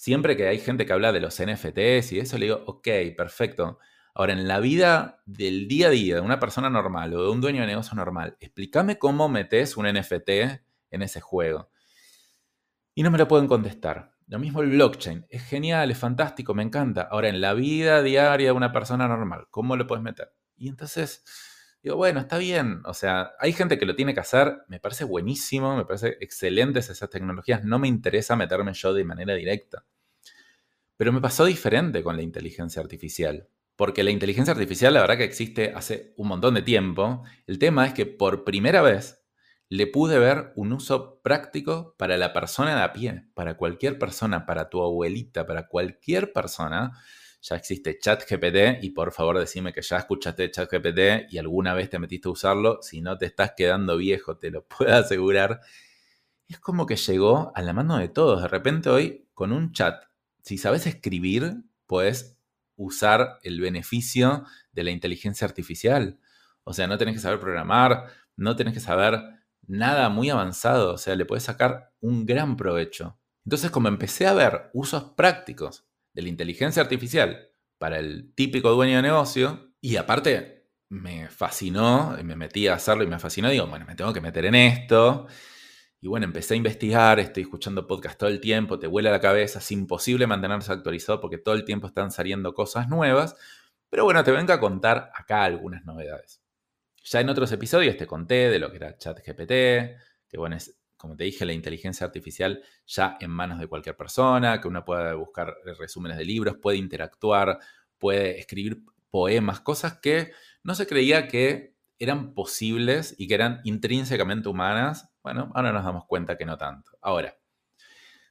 Siempre 0.00 0.34
que 0.34 0.48
hay 0.48 0.58
gente 0.58 0.86
que 0.86 0.94
habla 0.94 1.12
de 1.12 1.20
los 1.20 1.42
NFTs 1.42 2.12
y 2.12 2.20
eso, 2.20 2.38
le 2.38 2.46
digo, 2.46 2.62
ok, 2.66 2.88
perfecto. 3.14 3.78
Ahora, 4.14 4.32
en 4.32 4.48
la 4.48 4.58
vida 4.58 5.20
del 5.26 5.68
día 5.68 5.88
a 5.88 5.90
día 5.90 6.14
de 6.14 6.20
una 6.22 6.40
persona 6.40 6.70
normal 6.70 7.12
o 7.12 7.22
de 7.22 7.28
un 7.28 7.42
dueño 7.42 7.60
de 7.60 7.66
negocio 7.66 7.94
normal, 7.94 8.34
explícame 8.40 8.98
cómo 8.98 9.28
metes 9.28 9.76
un 9.76 9.84
NFT 9.84 10.30
en 10.90 11.02
ese 11.02 11.20
juego. 11.20 11.70
Y 12.94 13.02
no 13.02 13.10
me 13.10 13.18
lo 13.18 13.28
pueden 13.28 13.46
contestar. 13.46 14.14
Lo 14.26 14.38
mismo 14.38 14.62
el 14.62 14.70
blockchain. 14.70 15.26
Es 15.28 15.44
genial, 15.44 15.90
es 15.90 15.98
fantástico, 15.98 16.54
me 16.54 16.62
encanta. 16.62 17.02
Ahora, 17.02 17.28
en 17.28 17.42
la 17.42 17.52
vida 17.52 18.02
diaria 18.02 18.46
de 18.46 18.52
una 18.52 18.72
persona 18.72 19.06
normal, 19.06 19.48
¿cómo 19.50 19.76
lo 19.76 19.86
puedes 19.86 20.02
meter? 20.02 20.32
Y 20.56 20.70
entonces, 20.70 21.24
digo, 21.82 21.96
bueno, 21.96 22.20
está 22.20 22.38
bien. 22.38 22.82
O 22.84 22.94
sea, 22.94 23.32
hay 23.38 23.52
gente 23.52 23.78
que 23.78 23.86
lo 23.86 23.94
tiene 23.94 24.14
que 24.14 24.20
hacer. 24.20 24.58
Me 24.68 24.80
parece 24.80 25.04
buenísimo, 25.04 25.76
me 25.76 25.84
parece 25.84 26.16
excelentes 26.20 26.90
esas 26.90 27.10
tecnologías. 27.10 27.64
No 27.64 27.78
me 27.78 27.88
interesa 27.88 28.36
meterme 28.36 28.72
yo 28.74 28.94
de 28.94 29.04
manera 29.04 29.34
directa. 29.34 29.84
Pero 30.96 31.12
me 31.12 31.20
pasó 31.20 31.44
diferente 31.44 32.02
con 32.02 32.16
la 32.16 32.22
inteligencia 32.22 32.82
artificial. 32.82 33.48
Porque 33.76 34.04
la 34.04 34.10
inteligencia 34.10 34.52
artificial, 34.52 34.92
la 34.92 35.00
verdad 35.00 35.16
que 35.16 35.24
existe 35.24 35.72
hace 35.74 36.12
un 36.18 36.28
montón 36.28 36.54
de 36.54 36.62
tiempo. 36.62 37.24
El 37.46 37.58
tema 37.58 37.86
es 37.86 37.94
que 37.94 38.04
por 38.04 38.44
primera 38.44 38.82
vez 38.82 39.24
le 39.70 39.86
pude 39.86 40.18
ver 40.18 40.52
un 40.56 40.72
uso 40.72 41.20
práctico 41.22 41.94
para 41.96 42.18
la 42.18 42.32
persona 42.32 42.76
de 42.76 42.82
a 42.82 42.92
pie, 42.92 43.24
para 43.34 43.56
cualquier 43.56 43.98
persona, 43.98 44.44
para 44.44 44.68
tu 44.68 44.82
abuelita, 44.82 45.46
para 45.46 45.68
cualquier 45.68 46.32
persona. 46.32 46.92
Ya 47.42 47.56
existe 47.56 47.98
ChatGPT 47.98 48.82
y 48.82 48.90
por 48.90 49.12
favor 49.12 49.38
decime 49.38 49.72
que 49.72 49.80
ya 49.80 49.96
escuchaste 49.96 50.50
ChatGPT 50.50 51.32
y 51.32 51.38
alguna 51.38 51.72
vez 51.72 51.88
te 51.88 51.98
metiste 51.98 52.28
a 52.28 52.32
usarlo. 52.32 52.80
Si 52.82 53.00
no 53.00 53.16
te 53.16 53.26
estás 53.26 53.52
quedando 53.56 53.96
viejo, 53.96 54.36
te 54.36 54.50
lo 54.50 54.64
puedo 54.66 54.94
asegurar. 54.94 55.60
Es 56.48 56.58
como 56.58 56.86
que 56.86 56.96
llegó 56.96 57.52
a 57.54 57.62
la 57.62 57.72
mano 57.72 57.96
de 57.96 58.08
todos. 58.08 58.42
De 58.42 58.48
repente 58.48 58.90
hoy, 58.90 59.28
con 59.32 59.52
un 59.52 59.72
chat, 59.72 60.04
si 60.42 60.58
sabes 60.58 60.86
escribir, 60.86 61.62
puedes 61.86 62.36
usar 62.76 63.38
el 63.42 63.60
beneficio 63.60 64.44
de 64.72 64.84
la 64.84 64.90
inteligencia 64.90 65.46
artificial. 65.46 66.18
O 66.64 66.74
sea, 66.74 66.86
no 66.86 66.98
tenés 66.98 67.14
que 67.14 67.20
saber 67.20 67.40
programar, 67.40 68.06
no 68.36 68.56
tenés 68.56 68.74
que 68.74 68.80
saber 68.80 69.20
nada 69.66 70.08
muy 70.08 70.30
avanzado, 70.30 70.94
o 70.94 70.98
sea, 70.98 71.14
le 71.14 71.24
puedes 71.24 71.44
sacar 71.44 71.92
un 72.00 72.26
gran 72.26 72.56
provecho. 72.56 73.18
Entonces, 73.44 73.70
como 73.70 73.88
empecé 73.88 74.26
a 74.26 74.34
ver 74.34 74.70
usos 74.72 75.04
prácticos 75.16 75.89
de 76.12 76.22
la 76.22 76.28
inteligencia 76.28 76.82
artificial 76.82 77.50
para 77.78 77.98
el 77.98 78.34
típico 78.34 78.70
dueño 78.70 78.96
de 78.96 79.02
negocio, 79.02 79.74
y 79.80 79.96
aparte 79.96 80.60
me 80.90 81.28
fascinó, 81.28 82.16
me 82.22 82.36
metí 82.36 82.68
a 82.68 82.74
hacerlo 82.74 83.04
y 83.04 83.06
me 83.06 83.18
fascinó, 83.18 83.48
digo, 83.48 83.66
bueno, 83.66 83.86
me 83.86 83.94
tengo 83.94 84.12
que 84.12 84.20
meter 84.20 84.44
en 84.44 84.56
esto. 84.56 85.26
Y 86.00 86.08
bueno, 86.08 86.26
empecé 86.26 86.54
a 86.54 86.56
investigar, 86.56 87.20
estoy 87.20 87.44
escuchando 87.44 87.86
podcast 87.86 88.18
todo 88.18 88.30
el 88.30 88.40
tiempo, 88.40 88.78
te 88.78 88.86
vuela 88.86 89.10
la 89.10 89.20
cabeza, 89.20 89.58
es 89.60 89.70
imposible 89.70 90.26
mantenerse 90.26 90.72
actualizado 90.72 91.20
porque 91.20 91.38
todo 91.38 91.54
el 91.54 91.64
tiempo 91.64 91.86
están 91.86 92.10
saliendo 92.10 92.54
cosas 92.54 92.88
nuevas. 92.88 93.36
Pero 93.90 94.04
bueno, 94.04 94.24
te 94.24 94.32
vengo 94.32 94.52
a 94.52 94.60
contar 94.60 95.10
acá 95.14 95.44
algunas 95.44 95.84
novedades. 95.84 96.42
Ya 97.04 97.20
en 97.20 97.28
otros 97.28 97.52
episodios 97.52 97.96
te 97.96 98.06
conté 98.06 98.50
de 98.50 98.58
lo 98.58 98.70
que 98.70 98.76
era 98.76 98.96
ChatGPT, 98.96 99.48
que 100.28 100.38
bueno, 100.38 100.56
es, 100.56 100.79
como 101.00 101.16
te 101.16 101.24
dije, 101.24 101.46
la 101.46 101.54
inteligencia 101.54 102.06
artificial 102.06 102.62
ya 102.86 103.16
en 103.20 103.30
manos 103.30 103.58
de 103.58 103.66
cualquier 103.66 103.96
persona, 103.96 104.60
que 104.60 104.68
uno 104.68 104.84
puede 104.84 105.14
buscar 105.14 105.56
resúmenes 105.78 106.18
de 106.18 106.26
libros, 106.26 106.58
puede 106.60 106.76
interactuar, 106.76 107.58
puede 107.98 108.38
escribir 108.38 108.82
poemas, 109.08 109.60
cosas 109.60 109.98
que 109.98 110.32
no 110.62 110.74
se 110.74 110.86
creía 110.86 111.26
que 111.26 111.74
eran 111.98 112.34
posibles 112.34 113.14
y 113.16 113.28
que 113.28 113.34
eran 113.34 113.62
intrínsecamente 113.64 114.50
humanas. 114.50 115.10
Bueno, 115.22 115.50
ahora 115.54 115.72
nos 115.72 115.84
damos 115.84 116.04
cuenta 116.04 116.36
que 116.36 116.44
no 116.44 116.58
tanto. 116.58 116.92
Ahora, 117.00 117.34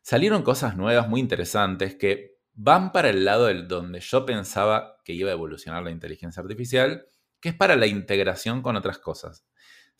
salieron 0.04 0.44
cosas 0.44 0.78
nuevas 0.78 1.10
muy 1.10 1.22
interesantes 1.22 1.96
que 1.96 2.38
van 2.54 2.92
para 2.92 3.10
el 3.10 3.26
lado 3.26 3.48
del 3.48 3.68
donde 3.68 4.00
yo 4.00 4.28
pensaba 4.28 4.98
que 5.04 5.14
iba 5.14 5.32
a 5.32 5.34
evolucionar 5.34 5.82
la 5.82 5.90
inteligencia 5.90 6.44
artificial, 6.44 7.08
que 7.40 7.50
es 7.50 7.56
para 7.56 7.76
la 7.76 7.88
integración 7.88 8.62
con 8.62 8.76
otras 8.76 9.00
cosas. 9.00 9.44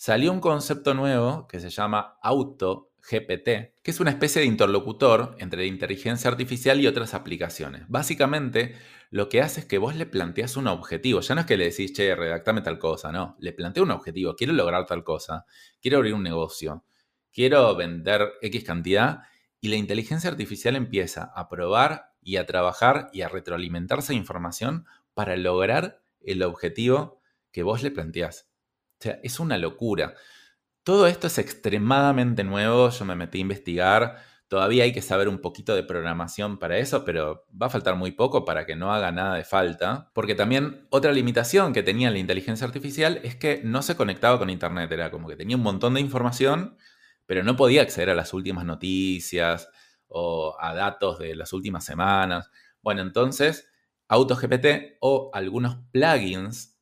Salió 0.02 0.32
un 0.32 0.40
concepto 0.40 0.94
nuevo 0.94 1.46
que 1.46 1.60
se 1.60 1.70
llama 1.70 2.20
Auto 2.22 2.94
GPT, 3.02 3.44
que 3.84 3.92
es 3.92 4.00
una 4.00 4.12
especie 4.12 4.42
de 4.42 4.48
interlocutor 4.48 5.36
entre 5.40 5.60
la 5.60 5.66
inteligencia 5.66 6.32
artificial 6.32 6.80
y 6.80 6.88
otras 6.88 7.14
aplicaciones. 7.14 7.84
Básicamente, 7.90 8.78
lo 9.10 9.28
que 9.28 9.42
hace 9.42 9.60
es 9.60 9.66
que 9.66 9.78
vos 9.78 9.98
le 9.98 10.06
planteas 10.06 10.56
un 10.56 10.68
objetivo. 10.68 11.20
Ya 11.20 11.36
no 11.36 11.42
es 11.42 11.48
que 11.48 11.58
le 11.58 11.66
decís, 11.66 11.92
che, 11.92 12.16
redactame 12.16 12.62
tal 12.62 12.80
cosa, 12.80 13.12
no. 13.12 13.36
Le 13.40 13.52
planteo 13.52 13.84
un 13.84 13.92
objetivo. 13.92 14.38
Quiero 14.38 14.54
lograr 14.54 14.86
tal 14.86 15.04
cosa. 15.04 15.46
Quiero 15.82 15.98
abrir 15.98 16.14
un 16.14 16.24
negocio. 16.24 16.86
Quiero 17.34 17.76
vender 17.76 18.36
X 18.42 18.64
cantidad. 18.64 19.24
Y 19.60 19.68
la 19.68 19.76
inteligencia 19.76 20.30
artificial 20.30 20.78
empieza 20.78 21.30
a 21.36 21.50
probar 21.50 22.14
y 22.22 22.38
a 22.38 22.46
trabajar 22.46 23.10
y 23.12 23.24
a 23.24 23.28
retroalimentar 23.28 24.00
esa 24.00 24.14
información 24.14 24.86
para 25.14 25.36
lograr 25.36 26.02
el 26.22 26.42
objetivo 26.44 27.20
que 27.52 27.64
vos 27.64 27.84
le 27.84 27.92
planteás. 27.92 28.49
O 29.00 29.04
sea, 29.04 29.20
es 29.24 29.40
una 29.40 29.58
locura. 29.58 30.14
Todo 30.84 31.08
esto 31.08 31.28
es 31.28 31.38
extremadamente 31.38 32.44
nuevo, 32.44 32.90
yo 32.90 33.06
me 33.06 33.16
metí 33.16 33.38
a 33.38 33.42
investigar, 33.42 34.18
todavía 34.50 34.84
hay 34.84 34.92
que 34.92 35.02
saber 35.02 35.30
un 35.30 35.40
poquito 35.40 35.76
de 35.76 35.84
programación 35.84 36.58
para 36.58 36.78
eso, 36.78 37.06
pero 37.06 37.46
va 37.50 37.68
a 37.68 37.70
faltar 37.70 37.96
muy 37.96 38.12
poco 38.12 38.44
para 38.44 38.66
que 38.66 38.76
no 38.76 38.92
haga 38.92 39.12
nada 39.12 39.36
de 39.36 39.44
falta, 39.46 40.12
porque 40.14 40.36
también 40.36 40.88
otra 40.90 41.14
limitación 41.14 41.72
que 41.72 41.84
tenía 41.84 42.12
la 42.12 42.18
inteligencia 42.18 42.66
artificial 42.66 43.22
es 43.24 43.36
que 43.36 43.62
no 43.64 43.82
se 43.84 43.96
conectaba 43.96 44.40
con 44.40 44.50
Internet, 44.50 44.92
era 44.92 45.12
como 45.12 45.28
que 45.30 45.36
tenía 45.36 45.56
un 45.56 45.64
montón 45.64 45.94
de 45.94 46.02
información, 46.02 46.78
pero 47.26 47.44
no 47.44 47.56
podía 47.56 47.84
acceder 47.84 48.10
a 48.10 48.16
las 48.16 48.34
últimas 48.34 48.66
noticias 48.66 49.70
o 50.08 50.58
a 50.60 50.74
datos 50.74 51.20
de 51.20 51.36
las 51.36 51.54
últimas 51.54 51.86
semanas. 51.86 52.50
Bueno, 52.82 53.02
entonces, 53.02 53.70
AutoGPT 54.08 54.98
o 55.00 55.30
algunos 55.34 55.78
plugins 55.92 56.76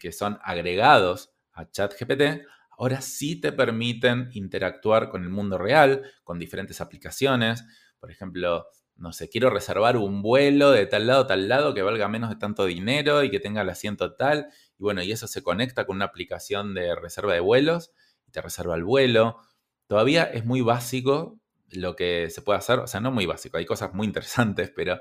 que 0.00 0.10
son 0.10 0.38
agregados 0.42 1.31
a 1.52 1.70
ChatGPT 1.70 2.46
ahora 2.78 3.00
sí 3.00 3.40
te 3.40 3.52
permiten 3.52 4.30
interactuar 4.32 5.08
con 5.08 5.22
el 5.22 5.28
mundo 5.28 5.58
real, 5.58 6.02
con 6.24 6.38
diferentes 6.38 6.80
aplicaciones. 6.80 7.64
Por 8.00 8.10
ejemplo, 8.10 8.66
no 8.96 9.12
sé, 9.12 9.28
quiero 9.28 9.50
reservar 9.50 9.96
un 9.96 10.22
vuelo 10.22 10.70
de 10.70 10.86
tal 10.86 11.06
lado 11.06 11.26
tal 11.26 11.48
lado 11.48 11.74
que 11.74 11.82
valga 11.82 12.08
menos 12.08 12.30
de 12.30 12.36
tanto 12.36 12.64
dinero 12.64 13.22
y 13.22 13.30
que 13.30 13.40
tenga 13.40 13.62
el 13.62 13.70
asiento 13.70 14.14
tal. 14.14 14.48
Y 14.78 14.82
bueno, 14.82 15.02
y 15.02 15.12
eso 15.12 15.26
se 15.28 15.42
conecta 15.42 15.86
con 15.86 15.96
una 15.96 16.06
aplicación 16.06 16.74
de 16.74 16.94
reserva 16.96 17.34
de 17.34 17.40
vuelos 17.40 17.92
y 18.26 18.32
te 18.32 18.42
reserva 18.42 18.74
el 18.74 18.84
vuelo. 18.84 19.38
Todavía 19.86 20.24
es 20.24 20.44
muy 20.44 20.60
básico 20.60 21.38
lo 21.70 21.96
que 21.96 22.30
se 22.30 22.42
puede 22.42 22.58
hacer, 22.58 22.80
o 22.80 22.86
sea, 22.86 23.00
no 23.00 23.12
muy 23.12 23.26
básico, 23.26 23.56
hay 23.56 23.64
cosas 23.64 23.94
muy 23.94 24.06
interesantes, 24.06 24.72
pero 24.74 25.00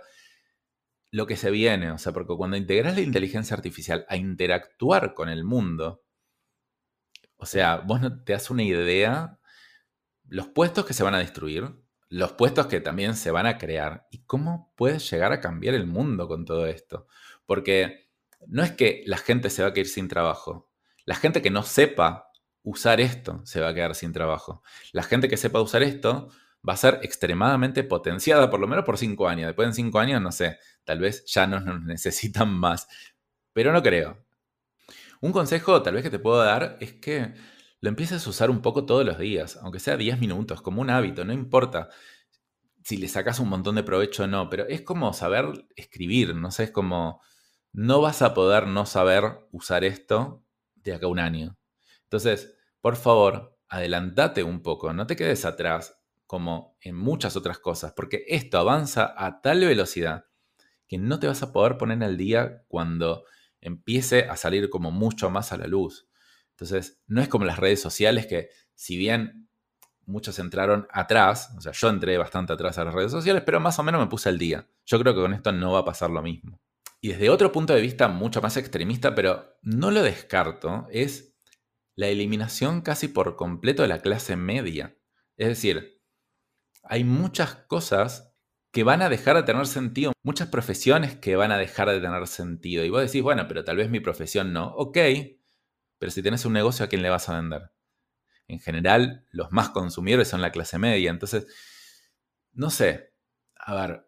lo 1.12 1.26
que 1.28 1.36
se 1.36 1.52
viene, 1.52 1.92
o 1.92 1.98
sea, 1.98 2.14
porque 2.14 2.36
cuando 2.38 2.56
integras 2.56 2.96
la 2.96 3.02
inteligencia 3.02 3.56
artificial 3.56 4.06
a 4.08 4.16
interactuar 4.16 5.14
con 5.14 5.28
el 5.30 5.44
mundo, 5.44 6.01
o 7.42 7.46
sea, 7.48 7.78
vos 7.78 8.00
no 8.00 8.24
te 8.24 8.34
das 8.34 8.52
una 8.52 8.64
idea 8.64 9.40
los 10.28 10.48
puestos 10.48 10.86
que 10.86 10.94
se 10.94 11.04
van 11.04 11.16
a 11.16 11.20
destruir, 11.20 11.76
los 12.08 12.34
puestos 12.34 12.68
que 12.68 12.80
también 12.80 13.16
se 13.16 13.32
van 13.32 13.48
a 13.48 13.58
crear 13.58 14.08
y 14.12 14.24
cómo 14.26 14.74
puedes 14.78 15.10
llegar 15.10 15.32
a 15.34 15.42
cambiar 15.42 15.74
el 15.74 15.88
mundo 15.88 16.28
con 16.28 16.46
todo 16.46 16.68
esto. 16.68 17.08
Porque 17.46 18.12
no 18.48 18.64
es 18.64 18.72
que 18.72 19.04
la 19.08 19.18
gente 19.18 19.50
se 19.50 19.64
va 19.64 19.70
a 19.70 19.74
quedar 19.74 19.88
sin 19.88 20.08
trabajo. 20.08 20.72
La 21.04 21.16
gente 21.16 21.42
que 21.42 21.50
no 21.50 21.64
sepa 21.64 22.30
usar 22.62 23.02
esto 23.02 23.42
se 23.44 23.60
va 23.60 23.70
a 23.70 23.74
quedar 23.74 23.96
sin 23.96 24.14
trabajo. 24.14 24.62
La 24.94 25.04
gente 25.04 25.28
que 25.28 25.36
sepa 25.36 25.62
usar 25.62 25.82
esto 25.82 26.30
va 26.68 26.74
a 26.74 26.78
ser 26.78 27.00
extremadamente 27.02 27.84
potenciada, 27.84 28.52
por 28.52 28.60
lo 28.60 28.68
menos 28.68 28.86
por 28.86 29.00
cinco 29.00 29.28
años. 29.28 29.48
Después 29.48 29.68
en 29.68 29.74
cinco 29.74 30.00
años, 30.00 30.22
no 30.22 30.32
sé, 30.32 30.60
tal 30.84 31.00
vez 31.00 31.26
ya 31.26 31.48
no 31.48 31.60
nos 31.60 31.82
necesitan 31.86 32.54
más. 32.54 32.88
Pero 33.52 33.74
no 33.74 33.82
creo. 33.82 34.24
Un 35.22 35.32
consejo 35.32 35.84
tal 35.84 35.94
vez 35.94 36.04
que 36.04 36.10
te 36.10 36.20
puedo 36.20 36.44
dar 36.44 36.78
es 36.82 36.94
que 36.94 37.36
lo 37.80 37.90
empieces 37.90 38.26
a 38.26 38.30
usar 38.30 38.50
un 38.50 38.62
poco 38.62 38.86
todos 38.86 39.06
los 39.06 39.20
días, 39.20 39.58
aunque 39.62 39.80
sea 39.80 39.96
10 39.96 40.20
minutos, 40.20 40.62
como 40.64 40.82
un 40.82 40.90
hábito, 40.90 41.24
no 41.24 41.32
importa 41.32 41.90
si 42.84 42.98
le 42.98 43.08
sacas 43.08 43.40
un 43.40 43.48
montón 43.48 43.76
de 43.76 43.84
provecho 43.84 44.24
o 44.24 44.28
no, 44.28 44.50
pero 44.50 44.68
es 44.68 44.82
como 44.82 45.14
saber 45.14 45.68
escribir, 45.76 46.36
no 46.36 46.50
sé, 46.50 46.64
es 46.66 46.72
como 46.72 47.22
no 47.72 48.02
vas 48.02 48.24
a 48.24 48.34
poder 48.34 48.68
no 48.68 48.88
saber 48.88 49.48
usar 49.52 49.84
esto 49.84 50.44
de 50.76 50.96
acá 50.96 51.06
a 51.06 51.10
un 51.10 51.20
año. 51.20 51.58
Entonces, 52.04 52.56
por 52.82 52.96
favor, 52.96 53.60
adelantate 53.70 54.42
un 54.42 54.64
poco, 54.64 54.92
no 54.92 55.06
te 55.06 55.16
quedes 55.16 55.46
atrás 55.46 56.02
como 56.26 56.78
en 56.82 56.96
muchas 56.96 57.36
otras 57.36 57.60
cosas, 57.60 57.94
porque 57.94 58.26
esto 58.28 58.58
avanza 58.58 59.14
a 59.16 59.42
tal 59.42 59.60
velocidad 59.60 60.26
que 60.88 60.98
no 60.98 61.20
te 61.20 61.28
vas 61.28 61.44
a 61.44 61.52
poder 61.52 61.78
poner 61.78 62.04
al 62.04 62.18
día 62.18 62.64
cuando 62.68 63.26
empiece 63.62 64.26
a 64.26 64.36
salir 64.36 64.70
como 64.70 64.92
mucho 64.92 65.30
más 65.30 65.52
a 65.52 65.58
la 65.58 65.68
luz. 65.68 66.08
Entonces, 66.52 67.02
no 67.08 67.22
es 67.22 67.28
como 67.28 67.46
las 67.46 67.58
redes 67.58 67.82
sociales 67.82 68.28
que 68.28 68.50
si 68.76 68.98
bien 68.98 69.50
muchos 70.06 70.40
entraron 70.40 70.88
atrás, 70.92 71.54
o 71.58 71.62
sea, 71.62 71.72
yo 71.72 71.90
entré 71.90 72.18
bastante 72.18 72.54
atrás 72.54 72.78
a 72.78 72.86
las 72.86 72.94
redes 72.94 73.12
sociales, 73.12 73.44
pero 73.46 73.60
más 73.60 73.80
o 73.80 73.84
menos 73.84 74.02
me 74.02 74.08
puse 74.08 74.30
al 74.30 74.38
día. 74.38 74.68
Yo 74.86 75.00
creo 75.00 75.14
que 75.14 75.22
con 75.22 75.34
esto 75.34 75.52
no 75.52 75.72
va 75.72 75.80
a 75.80 75.86
pasar 75.86 76.10
lo 76.10 76.22
mismo. 76.22 76.60
Y 77.00 77.10
desde 77.10 77.30
otro 77.30 77.52
punto 77.52 77.74
de 77.74 77.82
vista 77.82 78.08
mucho 78.08 78.42
más 78.42 78.58
extremista, 78.58 79.16
pero 79.16 79.58
no 79.62 79.90
lo 79.90 80.04
descarto, 80.04 80.88
es 80.92 81.36
la 81.96 82.08
eliminación 82.08 82.82
casi 82.82 83.08
por 83.08 83.36
completo 83.36 83.82
de 83.82 83.88
la 83.88 84.00
clase 84.00 84.36
media. 84.36 84.98
Es 85.38 85.48
decir, 85.48 86.02
hay 86.84 87.04
muchas 87.04 87.56
cosas 87.56 88.31
que 88.72 88.84
van 88.84 89.02
a 89.02 89.10
dejar 89.10 89.36
de 89.36 89.44
tener 89.44 89.68
sentido, 89.68 90.14
muchas 90.24 90.48
profesiones 90.48 91.16
que 91.16 91.36
van 91.36 91.52
a 91.52 91.58
dejar 91.58 91.90
de 91.90 92.00
tener 92.00 92.26
sentido. 92.28 92.86
Y 92.86 92.90
vos 92.90 93.02
decís, 93.02 93.22
bueno, 93.22 93.48
pero 93.48 93.64
tal 93.64 93.78
vez 93.78 93.90
mi 93.90 94.00
profesión 94.00 94.54
no. 94.54 94.74
Ok, 94.76 94.98
pero 95.98 96.12
si 96.12 96.24
tenés 96.24 96.46
un 96.46 96.54
negocio, 96.54 96.86
¿a 96.86 96.88
quién 96.88 97.02
le 97.02 97.10
vas 97.10 97.30
a 97.30 97.36
vender? 97.36 97.72
En 98.48 98.60
general, 98.60 99.26
los 99.32 99.52
más 99.52 99.70
consumidores 99.70 100.28
son 100.28 100.42
la 100.42 100.52
clase 100.52 100.80
media. 100.80 101.12
Entonces, 101.12 101.48
no 102.54 102.70
sé. 102.70 103.14
A 103.56 103.76
ver, 103.76 104.08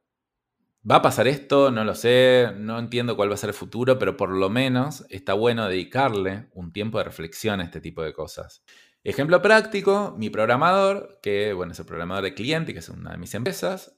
¿va 0.89 0.95
a 0.97 1.01
pasar 1.01 1.27
esto? 1.27 1.69
No 1.71 1.83
lo 1.83 1.95
sé. 1.95 2.51
No 2.57 2.79
entiendo 2.79 3.15
cuál 3.15 3.29
va 3.29 3.35
a 3.35 3.37
ser 3.37 3.49
el 3.49 3.53
futuro, 3.53 3.99
pero 3.99 4.17
por 4.17 4.29
lo 4.29 4.49
menos 4.49 5.05
está 5.09 5.33
bueno 5.33 5.67
dedicarle 5.67 6.49
un 6.53 6.71
tiempo 6.73 6.97
de 6.97 7.05
reflexión 7.05 7.59
a 7.59 7.63
este 7.63 7.81
tipo 7.81 8.01
de 8.01 8.13
cosas. 8.13 8.63
Ejemplo 9.03 9.41
práctico, 9.41 10.15
mi 10.17 10.29
programador, 10.29 11.19
que 11.21 11.51
bueno, 11.51 11.73
es 11.73 11.79
el 11.79 11.85
programador 11.85 12.23
de 12.23 12.33
cliente, 12.33 12.73
que 12.73 12.79
es 12.79 12.89
una 12.89 13.11
de 13.11 13.17
mis 13.17 13.33
empresas, 13.33 13.97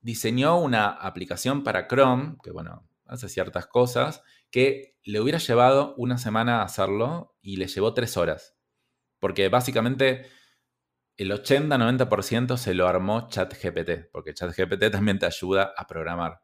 diseñó 0.00 0.58
una 0.58 0.88
aplicación 0.88 1.62
para 1.62 1.86
Chrome, 1.88 2.36
que 2.42 2.50
bueno, 2.50 2.88
hace 3.06 3.28
ciertas 3.28 3.66
cosas, 3.66 4.22
que 4.50 4.96
le 5.04 5.20
hubiera 5.20 5.38
llevado 5.38 5.94
una 5.96 6.18
semana 6.18 6.62
hacerlo 6.62 7.36
y 7.40 7.56
le 7.56 7.66
llevó 7.66 7.94
tres 7.94 8.16
horas. 8.16 8.56
Porque 9.18 9.48
básicamente 9.48 10.26
el 11.16 11.30
80-90% 11.32 12.56
se 12.56 12.74
lo 12.74 12.88
armó 12.88 13.28
ChatGPT, 13.28 14.10
porque 14.12 14.32
ChatGPT 14.32 14.90
también 14.90 15.18
te 15.18 15.26
ayuda 15.26 15.72
a 15.76 15.86
programar. 15.86 16.40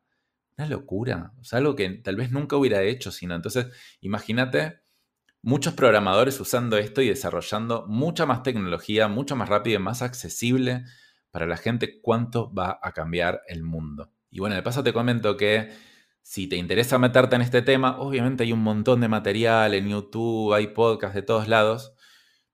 Una 0.58 0.68
locura, 0.68 1.32
o 1.38 1.44
sea, 1.44 1.58
algo 1.58 1.74
que 1.74 1.88
tal 1.90 2.16
vez 2.16 2.30
nunca 2.30 2.56
hubiera 2.56 2.82
hecho, 2.82 3.10
sino 3.10 3.34
entonces, 3.34 3.66
imagínate 4.00 4.80
muchos 5.42 5.74
programadores 5.74 6.40
usando 6.40 6.76
esto 6.76 7.02
y 7.02 7.08
desarrollando 7.08 7.86
mucha 7.86 8.26
más 8.26 8.42
tecnología, 8.42 9.08
mucho 9.08 9.36
más 9.36 9.48
rápido 9.48 9.78
y 9.78 9.82
más 9.82 10.02
accesible 10.02 10.84
para 11.36 11.44
la 11.44 11.58
gente 11.58 12.00
cuánto 12.00 12.50
va 12.50 12.80
a 12.82 12.92
cambiar 12.92 13.42
el 13.46 13.62
mundo. 13.62 14.10
Y 14.30 14.40
bueno, 14.40 14.54
de 14.54 14.62
paso 14.62 14.82
te 14.82 14.94
comento 14.94 15.36
que 15.36 15.68
si 16.22 16.46
te 16.46 16.56
interesa 16.56 16.98
meterte 16.98 17.36
en 17.36 17.42
este 17.42 17.60
tema, 17.60 17.98
obviamente 17.98 18.44
hay 18.44 18.54
un 18.54 18.62
montón 18.62 19.02
de 19.02 19.08
material 19.08 19.74
en 19.74 19.86
YouTube, 19.86 20.54
hay 20.54 20.68
podcasts 20.68 21.14
de 21.14 21.20
todos 21.20 21.46
lados, 21.46 21.92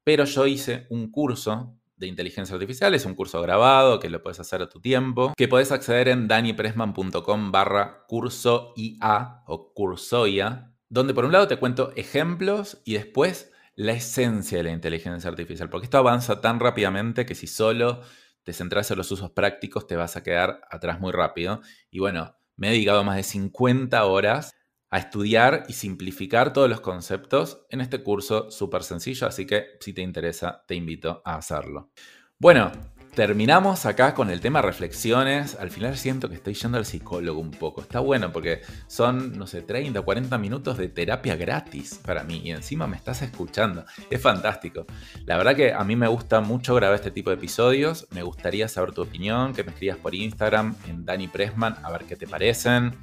pero 0.02 0.24
yo 0.24 0.48
hice 0.48 0.88
un 0.90 1.12
curso 1.12 1.78
de 1.94 2.08
inteligencia 2.08 2.54
artificial, 2.54 2.92
es 2.92 3.06
un 3.06 3.14
curso 3.14 3.40
grabado 3.40 4.00
que 4.00 4.10
lo 4.10 4.20
puedes 4.20 4.40
hacer 4.40 4.62
a 4.62 4.68
tu 4.68 4.80
tiempo, 4.80 5.32
que 5.36 5.46
puedes 5.46 5.70
acceder 5.70 6.08
en 6.08 6.26
danipresman.com 6.26 7.52
barra 7.52 8.04
curso 8.08 8.72
IA 8.74 9.44
o 9.46 9.72
cursoia, 9.74 10.74
donde 10.88 11.14
por 11.14 11.24
un 11.24 11.30
lado 11.30 11.46
te 11.46 11.56
cuento 11.56 11.92
ejemplos 11.94 12.82
y 12.84 12.94
después 12.94 13.52
la 13.76 13.92
esencia 13.92 14.58
de 14.58 14.64
la 14.64 14.72
inteligencia 14.72 15.30
artificial, 15.30 15.70
porque 15.70 15.84
esto 15.84 15.98
avanza 15.98 16.40
tan 16.40 16.58
rápidamente 16.58 17.24
que 17.24 17.36
si 17.36 17.46
solo 17.46 18.00
te 18.44 18.52
centras 18.52 18.90
en 18.90 18.98
los 18.98 19.10
usos 19.10 19.30
prácticos 19.30 19.86
te 19.86 19.96
vas 19.96 20.16
a 20.16 20.22
quedar 20.22 20.60
atrás 20.70 21.00
muy 21.00 21.12
rápido. 21.12 21.60
Y 21.90 22.00
bueno, 22.00 22.36
me 22.56 22.68
he 22.68 22.72
dedicado 22.72 23.04
más 23.04 23.16
de 23.16 23.22
50 23.22 24.04
horas 24.04 24.54
a 24.90 24.98
estudiar 24.98 25.64
y 25.68 25.72
simplificar 25.72 26.52
todos 26.52 26.68
los 26.68 26.80
conceptos 26.80 27.64
en 27.70 27.80
este 27.80 28.02
curso 28.02 28.50
súper 28.50 28.82
sencillo, 28.82 29.26
así 29.26 29.46
que 29.46 29.78
si 29.80 29.94
te 29.94 30.02
interesa 30.02 30.64
te 30.66 30.74
invito 30.74 31.22
a 31.24 31.36
hacerlo. 31.36 31.90
Bueno, 32.38 32.70
Terminamos 33.14 33.84
acá 33.84 34.14
con 34.14 34.30
el 34.30 34.40
tema 34.40 34.62
reflexiones. 34.62 35.54
Al 35.60 35.70
final 35.70 35.98
siento 35.98 36.30
que 36.30 36.36
estoy 36.36 36.54
yendo 36.54 36.78
al 36.78 36.86
psicólogo 36.86 37.42
un 37.42 37.50
poco. 37.50 37.82
Está 37.82 38.00
bueno 38.00 38.32
porque 38.32 38.62
son, 38.86 39.36
no 39.36 39.46
sé, 39.46 39.60
30 39.60 40.00
o 40.00 40.04
40 40.06 40.38
minutos 40.38 40.78
de 40.78 40.88
terapia 40.88 41.36
gratis 41.36 42.00
para 42.02 42.24
mí 42.24 42.40
y 42.42 42.52
encima 42.52 42.86
me 42.86 42.96
estás 42.96 43.20
escuchando. 43.20 43.84
Es 44.08 44.18
fantástico. 44.18 44.86
La 45.26 45.36
verdad 45.36 45.54
que 45.54 45.74
a 45.74 45.84
mí 45.84 45.94
me 45.94 46.08
gusta 46.08 46.40
mucho 46.40 46.74
grabar 46.74 46.94
este 46.94 47.10
tipo 47.10 47.28
de 47.28 47.36
episodios. 47.36 48.06
Me 48.12 48.22
gustaría 48.22 48.66
saber 48.66 48.92
tu 48.92 49.02
opinión, 49.02 49.52
que 49.52 49.62
me 49.62 49.72
escribas 49.72 49.98
por 49.98 50.14
Instagram 50.14 50.74
en 50.88 51.04
Dani 51.04 51.28
Pressman 51.28 51.76
a 51.82 51.90
ver 51.90 52.04
qué 52.04 52.16
te 52.16 52.26
parecen. 52.26 52.96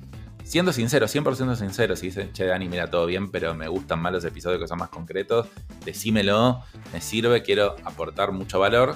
Siendo 0.44 0.74
sincero, 0.74 1.06
100% 1.06 1.56
sincero, 1.56 1.96
si 1.96 2.08
dicen, 2.08 2.34
che, 2.34 2.46
Dani, 2.46 2.68
mira 2.68 2.90
todo 2.90 3.06
bien, 3.06 3.30
pero 3.30 3.54
me 3.54 3.68
gustan 3.68 4.00
más 4.00 4.12
los 4.12 4.26
episodios 4.26 4.60
que 4.60 4.68
son 4.68 4.80
más 4.80 4.90
concretos, 4.90 5.48
decímelo, 5.86 6.64
me 6.92 7.02
sirve, 7.02 7.44
quiero 7.44 7.76
aportar 7.86 8.32
mucho 8.32 8.60
valor. 8.60 8.96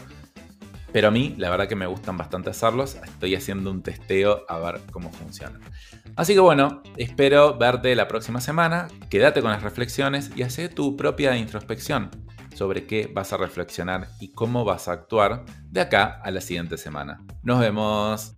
Pero 0.94 1.08
a 1.08 1.12
mí, 1.12 1.34
la 1.38 1.50
verdad 1.50 1.68
que 1.68 1.76
me 1.76 1.88
gustan 1.88 2.18
bastante 2.18 2.52
hacerlos. 2.52 2.96
Estoy 3.04 3.36
haciendo 3.36 3.72
un 3.72 3.82
testeo 3.82 4.46
a 4.48 4.60
ver 4.60 4.80
cómo 4.92 5.12
funciona. 5.12 5.60
Así 6.16 6.36
que 6.36 6.40
bueno, 6.40 6.84
espero 6.98 7.58
verte 7.58 7.96
la 7.96 8.08
próxima 8.08 8.40
semana. 8.40 8.88
Quédate 9.10 9.42
con 9.42 9.50
las 9.50 9.64
reflexiones 9.64 10.30
y 10.36 10.44
haz 10.44 10.60
tu 10.76 10.96
propia 10.96 11.36
introspección 11.36 12.12
sobre 12.56 12.86
qué 12.86 13.12
vas 13.12 13.34
a 13.34 13.38
reflexionar 13.38 14.08
y 14.20 14.32
cómo 14.32 14.64
vas 14.64 14.88
a 14.88 14.92
actuar 14.92 15.46
de 15.66 15.82
acá 15.82 16.22
a 16.24 16.30
la 16.30 16.42
siguiente 16.42 16.78
semana. 16.78 17.26
Nos 17.42 17.60
vemos. 17.60 18.38